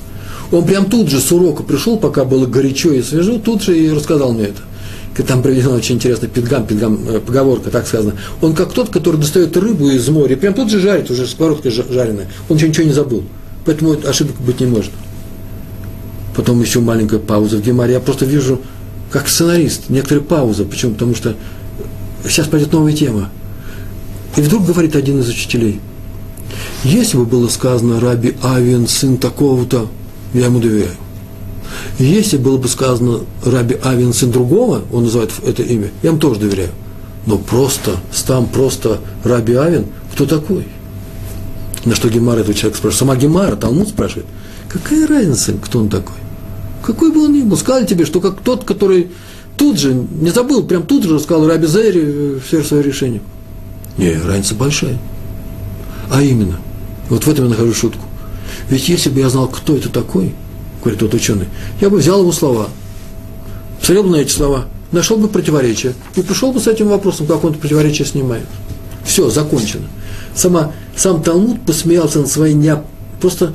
Он 0.52 0.66
прям 0.66 0.86
тут 0.86 1.10
же 1.10 1.20
с 1.20 1.32
урока 1.32 1.64
пришел, 1.64 1.98
пока 1.98 2.26
было 2.26 2.46
горячо 2.46 2.92
и 2.92 3.02
свежо, 3.02 3.40
тут 3.40 3.64
же 3.64 3.78
и 3.78 3.92
рассказал 3.92 4.34
мне 4.34 4.46
это 4.46 4.62
там 5.24 5.42
приведена 5.42 5.76
очень 5.76 5.96
интересный 5.96 6.30
пидгам, 6.30 6.66
пидгам, 6.66 7.00
э, 7.08 7.20
поговорка, 7.20 7.72
так 7.72 7.88
сказано. 7.88 8.14
Он 8.42 8.54
как 8.54 8.74
тот, 8.74 8.90
который 8.90 9.20
достает 9.20 9.56
рыбу 9.58 9.90
из 9.90 10.08
моря, 10.10 10.36
прям 10.36 10.54
тут 10.54 10.70
же 10.70 10.80
жарит, 10.80 11.10
уже 11.10 11.26
сковородкой 11.28 11.72
жареная. 11.72 12.28
Он 12.50 12.58
еще 12.58 12.70
ничего 12.70 12.86
не 12.86 12.94
забыл. 12.94 13.24
Поэтому 13.66 13.98
ошибок 14.06 14.36
быть 14.40 14.60
не 14.60 14.68
может. 14.68 14.92
Потом 16.36 16.62
еще 16.62 16.80
маленькая 16.80 17.20
пауза 17.20 17.58
в 17.58 17.62
Гемаре. 17.62 17.94
Я 17.94 18.00
просто 18.00 18.26
вижу 18.26 18.62
как 19.12 19.28
сценарист, 19.28 19.90
некоторая 19.90 20.24
пауза. 20.24 20.66
Почему? 20.66 20.94
Потому 20.94 21.16
что 21.16 21.36
сейчас 22.24 22.48
пойдет 22.48 22.72
новая 22.72 22.94
тема. 22.94 23.30
И 24.36 24.42
вдруг 24.42 24.66
говорит 24.66 24.96
один 24.96 25.20
из 25.20 25.30
учителей, 25.30 25.80
если 26.84 27.18
бы 27.18 27.26
было 27.26 27.48
сказано 27.48 28.00
Раби 28.00 28.36
Авиан, 28.44 28.88
сын 28.88 29.18
такого-то, 29.18 29.88
я 30.34 30.46
ему 30.46 30.60
доверяю. 30.60 30.92
Если 32.00 32.38
было 32.38 32.58
бы 32.58 32.68
сказано 32.68 33.22
Раби 33.44 33.78
Авиан, 33.84 34.14
сын 34.14 34.32
другого, 34.32 34.84
он 34.92 35.06
называет 35.06 35.32
это 35.46 35.64
имя, 35.64 35.90
я 36.04 36.10
ему 36.10 36.20
тоже 36.20 36.40
доверяю. 36.40 36.70
Но 37.26 37.38
просто, 37.38 37.98
там 38.26 38.46
просто 38.46 39.00
Раби 39.24 39.56
Авин, 39.56 39.88
кто 40.14 40.26
такой? 40.26 40.68
На 41.86 41.96
что 41.96 42.10
Гемара 42.10 42.40
этот 42.40 42.56
человек 42.56 42.78
спрашивает. 42.78 43.00
Сама 43.00 43.16
Гемара, 43.16 43.56
Талмуд 43.56 43.90
спрашивает. 43.90 44.28
Какая 44.70 45.08
разница, 45.08 45.54
кто 45.54 45.80
он 45.80 45.90
такой? 45.90 46.16
Какой 46.84 47.12
бы 47.12 47.24
он 47.24 47.34
ни 47.34 47.42
был, 47.42 47.58
сказали 47.58 47.86
тебе, 47.86 48.06
что 48.06 48.22
как 48.22 48.42
тот, 48.42 48.64
который 48.64 49.10
тут 49.58 49.80
же, 49.80 49.94
не 49.94 50.30
забыл, 50.30 50.64
прям 50.64 50.84
тут 50.84 51.04
же 51.04 51.20
сказал 51.20 51.48
Раби 51.48 51.66
Зейри 51.66 52.40
все 52.46 52.64
свое 52.64 52.84
решение. 52.84 53.22
Не, 53.98 54.14
разница 54.14 54.54
большая. 54.56 55.00
А 56.12 56.22
именно, 56.22 56.60
вот 57.10 57.26
в 57.26 57.28
этом 57.28 57.46
я 57.46 57.50
нахожу 57.50 57.74
шутку. 57.74 58.06
Ведь 58.70 58.88
если 58.88 59.10
бы 59.10 59.20
я 59.20 59.30
знал, 59.30 59.48
кто 59.48 59.76
это 59.76 59.90
такой, 59.90 60.34
говорит 60.88 61.00
тот 61.00 61.14
ученый, 61.14 61.48
я 61.82 61.90
бы 61.90 61.98
взял 61.98 62.22
его 62.22 62.32
слова, 62.32 62.70
посмотрел 63.80 64.04
бы 64.04 64.10
на 64.12 64.22
эти 64.22 64.32
слова, 64.32 64.66
нашел 64.92 65.18
бы 65.18 65.28
противоречие 65.28 65.94
и 66.16 66.22
пришел 66.22 66.52
бы 66.52 66.60
с 66.60 66.68
этим 66.68 66.88
вопросом, 66.88 67.28
как 67.28 67.44
он 67.44 67.52
это 67.52 67.60
противоречие 67.60 68.08
снимает. 68.08 68.46
Все, 69.04 69.30
закончено. 69.30 69.88
Сама, 70.36 70.72
сам 70.96 71.24
Талмуд 71.24 71.62
посмеялся 71.66 72.20
над 72.20 72.30
своей 72.30 72.54
не, 72.54 72.76
просто 73.20 73.54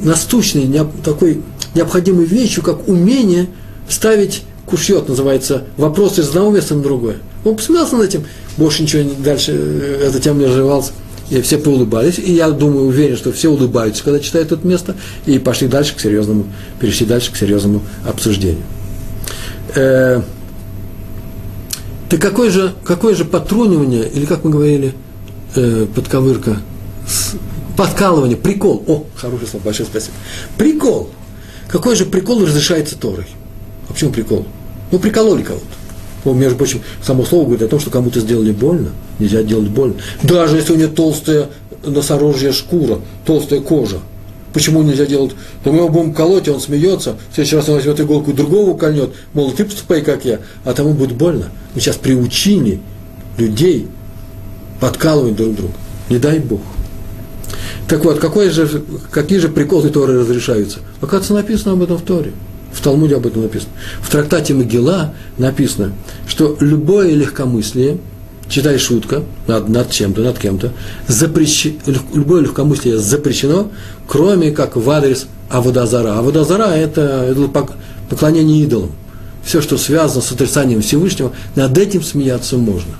насущной, 0.00 0.64
не, 0.64 0.84
такой 1.04 1.42
необходимой 1.74 2.24
вещью, 2.24 2.62
как 2.62 2.88
умение 2.88 3.48
ставить 3.88 4.42
кушьет, 4.66 5.08
называется, 5.08 5.64
вопрос 5.76 6.18
из 6.18 6.28
одного 6.28 6.50
места 6.50 6.74
на 6.74 6.82
другое. 6.82 7.16
Он 7.44 7.56
посмеялся 7.56 7.96
над 7.96 8.06
этим, 8.08 8.24
больше 8.56 8.82
ничего 8.82 9.10
дальше 9.18 9.52
э, 9.54 10.06
эта 10.08 10.20
тема 10.20 10.40
не 10.40 10.46
развивалась. 10.46 10.92
И 11.32 11.40
все 11.40 11.56
поулыбались, 11.56 12.18
и 12.18 12.30
я 12.34 12.50
думаю, 12.50 12.84
уверен, 12.84 13.16
что 13.16 13.32
все 13.32 13.48
улыбаются, 13.48 14.04
когда 14.04 14.20
читают 14.20 14.52
это 14.52 14.68
место, 14.68 14.96
и 15.24 15.38
пошли 15.38 15.66
дальше 15.66 15.96
к 15.96 16.00
серьезному, 16.00 16.44
перешли 16.78 17.06
дальше 17.06 17.32
к 17.32 17.36
серьезному 17.38 17.80
обсуждению. 18.06 18.62
Э, 19.74 20.20
так 22.10 22.20
какое 22.20 22.50
же, 22.50 22.74
какое 22.84 23.14
же 23.14 23.24
потрунивание, 23.24 24.06
или 24.10 24.26
как 24.26 24.44
мы 24.44 24.50
говорили, 24.50 24.92
э, 25.54 25.86
подковырка, 25.94 26.58
подкалывание, 27.78 28.36
прикол. 28.36 28.84
О, 28.86 29.06
хорошее 29.16 29.48
слово, 29.48 29.64
большое 29.64 29.88
спасибо. 29.88 30.12
Прикол. 30.58 31.08
Какой 31.66 31.96
же 31.96 32.04
прикол 32.04 32.44
разрешается 32.44 32.98
Торой? 32.98 33.26
А 33.88 33.94
почему 33.94 34.12
прикол? 34.12 34.46
Ну, 34.90 34.98
прикололи 34.98 35.42
кого-то. 35.44 35.64
Ну, 36.24 36.34
между 36.34 36.56
прочим, 36.56 36.80
само 37.02 37.24
слово 37.24 37.44
говорит 37.44 37.62
о 37.62 37.68
том, 37.68 37.80
что 37.80 37.90
кому-то 37.90 38.20
сделали 38.20 38.52
больно. 38.52 38.90
Нельзя 39.18 39.42
делать 39.42 39.68
больно. 39.68 39.94
Даже 40.22 40.56
если 40.56 40.72
у 40.72 40.76
него 40.76 40.92
толстая 40.92 41.48
носорожья 41.84 42.52
шкура, 42.52 42.98
толстая 43.24 43.60
кожа. 43.60 43.98
Почему 44.52 44.82
нельзя 44.82 45.06
делать? 45.06 45.32
То 45.64 45.72
мы 45.72 45.78
его 45.78 45.88
будем 45.88 46.12
колоть, 46.12 46.46
и 46.46 46.50
он 46.50 46.60
смеется. 46.60 47.16
В 47.30 47.34
следующий 47.34 47.56
раз 47.56 47.68
он 47.68 47.76
возьмет 47.76 47.98
иголку 48.00 48.30
и 48.30 48.34
другого 48.34 48.76
кольнет. 48.76 49.10
Мол, 49.32 49.50
ты 49.52 49.64
поступай, 49.64 50.02
как 50.02 50.24
я. 50.24 50.40
А 50.64 50.74
тому 50.74 50.92
будет 50.92 51.16
больно. 51.16 51.50
Мы 51.74 51.80
сейчас 51.80 51.96
приучили 51.96 52.80
людей 53.38 53.88
подкалывать 54.78 55.36
друг 55.36 55.54
друга. 55.54 55.74
Не 56.10 56.18
дай 56.18 56.38
Бог. 56.38 56.60
Так 57.88 58.04
вот, 58.04 58.18
какой 58.18 58.50
же, 58.50 58.82
какие 59.10 59.38
же 59.38 59.48
приколы 59.48 59.88
Торы 59.88 60.20
разрешаются? 60.20 60.80
Оказывается, 61.00 61.34
написано 61.34 61.72
об 61.72 61.82
этом 61.82 61.96
в 61.96 62.02
Торе. 62.02 62.32
В 62.72 62.80
Талмуде 62.80 63.16
об 63.16 63.26
этом 63.26 63.42
написано. 63.42 63.70
В 64.00 64.10
трактате 64.10 64.54
Могила 64.54 65.14
написано, 65.38 65.92
что 66.26 66.56
любое 66.60 67.14
легкомыслие, 67.14 67.98
читай 68.48 68.78
шутка 68.78 69.22
над, 69.46 69.68
над 69.68 69.90
чем-то, 69.90 70.22
над 70.22 70.38
кем-то, 70.38 70.72
запрещ... 71.06 71.66
любое 72.12 72.42
легкомыслие 72.42 72.98
запрещено, 72.98 73.70
кроме 74.08 74.50
как 74.50 74.76
в 74.76 74.90
адрес 74.90 75.26
Аводазара. 75.50 76.18
Аводазара– 76.18 76.68
это, 76.74 77.34
поклонение 78.08 78.62
идолам. 78.62 78.92
Все, 79.44 79.60
что 79.60 79.76
связано 79.76 80.22
с 80.22 80.32
отрицанием 80.32 80.82
Всевышнего, 80.82 81.32
над 81.56 81.76
этим 81.76 82.02
смеяться 82.02 82.56
можно. 82.56 82.94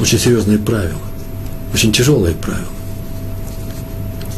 Очень 0.00 0.18
серьезные 0.18 0.58
правила, 0.58 0.98
очень 1.72 1.92
тяжелые 1.92 2.34
правила. 2.34 2.66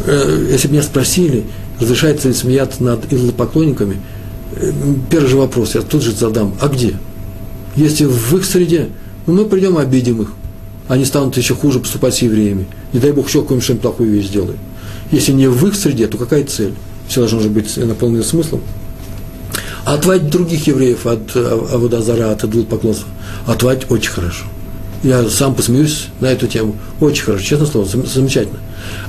Э, 0.04 0.48
если 0.50 0.68
бы 0.68 0.74
меня 0.74 0.82
спросили, 0.82 1.44
разрешается 1.80 2.28
ли 2.28 2.34
смеяться 2.34 2.82
над 2.82 3.12
идолопоклонниками, 3.12 4.00
э, 4.52 4.72
первый 5.10 5.28
же 5.28 5.36
вопрос 5.36 5.74
я 5.74 5.82
тут 5.82 6.02
же 6.02 6.12
задам, 6.12 6.54
а 6.60 6.68
где? 6.68 6.94
Если 7.76 8.04
в 8.04 8.34
их 8.36 8.44
среде, 8.44 8.88
ну, 9.26 9.34
мы 9.34 9.44
придем 9.44 9.78
и 9.78 9.82
обидим 9.82 10.22
их, 10.22 10.32
они 10.88 11.04
станут 11.04 11.36
еще 11.36 11.54
хуже 11.54 11.80
поступать 11.80 12.14
с 12.14 12.18
евреями. 12.18 12.66
Не 12.92 13.00
дай 13.00 13.12
Бог, 13.12 13.28
еще 13.28 13.42
какую-нибудь 13.42 13.80
плохую 13.80 14.10
вещь 14.10 14.28
сделаем. 14.28 14.58
Если 15.10 15.32
не 15.32 15.48
в 15.48 15.66
их 15.66 15.74
среде, 15.74 16.06
то 16.06 16.16
какая 16.16 16.44
цель? 16.44 16.74
Все 17.08 17.20
должно 17.20 17.40
же 17.40 17.48
быть 17.48 17.76
наполнено 17.76 18.22
смыслом. 18.22 18.60
А 19.84 19.94
отводить 19.94 20.30
других 20.30 20.66
евреев 20.66 21.06
от 21.06 21.34
э, 21.34 21.60
Аводазара, 21.72 22.32
от 22.32 22.42
идолопоклонства, 22.44 23.08
отводить 23.46 23.90
очень 23.90 24.10
хорошо. 24.10 24.44
Я 25.02 25.28
сам 25.28 25.54
посмеюсь 25.54 26.08
на 26.20 26.26
эту 26.26 26.46
тему. 26.46 26.76
Очень 27.00 27.24
хорошо, 27.24 27.44
честно 27.44 27.66
слово, 27.66 27.86
замечательно. 27.86 28.58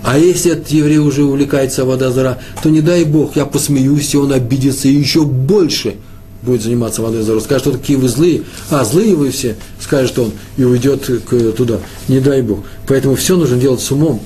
А 0.04 0.18
если 0.18 0.52
этот 0.52 0.70
еврей 0.70 0.98
уже 0.98 1.24
увлекается 1.24 1.86
вода 1.86 2.12
зара, 2.12 2.40
то 2.62 2.70
не 2.70 2.82
дай 2.82 3.04
Бог, 3.04 3.36
я 3.36 3.46
посмеюсь, 3.46 4.14
и 4.14 4.18
он 4.18 4.34
обидится 4.34 4.88
и 4.88 4.94
еще 4.94 5.24
больше 5.24 5.96
будет 6.44 6.62
заниматься 6.62 7.02
водой 7.02 7.24
зара. 7.24 7.40
Скажет, 7.40 7.64
что 7.64 7.72
такие 7.72 7.98
вы 7.98 8.08
злые, 8.08 8.44
а 8.70 8.84
злые 8.84 9.16
вы 9.16 9.32
все, 9.32 9.56
скажет 9.80 10.18
он, 10.20 10.32
и 10.58 10.64
уйдет 10.64 11.06
к, 11.06 11.52
туда. 11.52 11.80
Не 12.08 12.20
дай 12.20 12.42
Бог. 12.42 12.60
Поэтому 12.88 13.16
все 13.16 13.36
нужно 13.36 13.58
делать 13.58 13.82
с 13.82 13.92
умом. 13.92 14.22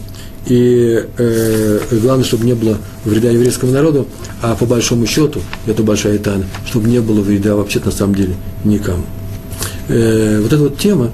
И 0.47 1.05
э, 1.17 1.79
главное, 2.01 2.25
чтобы 2.25 2.45
не 2.45 2.55
было 2.55 2.77
вреда 3.05 3.29
еврейскому 3.29 3.71
народу, 3.71 4.07
а 4.41 4.55
по 4.55 4.65
большому 4.65 5.05
счету, 5.05 5.39
это 5.67 5.83
большая 5.83 6.17
тайна, 6.17 6.45
чтобы 6.65 6.89
не 6.89 6.99
было 6.99 7.21
вреда 7.21 7.55
вообще 7.55 7.79
на 7.83 7.91
самом 7.91 8.15
деле 8.15 8.35
никому. 8.63 9.03
Э, 9.87 10.39
вот 10.41 10.51
эта 10.51 10.63
вот 10.63 10.79
тема, 10.79 11.11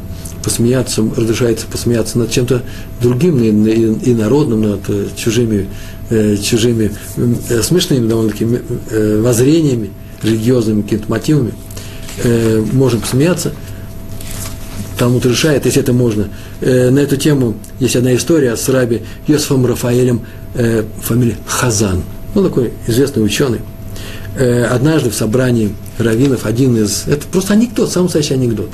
посмеяться, 0.48 1.04
разрешается 1.18 1.66
посмеяться 1.68 2.18
над 2.18 2.32
чем-то 2.32 2.62
другим, 3.02 3.44
и, 3.44 3.50
и, 3.50 4.14
народным, 4.14 4.62
над 4.62 4.80
э, 4.88 5.08
чужими, 5.18 5.68
э, 6.10 6.38
чужими 6.38 6.90
э, 7.18 7.62
смешными 7.62 8.08
довольно-таки 8.08 8.48
воззрениями, 9.20 9.90
религиозными 10.24 10.84
какими-то 10.84 11.10
мотивами, 11.10 11.52
э, 12.24 12.64
можем 12.72 13.02
посмеяться. 13.02 13.52
Талмуд 14.98 15.26
решает, 15.26 15.66
если 15.66 15.82
это 15.82 15.92
можно. 15.92 16.30
На 16.62 17.00
эту 17.00 17.18
тему 17.18 17.56
есть 17.82 17.98
одна 17.98 18.16
история 18.16 18.56
с 18.56 18.70
раби 18.70 19.02
Йосифом 19.28 19.66
Рафаэлем, 19.66 20.22
э, 20.56 20.86
фамилия 21.02 21.36
Хазан. 21.46 22.04
Он 22.36 22.46
такой 22.46 22.72
известный 22.88 23.24
ученый. 23.24 23.60
Однажды 24.70 25.10
в 25.10 25.16
собрании 25.16 25.74
раввинов 25.98 26.46
один 26.46 26.78
из... 26.78 27.04
Это 27.08 27.28
просто 27.28 27.54
анекдот, 27.54 27.92
самый 27.92 28.06
настоящий 28.06 28.36
анекдот 28.36 28.70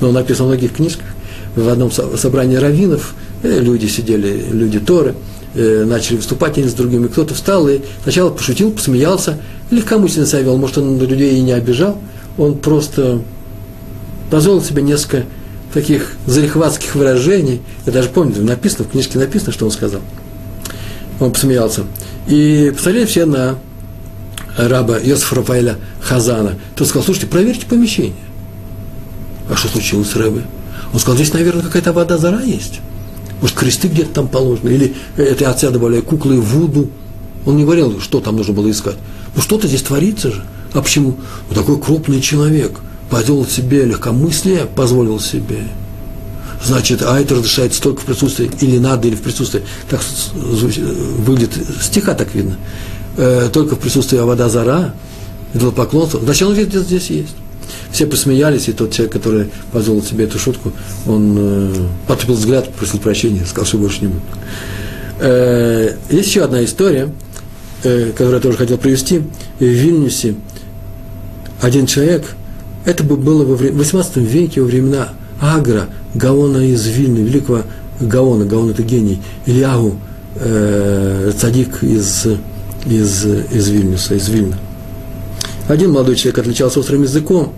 но 0.00 0.08
он 0.08 0.14
написан 0.14 0.46
в 0.46 0.48
многих 0.48 0.74
книжках. 0.74 1.06
В 1.56 1.68
одном 1.68 1.90
собрании 1.90 2.56
раввинов 2.56 3.14
э, 3.42 3.60
люди 3.60 3.86
сидели, 3.86 4.44
люди 4.50 4.78
Торы, 4.78 5.14
э, 5.54 5.84
начали 5.84 6.16
выступать 6.16 6.58
один 6.58 6.70
с 6.70 6.74
другими. 6.74 7.08
Кто-то 7.08 7.34
встал 7.34 7.68
и 7.68 7.80
сначала 8.02 8.30
пошутил, 8.30 8.70
посмеялся, 8.70 9.38
легкомысленно 9.70 10.26
себя 10.26 10.42
вел, 10.42 10.56
может, 10.56 10.78
он 10.78 10.98
людей 10.98 11.36
и 11.36 11.40
не 11.40 11.52
обижал, 11.52 11.98
он 12.36 12.58
просто 12.58 13.22
позволил 14.30 14.62
себе 14.62 14.82
несколько 14.82 15.24
таких 15.72 16.12
залихватских 16.26 16.94
выражений. 16.94 17.60
Я 17.86 17.92
даже 17.92 18.08
помню, 18.08 18.42
написано, 18.42 18.84
в 18.84 18.90
книжке 18.90 19.18
написано, 19.18 19.52
что 19.52 19.64
он 19.64 19.70
сказал. 19.70 20.00
Он 21.20 21.32
посмеялся. 21.32 21.82
И 22.28 22.72
посмотрели 22.74 23.06
все 23.06 23.24
на 23.24 23.58
раба 24.56 24.98
Йосифа 24.98 25.36
Рафаэля 25.36 25.76
Хазана. 26.00 26.54
Тот 26.76 26.88
сказал, 26.88 27.04
слушайте, 27.04 27.28
проверьте 27.28 27.66
помещение. 27.66 28.14
А 29.48 29.56
что 29.56 29.68
случилось 29.68 30.10
с 30.10 30.16
Рэбе? 30.16 30.42
Он 30.92 31.00
сказал, 31.00 31.16
здесь, 31.16 31.32
наверное, 31.32 31.62
какая-то 31.62 31.92
вода 31.92 32.18
зара 32.18 32.42
есть. 32.42 32.80
Может, 33.40 33.56
кресты 33.56 33.88
где-то 33.88 34.10
там 34.14 34.28
положены. 34.28 34.70
Или 34.70 34.94
это 35.16 35.50
отца 35.50 35.70
добавляю, 35.70 36.02
куклы 36.02 36.40
Вуду. 36.40 36.90
Он 37.46 37.56
не 37.56 37.64
говорил, 37.64 38.00
что 38.00 38.20
там 38.20 38.36
нужно 38.36 38.52
было 38.52 38.70
искать. 38.70 38.96
Ну, 39.34 39.42
что-то 39.42 39.68
здесь 39.68 39.82
творится 39.82 40.30
же. 40.30 40.44
А 40.72 40.82
почему? 40.82 41.16
Ну, 41.48 41.54
такой 41.54 41.80
крупный 41.80 42.20
человек 42.20 42.72
позволил 43.10 43.46
себе 43.46 43.84
легкомыслие, 43.84 44.66
позволил 44.66 45.20
себе. 45.20 45.64
Значит, 46.64 47.02
а 47.02 47.18
это 47.18 47.36
разрешается 47.36 47.80
только 47.80 48.00
в 48.00 48.04
присутствии, 48.04 48.50
или 48.60 48.78
надо, 48.78 49.08
или 49.08 49.14
в 49.14 49.22
присутствии. 49.22 49.62
Так 49.88 50.00
выглядит, 50.34 51.52
стиха 51.80 52.14
так 52.14 52.34
видно. 52.34 52.56
Э, 53.16 53.48
только 53.52 53.76
в 53.76 53.78
присутствии 53.78 54.18
вода 54.18 54.48
зара, 54.48 54.94
идолопоклонства. 55.54 56.20
Значит, 56.20 56.48
он 56.48 56.54
где-то 56.54 56.80
здесь 56.80 57.10
есть. 57.10 57.34
Все 57.90 58.06
посмеялись, 58.06 58.68
и 58.68 58.72
тот 58.72 58.92
человек, 58.92 59.12
который 59.12 59.50
позволил 59.72 60.02
себе 60.02 60.24
эту 60.24 60.38
шутку, 60.38 60.72
он 61.06 61.36
э, 61.38 61.74
потупил 62.06 62.34
взгляд, 62.34 62.72
просил 62.74 62.98
прощения, 62.98 63.44
сказал, 63.44 63.66
что 63.66 63.78
больше 63.78 64.02
не 64.02 64.08
будет. 64.08 64.22
Э, 65.20 65.94
есть 66.10 66.28
еще 66.28 66.44
одна 66.44 66.64
история, 66.64 67.10
э, 67.82 68.10
которую 68.10 68.36
я 68.36 68.40
тоже 68.40 68.58
хотел 68.58 68.78
привести. 68.78 69.22
В 69.58 69.64
Вильнюсе 69.64 70.34
один 71.60 71.86
человек, 71.86 72.24
это 72.84 73.02
бы 73.04 73.16
было 73.16 73.44
в 73.44 73.60
18 73.60 74.16
веке, 74.18 74.60
во 74.60 74.66
времена 74.66 75.08
Агра, 75.40 75.86
Гаона 76.14 76.58
из 76.58 76.86
Вильны, 76.86 77.18
великого 77.18 77.62
Гаона, 78.00 78.44
Гаон 78.44 78.70
это 78.70 78.82
гений, 78.82 79.20
Ильягу, 79.46 79.96
э, 80.36 81.32
цадик 81.36 81.82
из, 81.82 82.26
из, 82.86 83.26
из 83.26 83.68
Вильнюса, 83.68 84.14
из 84.14 84.28
Вильна. 84.28 84.56
Один 85.68 85.92
молодой 85.92 86.16
человек 86.16 86.38
отличался 86.38 86.80
острым 86.80 87.02
языком, 87.02 87.52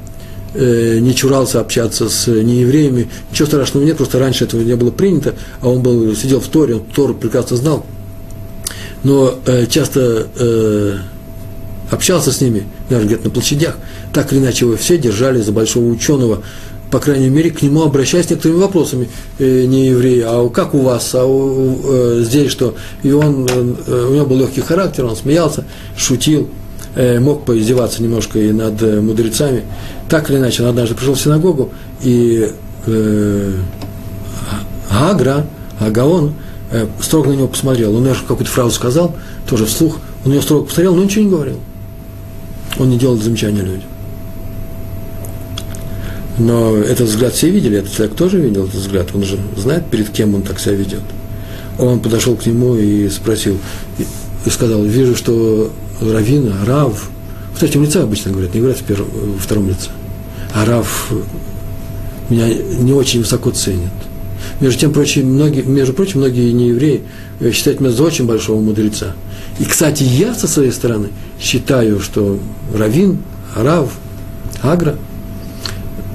э, 0.54 0.98
не 0.98 1.14
чурался 1.14 1.60
общаться 1.60 2.08
с 2.08 2.26
неевреями. 2.26 3.08
Ничего 3.30 3.46
страшного 3.46 3.84
нет, 3.84 3.96
просто 3.96 4.18
раньше 4.18 4.44
этого 4.44 4.60
не 4.62 4.74
было 4.74 4.90
принято, 4.90 5.34
а 5.60 5.68
он 5.68 5.80
был, 5.80 6.14
сидел 6.16 6.40
в 6.40 6.48
Торе, 6.48 6.74
он 6.74 6.82
Тору 6.94 7.14
прекрасно 7.14 7.56
знал. 7.56 7.86
Но 9.04 9.38
э, 9.46 9.66
часто 9.66 10.26
э, 10.36 10.96
общался 11.90 12.32
с 12.32 12.40
ними, 12.40 12.64
наверное, 12.90 13.14
где-то 13.14 13.28
на 13.28 13.30
площадях, 13.30 13.76
так 14.12 14.32
или 14.32 14.40
иначе 14.40 14.66
его 14.66 14.76
все 14.76 14.98
держали 14.98 15.40
за 15.40 15.52
большого 15.52 15.86
ученого, 15.86 16.42
по 16.90 16.98
крайней 16.98 17.28
мере, 17.28 17.52
к 17.52 17.62
нему 17.62 17.84
обращаясь 17.84 18.26
с 18.26 18.30
некоторыми 18.30 18.58
вопросами, 18.58 19.08
э, 19.38 19.64
не 19.66 19.86
евреи, 19.86 20.24
а 20.26 20.48
как 20.48 20.74
у 20.74 20.80
вас, 20.80 21.14
а 21.14 21.24
у, 21.24 21.78
э, 21.84 22.22
здесь 22.24 22.50
что? 22.50 22.74
И 23.04 23.12
он, 23.12 23.46
э, 23.46 24.06
у 24.10 24.14
него 24.14 24.26
был 24.26 24.38
легкий 24.38 24.62
характер, 24.62 25.04
он 25.04 25.14
смеялся, 25.14 25.64
шутил, 25.96 26.42
э, 26.42 26.59
мог 26.96 27.44
поиздеваться 27.44 28.02
немножко 28.02 28.38
и 28.38 28.52
над 28.52 28.82
э, 28.82 29.00
мудрецами. 29.00 29.62
Так 30.08 30.30
или 30.30 30.38
иначе, 30.38 30.62
он 30.62 30.70
однажды 30.70 30.94
пришел 30.94 31.14
в 31.14 31.20
синагогу, 31.20 31.70
и 32.02 32.50
э, 32.86 33.52
Агра, 34.90 35.46
Агаон, 35.78 36.34
э, 36.72 36.86
строго 37.00 37.30
на 37.30 37.34
него 37.34 37.48
посмотрел. 37.48 37.94
Он 37.94 38.04
даже 38.04 38.22
какую-то 38.22 38.50
фразу 38.50 38.70
сказал, 38.72 39.14
тоже 39.48 39.66
вслух, 39.66 39.98
он 40.24 40.32
ее 40.32 40.42
строго 40.42 40.66
посмотрел, 40.66 40.94
но 40.94 41.04
ничего 41.04 41.24
не 41.24 41.30
говорил. 41.30 41.56
Он 42.78 42.90
не 42.90 42.98
делал 42.98 43.16
замечания 43.16 43.62
людям. 43.62 43.88
Но 46.38 46.76
этот 46.76 47.08
взгляд 47.08 47.34
все 47.34 47.50
видели, 47.50 47.78
этот 47.78 47.92
человек 47.92 48.16
тоже 48.16 48.40
видел 48.40 48.64
этот 48.64 48.76
взгляд, 48.76 49.08
он 49.14 49.24
же 49.24 49.38
знает, 49.56 49.86
перед 49.90 50.08
кем 50.08 50.34
он 50.34 50.42
так 50.42 50.58
себя 50.58 50.74
ведет. 50.74 51.02
Он 51.78 52.00
подошел 52.00 52.34
к 52.34 52.46
нему 52.46 52.76
и 52.76 53.08
спросил, 53.10 53.58
и 54.44 54.50
сказал, 54.50 54.82
вижу, 54.82 55.16
что 55.16 55.70
Равина, 56.00 56.64
Рав, 56.66 57.10
в 57.54 57.58
третьем 57.58 57.82
лице 57.82 58.02
обычно 58.02 58.32
говорят, 58.32 58.54
не 58.54 58.60
говорят 58.60 58.80
в, 58.80 58.84
первом, 58.84 59.08
во 59.34 59.38
втором 59.38 59.68
лице, 59.68 59.90
а 60.54 60.64
Рав 60.64 61.12
меня 62.28 62.48
не 62.48 62.92
очень 62.92 63.20
высоко 63.20 63.50
ценит. 63.50 63.90
Между 64.60 64.80
тем, 64.80 64.92
прочим, 64.92 65.26
многие, 65.26 65.62
между 65.62 65.92
прочим, 65.92 66.20
многие 66.20 66.52
неевреи 66.52 67.02
считают 67.52 67.80
меня 67.80 67.90
за 67.90 68.02
очень 68.02 68.26
большого 68.26 68.60
мудреца. 68.60 69.14
И, 69.58 69.64
кстати, 69.64 70.02
я 70.02 70.34
со 70.34 70.46
своей 70.46 70.70
стороны 70.70 71.08
считаю, 71.40 72.00
что 72.00 72.38
Равин, 72.74 73.18
Рав, 73.54 73.90
Агра– 74.62 74.96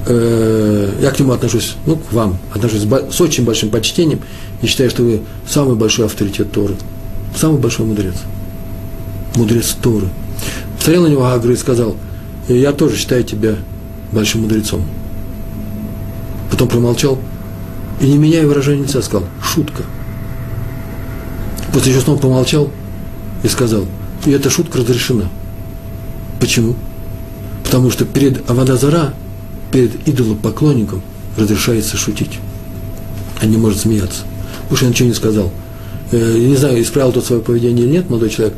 э, 0.06 0.90
я 1.00 1.10
к 1.10 1.18
нему 1.18 1.32
отношусь, 1.32 1.76
ну, 1.84 1.96
к 1.96 2.12
вам, 2.12 2.38
отношусь 2.52 2.82
с, 2.82 3.14
с 3.14 3.20
очень 3.20 3.44
большим 3.44 3.70
почтением 3.70 4.20
и 4.62 4.66
считаю, 4.66 4.90
что 4.90 5.02
вы 5.02 5.20
самый 5.48 5.76
большой 5.76 6.06
авторитет 6.06 6.52
Торы, 6.52 6.74
самый 7.36 7.60
большой 7.60 7.86
мудрец, 7.86 8.14
мудрец 9.36 9.76
Торы. 9.80 10.08
Посмотрел 10.76 11.04
на 11.04 11.08
него 11.08 11.24
Агра 11.26 11.52
и 11.52 11.56
сказал, 11.56 11.96
я 12.48 12.72
тоже 12.72 12.96
считаю 12.96 13.24
тебя 13.24 13.56
большим 14.12 14.42
мудрецом. 14.42 14.84
Потом 16.50 16.68
промолчал 16.68 17.18
и, 18.00 18.06
не 18.06 18.18
меняя 18.18 18.46
выражения 18.46 18.84
лица, 18.84 19.02
сказал, 19.02 19.28
шутка. 19.42 19.82
После 21.72 21.92
еще 21.92 22.00
снова 22.00 22.18
помолчал 22.18 22.70
и 23.42 23.48
сказал, 23.48 23.84
и 24.24 24.30
эта 24.30 24.48
шутка 24.48 24.78
разрешена. 24.78 25.28
Почему? 26.40 26.74
Потому 27.64 27.90
что 27.90 28.04
перед 28.04 28.48
Авадазара 28.48 29.14
перед 29.70 30.08
идолопоклонником 30.08 31.02
разрешается 31.36 31.96
шутить, 31.96 32.38
а 33.40 33.46
не 33.46 33.56
может 33.56 33.80
смеяться. 33.80 34.22
Уж 34.70 34.82
я 34.82 34.88
ничего 34.88 35.08
не 35.08 35.14
сказал. 35.14 35.52
Э, 36.12 36.36
я 36.38 36.48
не 36.48 36.56
знаю, 36.56 36.80
исправил 36.80 37.12
тот 37.12 37.24
свое 37.24 37.42
поведение 37.42 37.84
или 37.84 37.92
нет, 37.92 38.08
молодой 38.08 38.30
человек, 38.30 38.56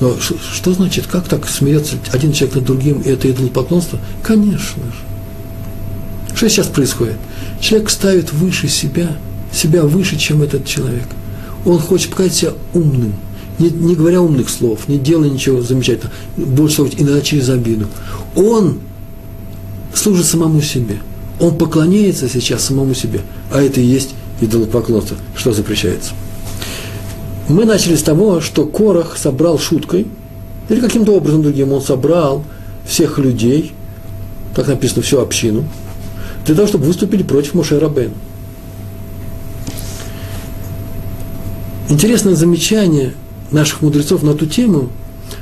но 0.00 0.16
что 0.20 0.72
значит, 0.72 1.06
как 1.06 1.26
так 1.28 1.48
смеется 1.48 1.96
один 2.12 2.32
человек 2.32 2.56
над 2.56 2.64
другим, 2.66 3.00
и 3.00 3.08
это 3.08 3.30
идолопоклонство? 3.30 3.98
Конечно 4.22 4.82
же. 4.82 6.36
Что 6.36 6.48
сейчас 6.48 6.68
происходит? 6.68 7.16
Человек 7.60 7.90
ставит 7.90 8.32
выше 8.32 8.68
себя, 8.68 9.16
себя 9.52 9.82
выше, 9.82 10.16
чем 10.16 10.42
этот 10.42 10.66
человек. 10.66 11.06
Он 11.64 11.80
хочет 11.80 12.10
показать 12.10 12.34
себя 12.34 12.52
умным, 12.74 13.14
не, 13.58 13.70
не 13.70 13.96
говоря 13.96 14.22
умных 14.22 14.48
слов, 14.48 14.86
не 14.86 14.98
делая 14.98 15.30
ничего 15.30 15.62
замечательного, 15.62 16.12
больше 16.36 16.84
всего 16.86 17.02
иногда 17.02 17.20
через 17.20 17.48
обиду. 17.48 17.88
Он 18.36 18.78
служит 19.92 20.26
самому 20.26 20.62
себе. 20.62 20.98
Он 21.40 21.58
поклоняется 21.58 22.28
сейчас 22.28 22.64
самому 22.64 22.94
себе. 22.94 23.20
А 23.52 23.60
это 23.60 23.80
и 23.80 23.84
есть 23.84 24.10
идолопоклонство, 24.40 25.16
что 25.36 25.52
запрещается. 25.52 26.12
Мы 27.48 27.64
начали 27.64 27.96
с 27.96 28.02
того, 28.02 28.42
что 28.42 28.66
Корах 28.66 29.16
собрал 29.16 29.58
шуткой, 29.58 30.06
или 30.68 30.80
каким-то 30.80 31.12
образом 31.12 31.42
другим, 31.42 31.72
он 31.72 31.80
собрал 31.80 32.44
всех 32.86 33.18
людей, 33.18 33.72
так 34.54 34.68
написано, 34.68 35.00
всю 35.00 35.18
общину, 35.20 35.64
для 36.44 36.54
того, 36.54 36.68
чтобы 36.68 36.84
выступили 36.84 37.22
против 37.22 37.54
Моше 37.54 37.78
Рабейна. 37.78 38.14
Интересное 41.88 42.34
замечание 42.34 43.14
наших 43.50 43.80
мудрецов 43.80 44.22
на 44.22 44.30
эту 44.30 44.44
тему, 44.44 44.90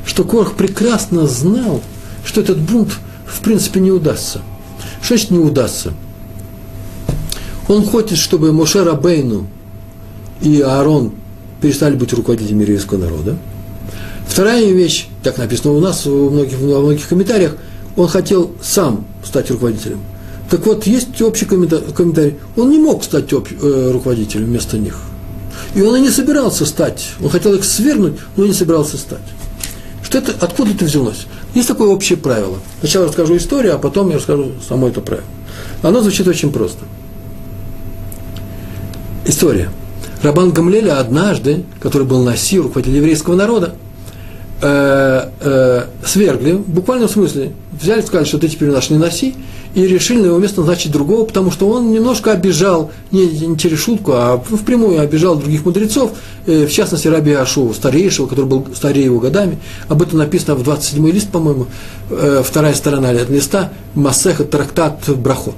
что 0.05 0.23
Корах 0.23 0.55
прекрасно 0.55 1.27
знал, 1.27 1.83
что 2.25 2.41
этот 2.41 2.59
бунт 2.59 2.91
в 3.27 3.41
принципе 3.41 3.81
не 3.81 3.91
удастся. 3.91 4.43
Что 5.03 5.17
значит 5.17 5.33
не 5.33 5.39
удастся? 5.39 5.93
Он 7.67 7.85
хочет, 7.85 8.19
чтобы 8.19 8.53
Моше 8.53 8.85
Рабейну 8.85 9.49
и 10.41 10.61
Аарон 10.61 11.13
перестали 11.61 11.97
быть 11.97 12.13
руководителями 12.13 12.63
еврейского 12.63 12.99
народа. 12.99 13.37
Вторая 14.27 14.65
вещь, 14.73 15.09
так 15.23 15.39
написано 15.39 15.73
у 15.73 15.81
нас 15.81 16.05
во 16.05 16.31
многих, 16.31 16.59
во 16.59 16.81
многих 16.81 17.09
комментариях, 17.09 17.57
он 17.97 18.09
хотел 18.09 18.53
сам 18.63 19.07
стать 19.25 19.51
руководителем. 19.51 20.01
Так 20.51 20.65
вот, 20.67 20.87
есть 20.87 21.21
общий 21.23 21.45
комментарий. 21.45 22.37
Он 22.57 22.71
не 22.71 22.79
мог 22.79 23.03
стать 23.03 23.33
об, 23.33 23.49
э, 23.51 23.91
руководителем 23.93 24.47
вместо 24.47 24.79
них. 24.79 25.01
И 25.75 25.83
он 25.83 25.97
и 25.97 26.01
не 26.01 26.11
собирался 26.11 26.67
стать. 26.67 27.09
Он 27.23 27.31
хотел 27.31 27.55
их 27.55 27.65
свергнуть, 27.65 28.15
но 28.37 28.47
не 28.47 28.53
собирался 28.53 28.97
стать. 28.97 29.23
Что 30.03 30.19
это, 30.19 30.35
откуда 30.39 30.71
это 30.71 30.85
взялось? 30.85 31.27
Есть 31.55 31.69
такое 31.69 31.89
общее 31.89 32.17
правило. 32.17 32.59
Сначала 32.81 33.07
расскажу 33.07 33.37
историю, 33.37 33.75
а 33.75 33.79
потом 33.79 34.11
я 34.11 34.17
расскажу 34.17 34.53
само 34.69 34.89
это 34.89 35.01
правило. 35.01 35.27
Оно 35.83 36.01
звучит 36.01 36.29
очень 36.29 36.53
просто. 36.53 36.85
История. 39.25 39.71
Рабан 40.23 40.51
Гамлеля 40.51 40.99
однажды, 40.99 41.65
который 41.81 42.07
был 42.07 42.23
Наси, 42.23 42.59
руководитель 42.59 42.97
еврейского 42.97 43.35
народа, 43.35 43.75
э, 44.63 45.31
э, 45.41 45.85
свергли, 46.05 46.53
в 46.53 46.69
буквальном 46.69 47.09
смысле, 47.09 47.53
взяли 47.81 48.01
сказали, 48.01 48.27
что 48.27 48.39
ты 48.39 48.49
теперь 48.49 48.71
наш 48.71 48.91
не 48.91 48.99
Наси, 48.99 49.35
и 49.75 49.87
решили 49.87 50.23
на 50.23 50.27
его 50.27 50.39
место 50.39 50.61
назначить 50.61 50.91
другого, 50.91 51.27
потому 51.27 51.51
что 51.51 51.69
он 51.69 51.93
немножко 51.93 52.33
обижал, 52.33 52.91
не, 53.11 53.27
не 53.27 53.59
через 53.59 53.79
шутку, 53.79 54.13
а 54.15 54.39
впрямую 54.39 54.99
обижал 55.01 55.37
других 55.37 55.67
мудрецов, 55.67 56.13
э, 56.47 56.67
в 56.67 56.73
частности, 56.73 57.09
Раби 57.09 57.33
Ашова, 57.33 57.75
старейшего, 57.75 58.27
который 58.27 58.47
был 58.47 58.67
старее 58.75 59.05
его 59.05 59.21
годами. 59.21 59.59
Об 59.89 60.01
этом 60.01 60.19
написано 60.19 60.55
в 60.55 60.67
27-й 60.67 61.13
лист, 61.13 61.29
по-моему, 61.29 61.67
э, 62.09 62.43
вторая 62.43 62.73
сторона 62.73 63.13
листа, 63.13 63.71
Масеха, 63.95 64.45
трактат 64.45 65.09
Брахот. 65.09 65.55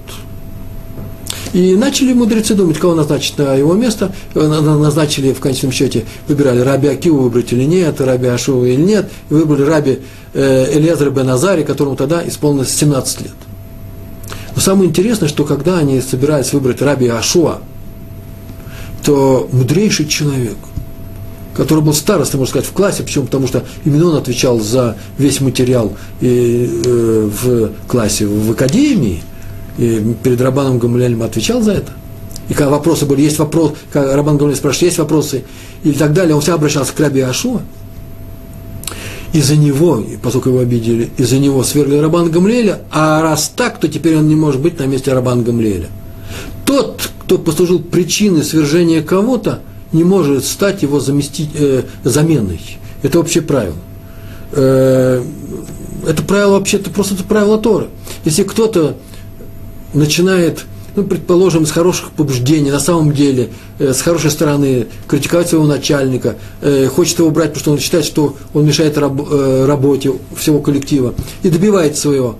И 1.52 1.74
начали 1.76 2.12
мудрецы 2.12 2.54
думать, 2.54 2.78
кого 2.78 2.94
назначить 2.94 3.38
на 3.38 3.54
его 3.54 3.74
место. 3.74 4.12
Назначили, 4.34 5.32
в 5.32 5.40
конечном 5.40 5.72
счете, 5.72 6.04
выбирали 6.26 6.60
Раби 6.60 6.88
Акиву 6.88 7.20
выбрать 7.20 7.52
или 7.52 7.64
нет, 7.64 8.00
Раби 8.00 8.26
Ашова 8.28 8.64
или 8.64 8.82
нет. 8.82 9.10
И 9.30 9.34
выбрали 9.34 9.62
Раби 9.62 9.98
э, 10.34 10.78
Элезра 10.78 11.10
бен 11.10 11.30
Азари, 11.30 11.62
которому 11.62 11.96
тогда 11.96 12.26
исполнилось 12.26 12.70
17 12.70 13.22
лет. 13.22 13.32
Но 14.54 14.60
самое 14.60 14.88
интересное, 14.88 15.28
что 15.28 15.44
когда 15.44 15.78
они 15.78 16.00
собирались 16.00 16.52
выбрать 16.52 16.82
Раби 16.82 17.06
Ашуа, 17.08 17.60
то 19.04 19.48
мудрейший 19.52 20.06
человек, 20.06 20.56
который 21.54 21.82
был 21.82 21.94
старостой, 21.94 22.38
можно 22.38 22.50
сказать, 22.50 22.68
в 22.68 22.72
классе, 22.72 23.02
почему? 23.02 23.26
Потому 23.26 23.46
что 23.46 23.64
именно 23.84 24.08
он 24.08 24.16
отвечал 24.16 24.60
за 24.60 24.96
весь 25.16 25.40
материал 25.40 25.96
и, 26.20 26.82
э, 26.84 27.30
в 27.42 27.70
классе, 27.86 28.26
в 28.26 28.50
академии, 28.50 29.22
и 29.78 30.14
перед 30.22 30.40
Рабаном 30.40 30.78
Гамлялем 30.78 31.22
отвечал 31.22 31.62
за 31.62 31.72
это. 31.72 31.92
И 32.48 32.54
когда 32.54 32.70
вопросы 32.70 33.06
были, 33.06 33.22
есть 33.22 33.38
вопрос, 33.38 33.74
когда 33.92 34.16
Рабан 34.16 34.36
Гамляль 34.36 34.56
спрашивает, 34.56 34.90
есть 34.90 34.98
вопросы, 34.98 35.44
и 35.84 35.92
так 35.92 36.12
далее, 36.12 36.34
он 36.34 36.40
всегда 36.40 36.56
обращался 36.56 36.92
к 36.92 37.00
Раби 37.00 37.20
Ашуа, 37.20 37.60
из-за 39.32 39.56
него, 39.56 40.02
поскольку 40.22 40.48
его 40.50 40.60
обидели, 40.60 41.10
из-за 41.18 41.38
него 41.38 41.62
свергли 41.62 41.96
Рабан 41.96 42.30
Гамлеля, 42.30 42.80
а 42.90 43.22
раз 43.22 43.52
так, 43.54 43.78
то 43.78 43.88
теперь 43.88 44.16
он 44.16 44.28
не 44.28 44.36
может 44.36 44.60
быть 44.60 44.78
на 44.78 44.84
месте 44.84 45.12
Рабан 45.12 45.44
Гамлеля. 45.44 45.88
Тот, 46.64 47.10
кто 47.20 47.38
послужил 47.38 47.78
причиной 47.80 48.42
свержения 48.42 49.02
кого-то, 49.02 49.60
не 49.92 50.04
может 50.04 50.44
стать 50.44 50.82
его 50.82 51.00
заместить, 51.00 51.50
э, 51.54 51.82
заменой. 52.04 52.60
Это 53.02 53.20
общее 53.20 53.42
правило. 53.42 53.76
Э, 54.52 55.22
это 56.06 56.22
правило 56.22 56.52
вообще-то 56.52 56.90
просто 56.90 57.14
это 57.14 57.24
правило 57.24 57.58
Торы. 57.58 57.88
Если 58.24 58.42
кто-то 58.42 58.96
начинает, 59.94 60.64
ну, 60.96 61.04
предположим, 61.04 61.66
с 61.66 61.70
хороших 61.70 62.12
побуждений, 62.12 62.70
на 62.70 62.80
самом 62.80 63.12
деле, 63.12 63.50
э, 63.78 63.92
с 63.92 64.00
хорошей 64.00 64.30
стороны, 64.30 64.86
критиковать 65.06 65.48
своего 65.48 65.66
начальника, 65.66 66.36
э, 66.60 66.88
хочет 66.88 67.18
его 67.18 67.28
убрать, 67.28 67.48
потому 67.48 67.60
что 67.60 67.72
он 67.72 67.78
считает, 67.78 68.04
что 68.04 68.36
он 68.54 68.66
мешает 68.66 68.98
раб, 68.98 69.20
э, 69.30 69.66
работе 69.66 70.12
всего 70.36 70.60
коллектива, 70.60 71.14
и 71.42 71.50
добивается 71.50 72.02
своего. 72.02 72.36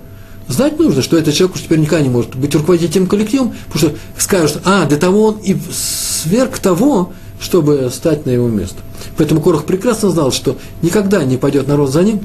Знать 0.47 0.79
нужно, 0.79 1.03
что 1.03 1.15
этот 1.15 1.35
человек 1.35 1.55
уж 1.55 1.61
теперь 1.61 1.79
никогда 1.79 2.03
не 2.03 2.09
может 2.09 2.35
быть 2.35 2.55
руководителем 2.55 3.05
коллективом, 3.05 3.53
потому 3.71 3.91
что 3.91 3.99
скажут, 4.17 4.61
а, 4.65 4.85
до 4.85 4.97
того 4.97 5.25
он 5.25 5.37
и 5.43 5.55
сверх 5.71 6.57
того, 6.57 7.13
чтобы 7.39 7.89
стать 7.93 8.25
на 8.25 8.31
его 8.31 8.47
место. 8.47 8.77
Поэтому 9.15 9.41
Корох 9.41 9.65
прекрасно 9.65 10.09
знал, 10.09 10.31
что 10.31 10.57
никогда 10.81 11.23
не 11.23 11.37
пойдет 11.37 11.67
народ 11.67 11.91
за 11.91 12.01
ним, 12.03 12.21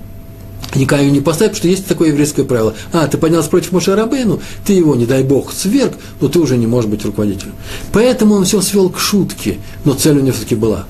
никогда 0.75 1.05
не 1.05 1.21
поставит, 1.21 1.53
потому 1.53 1.59
что 1.59 1.69
есть 1.69 1.87
такое 1.87 2.09
еврейское 2.09 2.45
правило. 2.45 2.75
А, 2.93 3.07
ты 3.07 3.19
поднялся 3.19 3.49
против 3.49 3.73
Моше 3.73 3.95
Рабейну, 3.95 4.41
ты 4.65 4.73
его, 4.73 4.95
не 4.95 5.07
дай 5.07 5.23
бог, 5.23 5.53
сверг, 5.53 5.95
но 6.21 6.29
ты 6.29 6.39
уже 6.39 6.57
не 6.57 6.67
можешь 6.67 6.91
быть 6.91 7.05
руководителем. 7.05 7.53
Поэтому 7.93 8.35
он 8.35 8.45
все 8.45 8.61
свел 8.61 8.89
к 8.91 8.99
шутке, 8.99 9.59
но 9.85 9.95
цель 9.95 10.19
у 10.19 10.21
него 10.21 10.33
все-таки 10.33 10.55
была. 10.55 10.87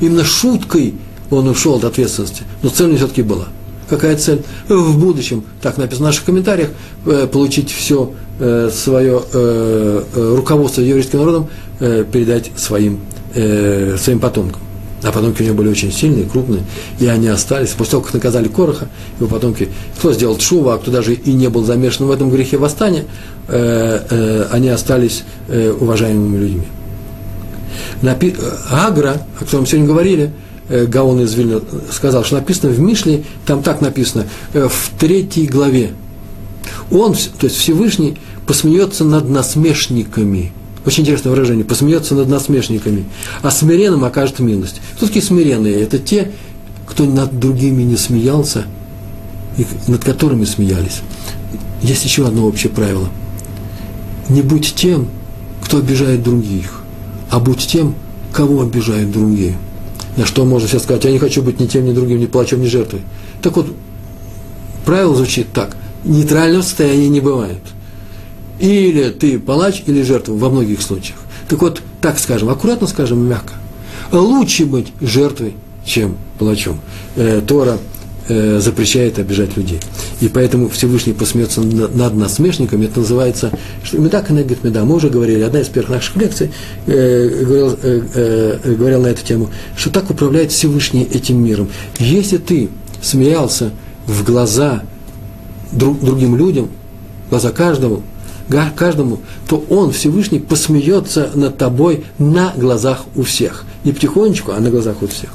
Именно 0.00 0.24
шуткой 0.24 0.94
он 1.30 1.48
ушел 1.48 1.76
от 1.76 1.84
ответственности, 1.84 2.42
но 2.62 2.68
цель 2.68 2.86
у 2.86 2.90
него 2.90 2.98
все-таки 2.98 3.22
была. 3.22 3.48
Какая 3.88 4.16
цель? 4.16 4.42
В 4.68 4.98
будущем, 4.98 5.44
так 5.60 5.76
написано 5.76 6.06
в 6.06 6.08
наших 6.08 6.24
комментариях, 6.24 6.70
э, 7.04 7.26
получить 7.30 7.70
все 7.70 8.12
э, 8.38 8.70
свое 8.72 9.22
э, 9.32 10.02
руководство 10.14 10.80
еврейским 10.80 11.18
народом, 11.18 11.48
передать 11.78 12.52
своим, 12.56 13.00
своим 13.34 14.20
потомкам. 14.20 14.62
А 15.02 15.10
потомки 15.10 15.42
у 15.42 15.44
него 15.44 15.56
были 15.56 15.68
очень 15.68 15.92
сильные, 15.92 16.24
крупные, 16.24 16.62
и 17.00 17.06
они 17.06 17.28
остались. 17.28 17.70
После 17.70 17.92
того, 17.92 18.04
как 18.04 18.14
наказали 18.14 18.48
Короха, 18.48 18.88
его 19.18 19.28
потомки, 19.28 19.68
кто 19.98 20.12
сделал 20.12 20.38
Шува, 20.38 20.74
а 20.74 20.78
кто 20.78 20.90
даже 20.90 21.14
и 21.14 21.32
не 21.32 21.48
был 21.48 21.64
замешан 21.64 22.06
в 22.06 22.10
этом 22.10 22.30
грехе 22.30 22.56
восстания, 22.56 23.04
э, 23.48 24.00
э, 24.08 24.46
они 24.52 24.68
остались 24.68 25.24
э, 25.48 25.72
уважаемыми 25.72 26.36
людьми. 26.36 26.62
Напи... 28.00 28.34
Агра, 28.70 29.26
о 29.40 29.44
котором 29.44 29.66
сегодня 29.66 29.88
говорили, 29.88 30.32
э, 30.68 30.86
Гаон 30.86 31.20
из 31.20 31.34
Вильна 31.34 31.60
сказал, 31.90 32.24
что 32.24 32.36
написано 32.36 32.72
в 32.72 32.78
Мишле, 32.78 33.24
там 33.44 33.62
так 33.62 33.80
написано, 33.80 34.26
э, 34.52 34.68
в 34.68 34.90
третьей 35.00 35.48
главе. 35.48 35.90
Он, 36.92 37.14
то 37.14 37.46
есть 37.46 37.56
Всевышний, 37.56 38.18
посмеется 38.46 39.04
над 39.04 39.28
насмешниками– 39.28 40.52
очень 40.84 41.02
интересное 41.02 41.30
выражение. 41.30 41.64
Посмеется 41.64 42.14
над 42.14 42.28
насмешниками. 42.28 43.04
А 43.42 43.50
смиренным 43.50 44.04
окажет 44.04 44.40
милость. 44.40 44.80
Кто 44.96 45.06
такие 45.06 45.24
смиренные? 45.24 45.80
Это 45.80 45.98
те, 45.98 46.32
кто 46.86 47.04
над 47.04 47.38
другими 47.38 47.82
не 47.82 47.96
смеялся, 47.96 48.64
и 49.56 49.66
над 49.86 50.04
которыми 50.04 50.44
смеялись. 50.44 51.00
Есть 51.82 52.04
еще 52.04 52.26
одно 52.26 52.46
общее 52.46 52.72
правило. 52.72 53.08
Не 54.28 54.42
будь 54.42 54.74
тем, 54.74 55.08
кто 55.62 55.78
обижает 55.78 56.22
других, 56.22 56.82
а 57.30 57.38
будь 57.38 57.66
тем, 57.66 57.94
кого 58.32 58.62
обижают 58.62 59.12
другие. 59.12 59.56
На 60.16 60.26
что 60.26 60.44
можно 60.44 60.68
сейчас 60.68 60.82
сказать, 60.82 61.04
я 61.04 61.12
не 61.12 61.18
хочу 61.18 61.42
быть 61.42 61.60
ни 61.60 61.66
тем, 61.66 61.84
ни 61.84 61.92
другим, 61.92 62.18
ни 62.18 62.26
плачем, 62.26 62.60
ни 62.60 62.66
жертвой. 62.66 63.02
Так 63.40 63.56
вот, 63.56 63.72
правило 64.84 65.14
звучит 65.14 65.52
так. 65.52 65.76
Нейтрального 66.04 66.62
состояния 66.62 67.08
не 67.08 67.20
бывает– 67.20 67.60
или 68.62 69.10
ты 69.10 69.40
палач, 69.40 69.82
или 69.86 70.02
жертва 70.02 70.34
во 70.34 70.48
многих 70.48 70.80
случаях. 70.80 71.18
Так 71.48 71.60
вот, 71.60 71.82
так 72.00 72.18
скажем, 72.18 72.48
аккуратно 72.48 72.86
скажем, 72.86 73.18
мягко. 73.28 73.54
Лучше 74.12 74.66
быть 74.66 74.92
жертвой, 75.00 75.54
чем 75.84 76.16
палачом. 76.38 76.80
Э, 77.16 77.42
Тора 77.44 77.78
э, 78.28 78.60
запрещает 78.60 79.18
обижать 79.18 79.56
людей. 79.56 79.80
И 80.20 80.28
поэтому 80.28 80.68
Всевышний 80.68 81.12
посмеется 81.12 81.60
над 81.60 82.14
насмешниками. 82.14 82.84
Это 82.84 83.00
называется, 83.00 83.50
что 83.82 83.98
медак 83.98 84.30
и 84.30 84.32
негет 84.32 84.62
меда. 84.62 84.84
Мы 84.84 84.94
уже 84.94 85.08
говорили, 85.10 85.42
одна 85.42 85.60
из 85.60 85.68
первых 85.68 85.90
наших 85.90 86.14
лекций 86.16 86.52
э, 86.86 87.44
говорил, 87.44 87.76
э, 87.82 88.02
э, 88.14 88.74
говорил 88.76 89.02
на 89.02 89.08
эту 89.08 89.24
тему, 89.24 89.50
что 89.76 89.90
так 89.90 90.08
управляет 90.08 90.52
Всевышний 90.52 91.02
этим 91.02 91.44
миром. 91.44 91.68
Если 91.98 92.38
ты 92.38 92.68
смеялся 93.00 93.72
в 94.06 94.22
глаза 94.22 94.84
друг, 95.72 95.98
другим 96.00 96.36
людям, 96.36 96.68
глаза 97.28 97.50
каждому, 97.50 98.02
каждому, 98.76 99.20
то 99.48 99.64
он, 99.68 99.92
Всевышний, 99.92 100.38
посмеется 100.38 101.30
над 101.34 101.56
тобой 101.58 102.04
на 102.18 102.52
глазах 102.56 103.04
у 103.14 103.22
всех. 103.22 103.64
Не 103.84 103.92
потихонечку, 103.92 104.52
а 104.52 104.60
на 104.60 104.70
глазах 104.70 105.02
у 105.02 105.06
всех. 105.06 105.30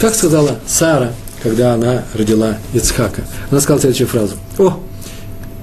Как 0.00 0.14
сказала 0.14 0.58
Сара, 0.66 1.12
когда 1.42 1.74
она 1.74 2.04
родила 2.14 2.58
Ицхака. 2.74 3.22
Она 3.50 3.60
сказала 3.60 3.80
следующую 3.80 4.08
фразу. 4.08 4.34
О, 4.58 4.78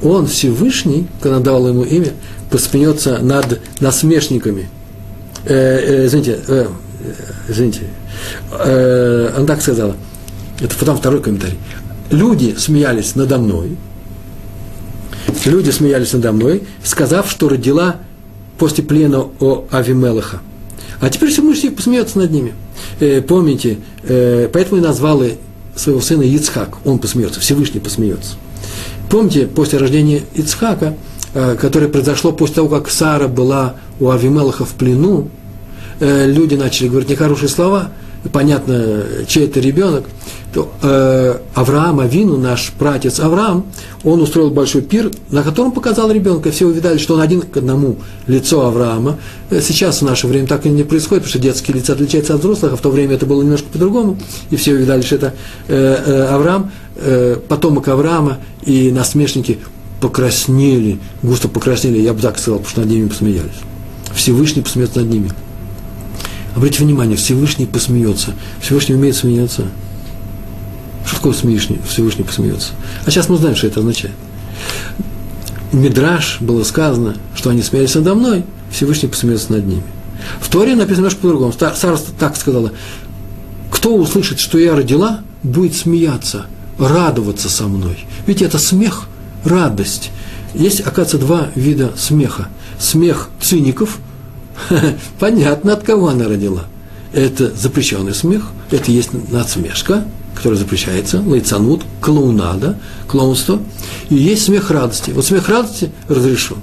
он, 0.04 0.28
Всевышний, 0.28 1.08
когда 1.22 1.40
дал 1.40 1.68
ему 1.68 1.84
имя, 1.84 2.12
посмеется 2.50 3.20
над 3.20 3.60
насмешниками. 3.80 4.70
Э, 5.46 5.54
э, 5.54 6.06
извините, 6.08 6.40
э, 6.48 6.68
извините. 7.48 7.82
Э, 8.52 9.34
она 9.36 9.46
так 9.46 9.62
сказала. 9.62 9.96
Это 10.60 10.76
потом 10.78 10.98
второй 10.98 11.22
комментарий. 11.22 11.58
Люди 12.10 12.56
смеялись 12.58 13.16
надо 13.16 13.38
мной, 13.38 13.78
люди 15.46 15.70
смеялись 15.70 16.14
надо 16.14 16.32
мной, 16.32 16.64
сказав, 16.84 17.30
что 17.30 17.50
родила 17.50 17.98
после 18.58 18.84
плена 18.84 19.26
о 19.40 19.66
Авимелаха. 19.72 20.42
А 21.02 21.10
теперь 21.10 21.30
Всевышний 21.30 21.70
посмеется 21.70 22.18
над 22.18 22.32
ними. 22.32 22.54
Э, 23.00 23.22
помните, 23.22 23.78
э, 24.04 24.50
поэтому 24.52 24.80
и 24.80 24.84
назвали 24.84 25.38
своего 25.76 26.02
сына 26.02 26.24
Ицхак. 26.24 26.78
Он 26.86 27.00
посмеется, 27.00 27.40
Всевышний 27.40 27.80
посмеется. 27.80 28.36
Помните, 29.10 29.46
после 29.46 29.78
рождения 29.78 30.24
Ицхака, 30.34 30.96
э, 31.34 31.58
которое 31.60 31.88
произошло 31.88 32.32
после 32.32 32.56
того, 32.56 32.70
как 32.70 32.90
Сара 32.90 33.28
была 33.28 33.76
у 34.00 34.10
Авимелаха 34.10 34.66
в 34.66 34.74
плену, 34.74 35.30
э, 36.00 36.28
люди 36.28 36.56
начали 36.56 36.88
говорить 36.88 37.10
нехорошие 37.10 37.50
слова, 37.50 37.92
понятно, 38.32 39.04
чей 39.28 39.46
это 39.46 39.60
ребенок, 39.60 40.06
то 40.56 40.72
э, 40.82 41.38
Авраам, 41.54 42.00
Авину, 42.00 42.38
наш 42.38 42.72
пратец 42.80 43.20
Авраам, 43.20 43.66
он 44.06 44.22
устроил 44.22 44.52
большой 44.52 44.82
пир, 44.84 45.12
на 45.30 45.44
котором 45.44 45.74
показал 45.74 46.10
ребенка. 46.10 46.50
Все 46.50 46.66
увидали, 46.66 46.98
что 46.98 47.16
он 47.16 47.22
один 47.22 47.42
к 47.42 47.58
одному 47.58 47.98
лицо 48.26 48.66
Авраама. 48.66 49.18
Э, 49.50 49.60
сейчас 49.62 50.02
в 50.02 50.06
наше 50.06 50.28
время 50.28 50.48
так 50.48 50.66
и 50.66 50.70
не 50.70 50.84
происходит, 50.84 51.26
потому 51.26 51.30
что 51.30 51.40
детские 51.40 51.76
лица 51.76 51.92
отличаются 51.92 52.36
от 52.36 52.40
взрослых, 52.40 52.72
а 52.74 52.76
в 52.78 52.82
то 52.82 52.90
время 52.90 53.16
это 53.16 53.26
было 53.26 53.42
немножко 53.42 53.68
по-другому. 53.72 54.18
И 54.50 54.56
все 54.56 54.72
увидали, 54.72 55.02
что 55.02 55.16
это 55.16 55.34
э, 55.68 56.04
э, 56.06 56.28
Авраам, 56.28 56.72
э, 56.96 57.38
потомок 57.50 57.90
Авраама, 57.90 58.38
и 58.64 58.92
насмешники 58.92 59.60
покраснели, 60.00 61.00
густо 61.22 61.50
покраснели, 61.50 62.00
я 62.00 62.14
бы 62.14 62.22
так 62.22 62.38
сказал, 62.40 62.60
потому 62.60 62.72
что 62.72 62.82
над 62.82 62.90
ними 62.90 63.08
посмеялись. 63.10 63.52
Всевышний 64.16 64.62
посмеется 64.62 65.02
над 65.02 65.10
ними. 65.10 65.32
Обратите 66.56 66.84
внимание, 66.84 67.18
Всевышний 67.18 67.66
посмеется. 67.66 68.34
Всевышний 68.62 68.96
умеет 68.96 69.16
смеяться. 69.16 69.66
Что 71.06 71.18
такое 71.18 71.34
Всевышний, 71.34 71.80
Всевышний 71.88 72.24
посмеется? 72.24 72.72
А 73.06 73.12
сейчас 73.12 73.30
мы 73.30 73.38
знаем, 73.38 73.56
что 73.56 73.68
это 73.68 73.82
означает. 73.82 74.16
Мидраш 75.74 76.38
было 76.40 76.64
сказано, 76.64 77.16
что 77.36 77.50
они 77.50 77.62
смеялись 77.62 77.96
надо 77.96 78.16
мной, 78.16 78.46
Всевышний 78.72 79.10
посмеется 79.10 79.52
над 79.52 79.66
ними. 79.66 79.84
В 80.40 80.50
Торе 80.50 80.76
написано 80.76 80.98
немножко 80.98 81.22
по-другому. 81.22 81.54
Сара 81.54 81.98
так 82.18 82.38
сказала, 82.38 82.72
кто 83.70 83.96
услышит, 83.96 84.40
что 84.40 84.58
я 84.58 84.76
родила, 84.76 85.20
будет 85.44 85.76
смеяться, 85.76 86.46
радоваться 86.80 87.50
со 87.50 87.68
мной. 87.68 88.06
Ведь 88.26 88.42
это 88.42 88.58
смех, 88.58 89.08
радость. 89.44 90.12
Есть, 90.54 90.80
оказывается, 90.80 91.18
два 91.18 91.48
вида 91.56 91.92
смеха. 91.98 92.48
Смех 92.80 93.30
циников, 93.42 94.00
понятно, 95.20 95.74
от 95.74 95.84
кого 95.84 96.10
она 96.10 96.28
родила. 96.28 96.66
Это 97.14 97.54
запрещенный 97.56 98.14
смех, 98.14 98.44
это 98.72 98.92
есть 98.92 99.12
надсмешка, 99.32 100.06
который 100.36 100.58
запрещается, 100.58 101.22
лайцанут, 101.26 101.84
клоунада, 102.02 102.78
клоунство, 103.08 103.62
и 104.10 104.16
есть 104.16 104.44
смех 104.44 104.70
радости. 104.70 105.12
Вот 105.12 105.26
смех 105.26 105.48
радости 105.48 105.92
разрешен. 106.10 106.58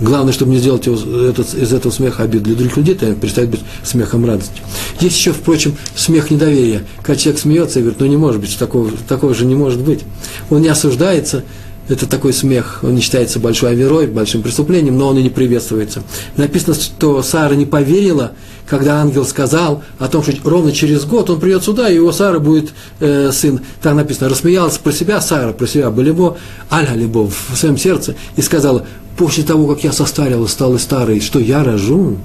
Главное, 0.00 0.32
чтобы 0.32 0.52
не 0.52 0.58
сделать 0.58 0.86
его, 0.86 0.96
этот, 0.96 1.52
из 1.52 1.74
этого 1.74 1.92
смеха 1.92 2.22
обид 2.22 2.42
для 2.42 2.54
других 2.54 2.76
людей, 2.78 2.94
то 2.94 3.14
перестает 3.14 3.50
быть 3.50 3.60
смехом 3.84 4.24
радости. 4.24 4.62
Есть 4.98 5.16
еще, 5.16 5.32
впрочем, 5.32 5.76
смех 5.94 6.30
недоверия. 6.30 6.84
Когда 7.02 7.16
человек 7.16 7.40
смеется 7.40 7.78
и 7.78 7.82
говорит, 7.82 8.00
ну 8.00 8.06
не 8.06 8.16
может 8.16 8.40
быть, 8.40 8.58
такого, 8.58 8.90
такого 9.06 9.34
же 9.34 9.44
не 9.44 9.54
может 9.54 9.80
быть. 9.80 10.00
Он 10.48 10.62
не 10.62 10.68
осуждается, 10.68 11.44
это 11.90 12.06
такой 12.06 12.32
смех, 12.32 12.80
он 12.82 12.94
не 12.94 13.00
считается 13.00 13.40
большой 13.40 13.70
оверой, 13.70 14.06
большим 14.06 14.42
преступлением, 14.42 14.96
но 14.96 15.08
он 15.08 15.18
и 15.18 15.22
не 15.22 15.30
приветствуется. 15.30 16.02
Написано, 16.36 16.74
что 16.74 17.22
Сара 17.22 17.54
не 17.54 17.66
поверила, 17.66 18.32
когда 18.68 19.00
ангел 19.00 19.26
сказал 19.26 19.82
о 19.98 20.06
том, 20.06 20.22
что 20.22 20.32
ровно 20.44 20.70
через 20.72 21.04
год 21.04 21.28
он 21.30 21.40
придет 21.40 21.64
сюда, 21.64 21.90
и 21.90 21.98
у 21.98 22.12
Сары 22.12 22.38
будет 22.38 22.72
э, 23.00 23.32
сын. 23.32 23.60
Там 23.82 23.96
написано, 23.96 24.30
рассмеялась 24.30 24.78
про 24.78 24.92
себя 24.92 25.20
Сара, 25.20 25.52
про 25.52 25.66
себя 25.66 25.90
Балибо, 25.90 26.38
Альга 26.70 26.94
Либо 26.94 27.28
в 27.28 27.56
своем 27.56 27.76
сердце, 27.76 28.14
и 28.36 28.42
сказала, 28.42 28.86
после 29.16 29.42
того, 29.42 29.66
как 29.66 29.82
я 29.82 29.92
состарилась, 29.92 30.52
стала 30.52 30.78
старой, 30.78 31.20
что 31.20 31.40
я 31.40 31.64
рожу, 31.64 32.18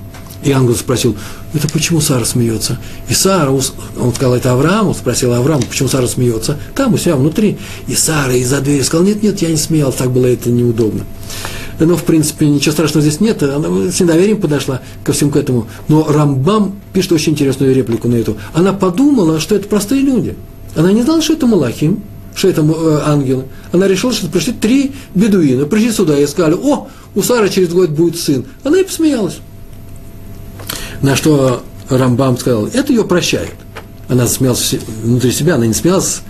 И 0.45 0.51
ангел 0.51 0.75
спросил, 0.75 1.17
это 1.55 1.67
почему 1.67 1.99
Сара 1.99 2.23
смеется? 2.23 2.77
И 3.09 3.15
Сара, 3.15 3.49
он 3.49 4.13
сказал, 4.13 4.35
это 4.35 4.53
Авраам, 4.53 4.89
он 4.89 4.95
спросил 4.95 5.33
Авраам, 5.33 5.63
почему 5.63 5.89
Сара 5.89 6.05
смеется? 6.05 6.59
Там 6.75 6.93
у 6.93 6.97
себя 6.97 7.15
внутри. 7.15 7.57
И 7.87 7.95
Сара 7.95 8.33
из-за 8.33 8.61
двери 8.61 8.83
сказал, 8.83 9.07
нет, 9.07 9.23
нет, 9.23 9.41
я 9.41 9.49
не 9.49 9.57
смеялся, 9.57 9.97
так 9.97 10.11
было 10.11 10.27
это 10.27 10.51
неудобно. 10.51 11.03
Но, 11.79 11.97
в 11.97 12.03
принципе, 12.03 12.47
ничего 12.47 12.73
страшного 12.73 13.01
здесь 13.01 13.19
нет. 13.19 13.41
Она 13.41 13.91
с 13.91 13.99
недоверием 13.99 14.39
подошла 14.39 14.81
ко 15.03 15.13
всему 15.13 15.31
к 15.31 15.35
этому. 15.35 15.67
Но 15.87 16.05
Рамбам 16.07 16.75
пишет 16.93 17.11
очень 17.13 17.33
интересную 17.33 17.73
реплику 17.73 18.07
на 18.07 18.15
эту. 18.15 18.37
Она 18.53 18.71
подумала, 18.71 19.39
что 19.39 19.55
это 19.55 19.67
простые 19.67 20.01
люди. 20.01 20.35
Она 20.75 20.91
не 20.91 21.01
знала, 21.01 21.23
что 21.23 21.33
это 21.33 21.47
Малахим, 21.47 22.03
что 22.35 22.49
это 22.49 22.61
э, 22.61 23.01
ангелы. 23.05 23.45
Она 23.71 23.87
решила, 23.87 24.13
что 24.13 24.27
пришли 24.27 24.53
три 24.53 24.91
бедуина, 25.15 25.65
пришли 25.65 25.91
сюда 25.91 26.19
и 26.19 26.27
сказали, 26.27 26.53
о, 26.53 26.87
у 27.15 27.21
Сары 27.23 27.49
через 27.49 27.69
год 27.69 27.89
будет 27.89 28.19
сын. 28.19 28.45
Она 28.63 28.79
и 28.79 28.83
посмеялась. 28.83 29.39
На 31.01 31.15
что 31.15 31.63
Рамбам 31.89 32.37
сказал, 32.37 32.67
это 32.67 32.91
ее 32.91 33.03
прощает. 33.03 33.53
Она 34.07 34.27
смеялась 34.27 34.75
внутри 35.03 35.31
себя, 35.31 35.55
она 35.55 35.65
не 35.65 35.73
смеялась 35.73 36.21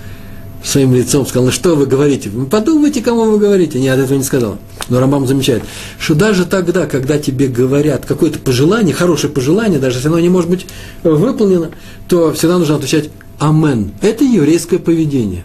своим 0.63 0.93
лицом, 0.93 1.25
сказала, 1.27 1.51
что 1.51 1.75
вы 1.75 1.85
говорите? 1.85 2.29
Вы 2.29 2.45
подумайте, 2.45 3.01
кому 3.01 3.25
вы 3.25 3.37
говорите. 3.37 3.79
Нет, 3.79 3.97
этого 3.99 4.17
не 4.17 4.23
сказала. 4.23 4.57
Но 4.89 4.99
Рамбам 4.99 5.27
замечает, 5.27 5.63
что 5.99 6.15
даже 6.15 6.45
тогда, 6.45 6.85
когда 6.85 7.17
тебе 7.17 7.47
говорят 7.47 8.05
какое-то 8.05 8.39
пожелание, 8.39 8.93
хорошее 8.93 9.31
пожелание, 9.31 9.79
даже 9.79 9.97
если 9.97 10.07
оно 10.07 10.19
не 10.19 10.29
может 10.29 10.49
быть 10.49 10.65
выполнено, 11.03 11.71
то 12.07 12.33
всегда 12.33 12.57
нужно 12.57 12.75
отвечать 12.75 13.09
«Амен». 13.39 13.91
Это 14.01 14.23
еврейское 14.23 14.79
поведение. 14.79 15.43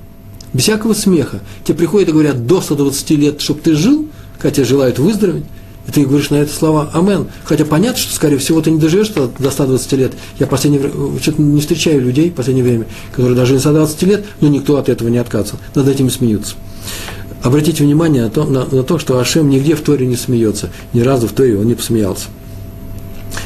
Без 0.52 0.64
всякого 0.64 0.94
смеха. 0.94 1.40
Тебе 1.64 1.78
приходят 1.78 2.08
и 2.08 2.12
говорят 2.12 2.46
до 2.46 2.60
120 2.60 3.10
лет, 3.10 3.40
чтобы 3.40 3.60
ты 3.60 3.74
жил, 3.74 4.08
хотя 4.38 4.64
желают 4.64 4.98
выздороветь, 4.98 5.44
и 5.90 5.92
ты 5.92 6.06
говоришь 6.06 6.30
на 6.30 6.36
это 6.36 6.52
слова 6.52 6.88
«Амен». 6.92 7.26
Хотя 7.44 7.64
понятно, 7.64 7.98
что, 7.98 8.14
скорее 8.14 8.38
всего, 8.38 8.60
ты 8.60 8.70
не 8.70 8.78
доживешь 8.78 9.08
до 9.08 9.50
120 9.50 9.92
лет. 9.94 10.12
Я 10.38 10.46
в 10.46 10.48
последнее 10.48 10.80
время, 10.80 11.20
что-то 11.20 11.42
не 11.42 11.60
встречаю 11.60 12.00
людей 12.00 12.30
в 12.30 12.34
последнее 12.34 12.64
время, 12.64 12.86
которые 13.10 13.34
дожили 13.34 13.58
120 13.58 14.02
лет, 14.04 14.24
но 14.40 14.46
никто 14.46 14.76
от 14.76 14.88
этого 14.88 15.08
не 15.08 15.18
отказывался. 15.18 15.56
Над 15.74 15.88
этим 15.88 16.08
смеются. 16.08 16.54
Обратите 17.42 17.82
внимание 17.82 18.22
на 18.22 18.30
то, 18.30 18.44
на, 18.44 18.64
на 18.66 18.84
то, 18.84 19.00
что 19.00 19.18
Ашем 19.18 19.48
нигде 19.48 19.74
в 19.74 19.80
Торе 19.80 20.06
не 20.06 20.14
смеется. 20.14 20.70
Ни 20.92 21.00
разу 21.00 21.26
в 21.26 21.32
Торе 21.32 21.58
он 21.58 21.66
не 21.66 21.74
посмеялся. 21.74 22.26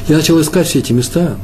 Я 0.07 0.17
начал 0.17 0.39
искать 0.39 0.67
все 0.67 0.79
эти 0.79 0.93
места. 0.93 1.37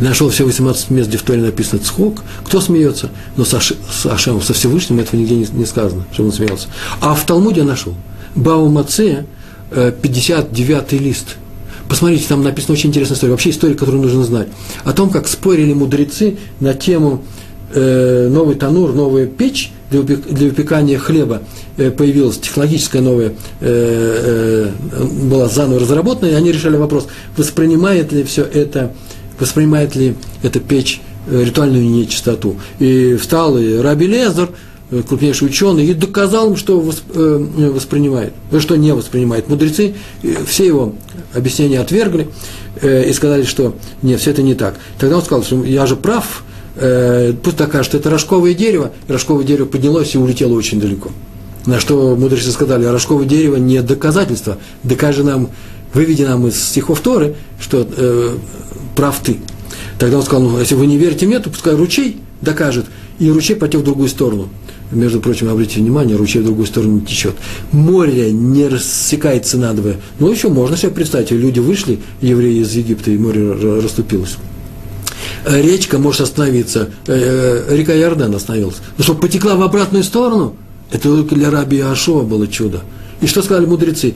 И 0.00 0.02
нашел 0.02 0.30
все 0.30 0.44
18 0.44 0.90
мест, 0.90 1.08
где 1.08 1.18
в 1.18 1.22
Торе 1.22 1.42
написано 1.42 1.80
«Цхок». 1.80 2.24
Кто 2.44 2.60
смеется? 2.60 3.10
Но 3.36 3.44
с, 3.44 3.54
Аш, 3.54 3.74
с 3.88 4.06
Ашемом, 4.06 4.42
со 4.42 4.52
Всевышним 4.52 4.98
этого 4.98 5.20
нигде 5.20 5.36
не, 5.36 5.46
не 5.52 5.64
сказано, 5.64 6.04
что 6.10 6.24
он 6.24 6.32
смеялся. 6.32 6.66
А 7.00 7.14
в 7.14 7.24
Талмуде 7.24 7.60
я 7.60 7.66
нашел. 7.66 7.94
Бау 8.34 8.68
Маце, 8.68 9.26
59 9.74 10.92
лист. 10.92 11.36
Посмотрите, 11.88 12.26
там 12.28 12.42
написана 12.42 12.74
очень 12.74 12.90
интересная 12.90 13.16
история. 13.16 13.32
Вообще 13.32 13.50
история, 13.50 13.74
которую 13.74 14.02
нужно 14.02 14.24
знать. 14.24 14.48
О 14.84 14.92
том, 14.92 15.10
как 15.10 15.28
спорили 15.28 15.72
мудрецы 15.72 16.38
на 16.60 16.74
тему 16.74 17.24
э, 17.72 18.28
новый 18.30 18.56
танур, 18.56 18.92
новая 18.92 19.26
печь– 19.26 19.70
для, 20.02 20.48
выпекания 20.48 20.98
хлеба 20.98 21.42
э, 21.76 21.90
появилась 21.90 22.38
технологическая 22.38 23.00
новая, 23.00 23.34
э, 23.60 24.70
э, 24.80 25.04
была 25.28 25.48
заново 25.48 25.80
разработана, 25.80 26.30
и 26.30 26.34
они 26.34 26.52
решали 26.52 26.76
вопрос, 26.76 27.06
воспринимает 27.36 28.12
ли 28.12 28.24
все 28.24 28.42
это, 28.42 28.92
воспринимает 29.38 29.94
ли 29.94 30.14
эта 30.42 30.60
печь 30.60 31.00
ритуальную 31.30 31.84
нечистоту. 31.84 32.56
И 32.78 33.16
встал 33.16 33.56
и 33.58 33.76
Раби 33.78 34.06
Лезер, 34.06 34.50
крупнейший 35.02 35.48
ученый, 35.48 35.86
и 35.86 35.94
доказал 35.94 36.50
им, 36.50 36.56
что 36.56 36.80
воспринимает, 36.80 38.32
что 38.60 38.76
не 38.76 38.94
воспринимает. 38.94 39.48
Мудрецы 39.48 39.94
все 40.46 40.66
его 40.66 40.94
объяснения 41.34 41.80
отвергли 41.80 42.28
и 42.82 43.12
сказали, 43.12 43.44
что 43.44 43.74
нет, 44.02 44.20
все 44.20 44.30
это 44.30 44.42
не 44.42 44.54
так. 44.54 44.76
Тогда 44.98 45.16
он 45.16 45.22
сказал, 45.22 45.44
что 45.44 45.64
я 45.64 45.86
же 45.86 45.96
прав, 45.96 46.44
э, 46.76 47.32
пусть 47.42 47.56
докажет, 47.56 47.86
что 47.86 47.96
это 47.98 48.10
рожковое 48.10 48.54
дерево, 48.54 48.92
рожковое 49.08 49.44
дерево 49.44 49.66
поднялось 49.66 50.14
и 50.14 50.18
улетело 50.18 50.54
очень 50.54 50.80
далеко. 50.80 51.10
На 51.66 51.80
что 51.80 52.14
мудрецы 52.16 52.50
сказали, 52.50 52.84
рожковое 52.84 53.26
дерево 53.26 53.56
не 53.56 53.80
доказательство, 53.80 54.58
докажи 54.82 55.24
нам, 55.24 55.50
выведи 55.94 56.22
нам 56.22 56.46
из 56.46 56.62
стихов 56.62 57.00
Торы, 57.00 57.36
что 57.58 57.86
э, 57.88 58.36
прав 58.96 59.20
ты. 59.22 59.38
Тогда 59.98 60.18
он 60.18 60.22
сказал, 60.24 60.42
ну, 60.42 60.58
если 60.58 60.74
вы 60.74 60.86
не 60.86 60.98
верите 60.98 61.26
мне, 61.26 61.38
то 61.38 61.48
пускай 61.48 61.74
ручей 61.74 62.20
докажет, 62.42 62.86
и 63.18 63.30
ручей 63.30 63.54
потек 63.54 63.80
в 63.80 63.84
другую 63.84 64.08
сторону. 64.08 64.48
Между 64.90 65.20
прочим, 65.20 65.48
обратите 65.48 65.80
внимание, 65.80 66.16
ручей 66.16 66.40
в 66.40 66.44
другую 66.44 66.66
сторону 66.66 67.00
течет. 67.00 67.34
Море 67.72 68.30
не 68.32 68.68
рассекается 68.68 69.58
надвое. 69.58 69.96
Ну, 70.18 70.30
еще 70.30 70.48
можно 70.48 70.76
себе 70.76 70.92
представить, 70.92 71.30
люди 71.30 71.58
вышли, 71.58 71.98
евреи 72.20 72.60
из 72.60 72.72
Египта, 72.74 73.10
и 73.10 73.18
море 73.18 73.52
расступилось 73.52 74.36
речка 75.46 75.98
может 75.98 76.22
остановиться, 76.22 76.90
э, 77.06 77.64
э, 77.68 77.76
река 77.76 77.94
Иордан 77.94 78.34
остановилась. 78.34 78.76
Но 78.96 79.04
чтобы 79.04 79.20
потекла 79.20 79.56
в 79.56 79.62
обратную 79.62 80.04
сторону, 80.04 80.56
это 80.90 81.08
только 81.08 81.34
для 81.34 81.50
раби 81.50 81.80
Ашова 81.80 82.22
было 82.22 82.46
чудо. 82.46 82.82
И 83.24 83.26
что 83.26 83.42
сказали 83.42 83.64
мудрецы? 83.64 84.12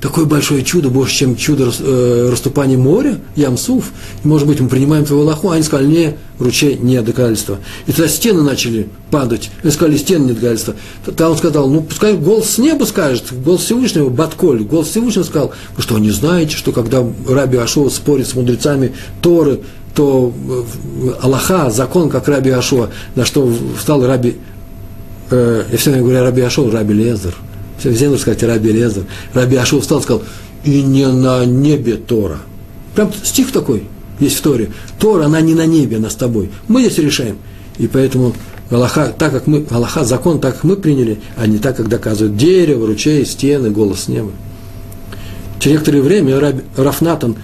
Такое 0.00 0.24
большое 0.24 0.62
чудо, 0.62 0.88
больше, 0.88 1.16
чем 1.16 1.34
чудо 1.34 1.72
э, 1.80 2.28
расступания 2.30 2.78
моря, 2.78 3.18
Ямсуф. 3.34 3.90
Может 4.22 4.46
быть, 4.46 4.60
мы 4.60 4.68
принимаем 4.68 5.04
твою 5.04 5.24
лоху. 5.24 5.50
Они 5.50 5.64
сказали, 5.64 5.88
не, 5.88 6.14
ручей 6.38 6.76
не 6.76 7.02
доказательство. 7.02 7.58
И 7.88 7.90
тогда 7.90 8.06
стены 8.06 8.42
начали 8.42 8.88
падать. 9.10 9.50
Они 9.64 9.72
сказали, 9.72 9.96
стены 9.96 10.26
не 10.26 10.32
доказательство. 10.34 10.76
Тогда 11.04 11.30
он 11.30 11.38
сказал, 11.38 11.68
ну, 11.68 11.80
пускай 11.80 12.16
голос 12.16 12.50
с 12.50 12.58
неба 12.58 12.84
скажет, 12.84 13.32
голос 13.44 13.62
Всевышнего, 13.62 14.10
Батколь, 14.10 14.62
голос 14.62 14.90
Всевышнего 14.90 15.24
сказал, 15.24 15.50
вы 15.76 15.82
что, 15.82 15.98
не 15.98 16.12
знаете, 16.12 16.56
что 16.56 16.70
когда 16.70 17.04
Раби 17.28 17.58
Ашова 17.58 17.88
спорит 17.88 18.28
с 18.28 18.34
мудрецами 18.34 18.92
Торы, 19.22 19.58
то 19.96 20.32
э, 20.48 21.10
Аллаха, 21.20 21.68
закон, 21.70 22.10
как 22.10 22.28
Раби 22.28 22.50
Ашуа, 22.50 22.90
на 23.16 23.24
что 23.24 23.52
встал 23.76 24.06
Раби, 24.06 24.36
э, 25.32 25.64
я 25.68 25.76
все 25.76 25.90
время 25.90 26.04
говорю 26.04 26.22
Раби 26.22 26.42
Ашуа, 26.42 26.70
Раби 26.70 26.94
Лезер. 26.94 27.34
Все 27.90 28.08
нужно 28.08 28.18
сказать 28.18 28.42
Раби 28.42 28.72
Лезер. 28.72 29.04
Раби 29.34 29.56
Ашуа 29.56 29.80
встал 29.80 29.98
и 29.98 30.02
сказал, 30.02 30.22
и 30.64 30.82
не 30.82 31.06
на 31.06 31.44
небе 31.44 31.96
Тора. 31.96 32.38
Прям 32.94 33.12
стих 33.24 33.52
такой 33.52 33.84
есть 34.20 34.36
в 34.36 34.42
Торе. 34.42 34.70
Тора, 34.98 35.24
она 35.24 35.40
не 35.40 35.54
на 35.54 35.66
небе, 35.66 35.96
она 35.96 36.10
с 36.10 36.14
тобой. 36.14 36.50
Мы 36.68 36.82
здесь 36.82 36.98
решаем. 36.98 37.38
И 37.78 37.86
поэтому 37.86 38.34
Аллаха, 38.70 39.12
так 39.16 39.32
как 39.32 39.46
мы, 39.46 39.66
Аллаха, 39.70 40.04
закон, 40.04 40.40
так 40.40 40.54
как 40.54 40.64
мы 40.64 40.76
приняли, 40.76 41.18
а 41.36 41.46
не 41.46 41.58
так, 41.58 41.76
как 41.76 41.88
доказывают 41.88 42.36
дерево, 42.36 42.86
ручей, 42.86 43.24
стены, 43.24 43.70
голос 43.70 44.08
неба. 44.08 44.30
Через 45.58 45.74
некоторое 45.74 46.02
время 46.02 46.40
Раб, 46.40 46.56
Рафнатан 46.76 47.36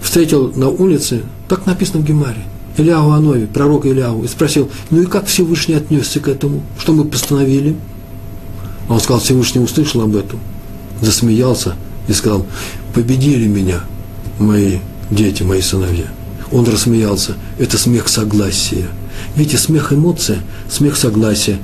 встретил 0.00 0.52
на 0.54 0.68
улице 0.68 1.22
так 1.50 1.66
написано 1.66 2.00
в 2.00 2.04
Гемаре. 2.04 2.44
Ильяу 2.76 3.10
Анови, 3.10 3.46
пророк 3.46 3.84
Ильяу, 3.84 4.22
и 4.22 4.28
спросил, 4.28 4.70
ну 4.90 5.02
и 5.02 5.06
как 5.06 5.26
Всевышний 5.26 5.74
отнесся 5.74 6.20
к 6.20 6.28
этому? 6.28 6.62
Что 6.78 6.92
мы 6.92 7.04
постановили? 7.04 7.74
А 8.90 8.94
он 8.94 9.00
сказал, 9.00 9.20
Всевышний 9.20 9.60
услышал 9.60 10.00
об 10.00 10.16
этом, 10.16 10.40
засмеялся 11.00 11.76
и 12.08 12.12
сказал, 12.12 12.44
победили 12.92 13.46
меня 13.46 13.82
мои 14.40 14.78
дети, 15.12 15.44
мои 15.44 15.60
сыновья. 15.60 16.06
Он 16.50 16.66
рассмеялся. 16.66 17.36
Это 17.60 17.78
смех 17.78 18.08
согласия. 18.08 18.88
Видите, 19.36 19.58
смех 19.58 19.92
эмоция, 19.92 20.40
смех 20.68 20.96
согласия 20.96 21.58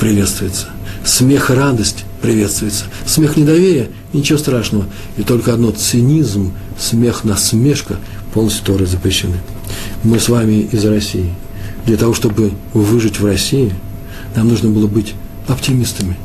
приветствуется. 0.00 0.66
Смех 1.04 1.50
радость 1.50 2.04
приветствуется. 2.20 2.86
Смех 3.06 3.36
недоверия– 3.36 3.86
ничего 4.12 4.36
страшного. 4.36 4.86
И 5.16 5.22
только 5.22 5.54
одно– 5.54 5.70
цинизм, 5.78 6.52
смех, 6.76 7.22
насмешка 7.22 7.98
полностью 8.34 8.64
Торы 8.64 8.86
запрещены. 8.86 9.36
Мы 10.02 10.18
с 10.18 10.28
вами 10.28 10.68
из 10.72 10.84
России. 10.84 11.32
Для 11.86 11.96
того, 11.96 12.14
чтобы 12.14 12.50
выжить 12.74 13.20
в 13.20 13.24
России, 13.24 13.72
нам 14.34 14.48
нужно 14.48 14.70
было 14.70 14.88
быть 14.88 15.14
оптимистами. 15.46 16.16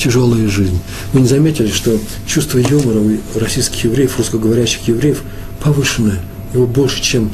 Тяжелая 0.00 0.48
жизнь. 0.48 0.80
Вы 1.12 1.20
не 1.20 1.28
заметили, 1.28 1.68
что 1.68 1.98
чувство 2.26 2.56
юмора 2.58 3.00
у 3.00 3.38
российских 3.38 3.84
евреев, 3.84 4.16
русскоговорящих 4.16 4.88
евреев 4.88 5.22
повышенное. 5.62 6.20
Его 6.54 6.66
больше, 6.66 7.02
чем, 7.02 7.30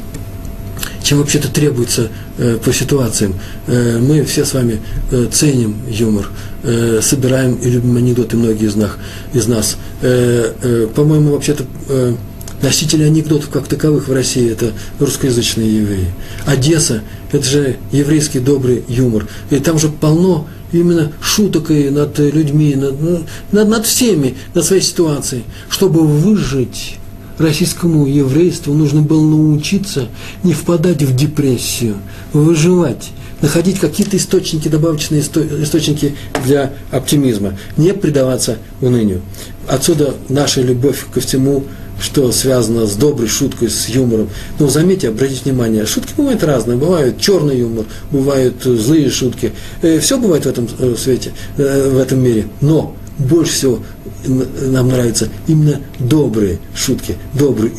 чем 1.01 1.19
вообще-то 1.19 1.47
требуется 1.47 2.09
э, 2.37 2.57
по 2.61 2.73
ситуациям. 2.73 3.35
Э, 3.67 3.99
мы 3.99 4.25
все 4.25 4.43
с 4.43 4.53
вами 4.53 4.81
э, 5.11 5.29
ценим 5.31 5.77
юмор, 5.87 6.29
э, 6.63 6.99
собираем 7.01 7.55
и 7.55 7.69
любим 7.69 7.95
анекдоты 7.95 8.35
многие 8.35 8.65
из 8.65 8.75
нас. 8.75 8.91
Из 9.31 9.47
нас. 9.47 9.77
Э, 10.01 10.51
э, 10.61 10.87
по-моему, 10.93 11.31
вообще-то 11.31 11.63
э, 11.87 12.15
Носители 12.61 13.03
анекдотов 13.03 13.49
как 13.49 13.67
таковых 13.67 14.07
в 14.07 14.13
России– 14.13 14.49
это 14.51 14.71
русскоязычные 14.99 15.77
евреи. 15.77 16.07
Одесса– 16.45 17.03
это 17.31 17.45
же 17.45 17.77
еврейский 17.91 18.39
добрый 18.39 18.83
юмор. 18.87 19.27
И 19.51 19.59
там 19.59 19.77
же 19.77 19.89
полно 19.89 20.47
именно 20.71 21.11
шуток 21.21 21.71
и 21.71 21.89
над 21.89 22.17
людьми, 22.19 22.75
над, 22.75 23.01
ну, 23.01 23.23
над, 23.51 23.67
над 23.69 23.85
всеми, 23.85 24.35
над 24.53 24.65
своей 24.65 24.81
ситуацией. 24.81 25.43
Чтобы 25.69 26.05
выжить 26.05 26.97
российскому 27.37 28.05
еврейству, 28.05 28.73
нужно 28.73 29.01
было 29.01 29.21
научиться 29.21 30.07
не 30.43 30.53
впадать 30.53 31.03
в 31.03 31.15
депрессию, 31.15 31.97
выживать, 32.33 33.11
находить 33.41 33.79
какие-то 33.79 34.17
источники, 34.17 34.67
добавочные 34.67 35.21
источники 35.21 36.15
для 36.45 36.73
оптимизма, 36.91 37.57
не 37.77 37.93
предаваться 37.93 38.57
унынию. 38.81 39.21
Отсюда 39.67 40.15
наша 40.29 40.61
любовь 40.61 41.05
ко 41.13 41.19
всему 41.19 41.63
что 41.99 42.31
связано 42.31 42.85
с 42.85 42.95
доброй 42.95 43.27
шуткой, 43.27 43.69
с 43.69 43.89
юмором. 43.89 44.29
Но 44.59 44.67
заметьте, 44.67 45.09
обратите 45.09 45.41
внимание, 45.45 45.85
шутки 45.85 46.13
бывают 46.15 46.43
разные. 46.43 46.77
Бывают 46.77 47.19
черный 47.19 47.59
юмор, 47.59 47.85
бывают 48.11 48.63
злые 48.63 49.09
шутки. 49.09 49.51
Э, 49.81 49.99
Все 49.99 50.17
бывает 50.17 50.45
в 50.45 50.49
этом 50.49 50.67
э, 50.79 50.95
свете, 50.97 51.31
э, 51.57 51.89
в 51.89 51.97
этом 51.97 52.19
мире. 52.19 52.45
Но 52.61 52.95
больше 53.17 53.53
всего 53.53 53.79
нам 54.25 54.89
нравятся 54.89 55.29
именно 55.47 55.79
добрые 55.97 56.59
шутки, 56.75 57.15
добрый 57.33 57.71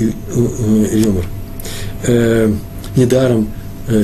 юмор. 0.93 1.25
Недаром 2.97 3.49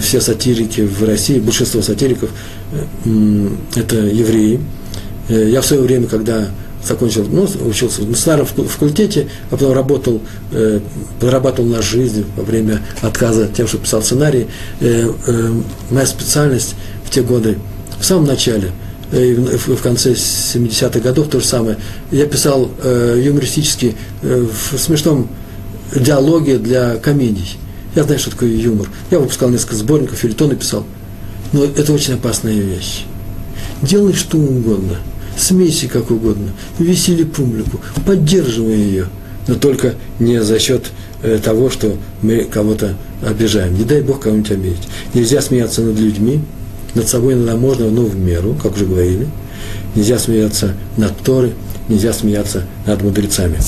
все 0.00 0.20
сатирики 0.20 0.82
в 0.82 1.02
России, 1.04 1.40
большинство 1.40 1.82
сатириков– 1.82 2.30
это 3.74 3.96
евреи. 3.96 4.60
Я 5.28 5.60
в 5.60 5.66
свое 5.66 5.82
время, 5.82 6.06
когда 6.06 6.50
закончил, 6.87 7.26
ну, 7.30 7.49
учился 7.66 8.03
в 8.03 8.14
старом 8.16 8.47
факультете, 8.47 9.28
а 9.51 9.57
потом 9.57 9.72
работал, 9.72 10.20
э, 10.53 10.80
подрабатывал 11.20 11.68
на 11.68 11.82
жизнь 11.82 12.24
во 12.37 12.43
время 12.43 12.82
отказа 13.03 13.49
тем, 13.49 13.66
что 13.66 13.78
писал 13.78 14.03
сценарий. 14.03 14.47
Э, 14.80 15.11
э, 15.26 15.53
моя 15.91 16.07
специальность 16.07 16.74
в 17.05 17.11
те 17.11 17.22
годы, 17.22 17.59
в 17.99 18.05
самом 18.05 18.24
начале, 18.24 18.72
э, 19.12 19.35
в, 19.35 19.76
в 19.76 19.82
конце 19.82 20.12
70-х 20.12 21.01
годов 21.01 21.28
то 21.28 21.41
же 21.41 21.47
самое, 21.47 21.78
я 22.11 22.26
писал 22.26 22.70
э, 22.82 23.20
юмористически 23.24 23.97
э, 24.22 24.47
в 24.47 24.78
смешном 24.78 25.28
диалоге 25.95 26.59
для 26.59 26.97
комедий. 26.97 27.57
Я 27.95 28.03
знаю, 28.03 28.18
что 28.18 28.30
такое 28.30 28.51
юмор. 28.51 28.89
Я 29.11 29.20
выпускал 29.20 29.51
несколько 29.51 29.76
сборников, 29.76 30.18
филитоны 30.18 30.57
писал. 30.57 30.85
Но 31.53 31.64
это 31.64 31.93
очень 31.93 32.14
опасная 32.14 32.55
вещь. 32.55 33.05
Делай 33.82 34.12
что 34.14 34.37
угодно– 34.37 34.97
смейся 35.37 35.89
как 35.89 36.11
угодно, 36.11 36.53
весели 36.78 37.24
публику, 37.24 37.80
поддерживай 38.07 38.76
ее, 38.76 39.07
но 39.47 39.55
только 39.55 39.95
не 40.18 40.43
за 40.43 40.59
счет 40.59 40.91
э, 41.22 41.39
того, 41.43 41.70
что 41.70 41.97
мы 42.22 42.45
кого-то 42.45 42.97
обижаем. 43.22 43.76
Не 43.76 43.85
дай 43.85 44.01
Бог 44.03 44.20
кого-нибудь 44.20 44.51
обидеть. 44.51 44.89
Нельзя 45.12 45.41
смеяться 45.41 45.82
над 45.82 45.99
людьми, 45.99 46.41
над 46.95 47.09
собой 47.09 47.35
иногда 47.35 47.57
можно, 47.57 47.91
но 47.91 48.03
в 48.03 48.16
меру, 48.16 48.57
как 48.62 48.74
уже 48.74 48.87
говорили. 48.87 49.28
Нельзя 49.95 50.18
смеяться 50.18 50.74
над 50.97 51.16
Торой, 51.18 51.55
нельзя 51.89 52.12
смеяться 52.12 52.64
над 52.87 53.03
мудрецами. 53.03 53.59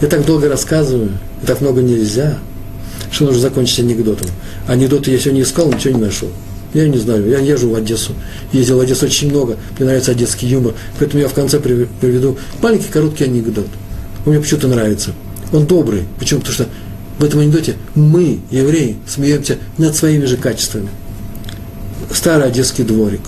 Я 0.00 0.08
так 0.08 0.26
долго 0.26 0.48
рассказываю, 0.48 1.12
и 1.42 1.46
так 1.46 1.60
много 1.60 1.82
нельзя, 1.82 2.38
что 3.10 3.24
нужно 3.24 3.40
закончить 3.40 3.80
анекдотом. 3.80 4.28
Анекдоты 4.66 5.10
я 5.10 5.18
сегодня 5.18 5.42
искал, 5.42 5.72
ничего 5.72 5.94
не 5.94 6.04
нашел. 6.04 6.28
Я 6.76 6.86
не 6.86 6.98
знаю, 6.98 7.26
я 7.26 7.38
езжу 7.38 7.70
в 7.70 7.74
Одессу, 7.74 8.12
ездил 8.52 8.76
в 8.76 8.80
Одессу 8.80 9.06
очень 9.06 9.30
много, 9.30 9.56
мне 9.78 9.86
нравится 9.86 10.10
одесский 10.10 10.46
юмор, 10.46 10.74
поэтому 10.98 11.22
я 11.22 11.28
в 11.30 11.32
конце 11.32 11.58
приведу 11.58 12.36
маленький 12.60 12.90
короткий 12.90 13.24
анекдот. 13.24 13.66
Он 14.26 14.32
мне 14.32 14.42
почему-то 14.42 14.68
нравится. 14.68 15.12
Он 15.54 15.66
добрый. 15.66 16.02
Почему? 16.18 16.40
Потому 16.40 16.54
что 16.54 16.68
в 17.18 17.24
этом 17.24 17.40
анекдоте 17.40 17.76
мы, 17.94 18.40
евреи, 18.50 18.96
смеемся 19.06 19.56
над 19.78 19.96
своими 19.96 20.26
же 20.26 20.36
качествами. 20.36 20.90
Старый 22.12 22.48
одесский 22.48 22.84
дворик. 22.84 23.22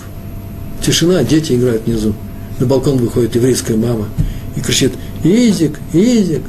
Тишина, 0.85 1.23
дети 1.23 1.53
играют 1.53 1.87
внизу. 1.87 2.13
На 2.59 2.67
балкон 2.67 2.97
выходит 2.97 3.33
еврейская 3.33 3.77
мама 3.77 4.09
и 4.55 4.61
кричит 4.61 4.93
«Изик, 5.23 5.79
Изик!» 5.91 6.43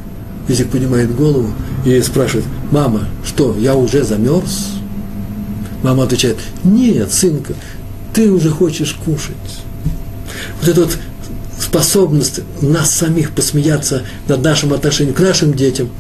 Изик 0.49 0.69
поднимает 0.69 1.17
голову 1.17 1.51
и 1.87 1.99
спрашивает 2.03 2.45
«Мама, 2.71 3.09
что, 3.25 3.57
я 3.59 3.75
уже 3.75 4.05
замерз?» 4.05 4.80
Мама 5.83 6.05
отвечает, 6.05 6.37
нет, 6.65 7.13
сынка, 7.13 7.55
ты 8.13 8.31
уже 8.31 8.51
хочешь 8.51 8.97
кушать. 9.05 9.37
Вот 10.61 10.69
эта 10.69 10.83
вот 10.83 10.99
способность 11.59 12.41
нас 12.61 12.91
самих 12.91 13.33
посмеяться 13.33 14.03
над 14.29 14.43
нашим 14.43 14.73
отношением 14.73 15.15
к 15.15 15.21
нашим 15.21 15.55
детям, 15.55 15.91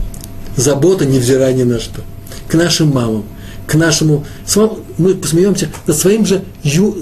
забота, 0.57 1.05
невзирая 1.07 1.53
ни 1.53 1.63
на 1.63 1.79
что, 1.79 2.03
к 2.49 2.55
нашим 2.55 2.89
мамам, 2.89 3.25
к 3.67 3.75
нашему, 3.75 4.27
мы 4.99 5.15
посмеемся 5.15 5.69
над 5.87 5.97
своим 5.97 6.27
же, 6.27 6.43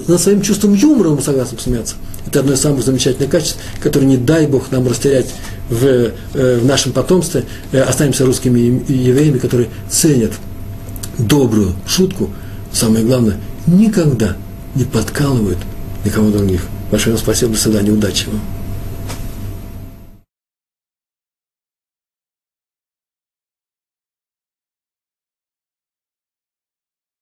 над 0.07 0.21
своим 0.21 0.41
чувством 0.41 0.73
юмора, 0.73 1.09
мы 1.09 1.21
согласны 1.21 1.57
посмеяться. 1.57 1.95
Это 2.27 2.41
одно 2.41 2.53
из 2.53 2.61
самых 2.61 2.85
замечательных 2.85 3.31
качеств, 3.31 3.57
которое 3.81 4.05
не 4.05 4.17
дай 4.17 4.45
Бог 4.45 4.71
нам 4.71 4.87
растерять 4.87 5.25
в, 5.69 5.83
э, 5.83 6.59
в 6.59 6.65
нашем 6.65 6.91
потомстве. 6.91 7.45
Э, 7.71 7.81
останемся 7.81 8.23
русскими 8.23 8.59
евреями, 8.87 9.39
которые 9.39 9.69
ценят 9.89 10.33
добрую 11.17 11.73
шутку, 11.87 12.29
самое 12.71 13.05
главное, 13.05 13.37
никогда 13.67 14.35
не 14.75 14.83
подкалывают 14.83 15.59
никого 16.05 16.29
других. 16.29 16.61
Большое 16.91 17.15
вам 17.15 17.23
спасибо, 17.23 17.53
до 17.53 17.59
свидания, 17.59 17.91
удачи 17.91 18.27
вам. 18.27 18.39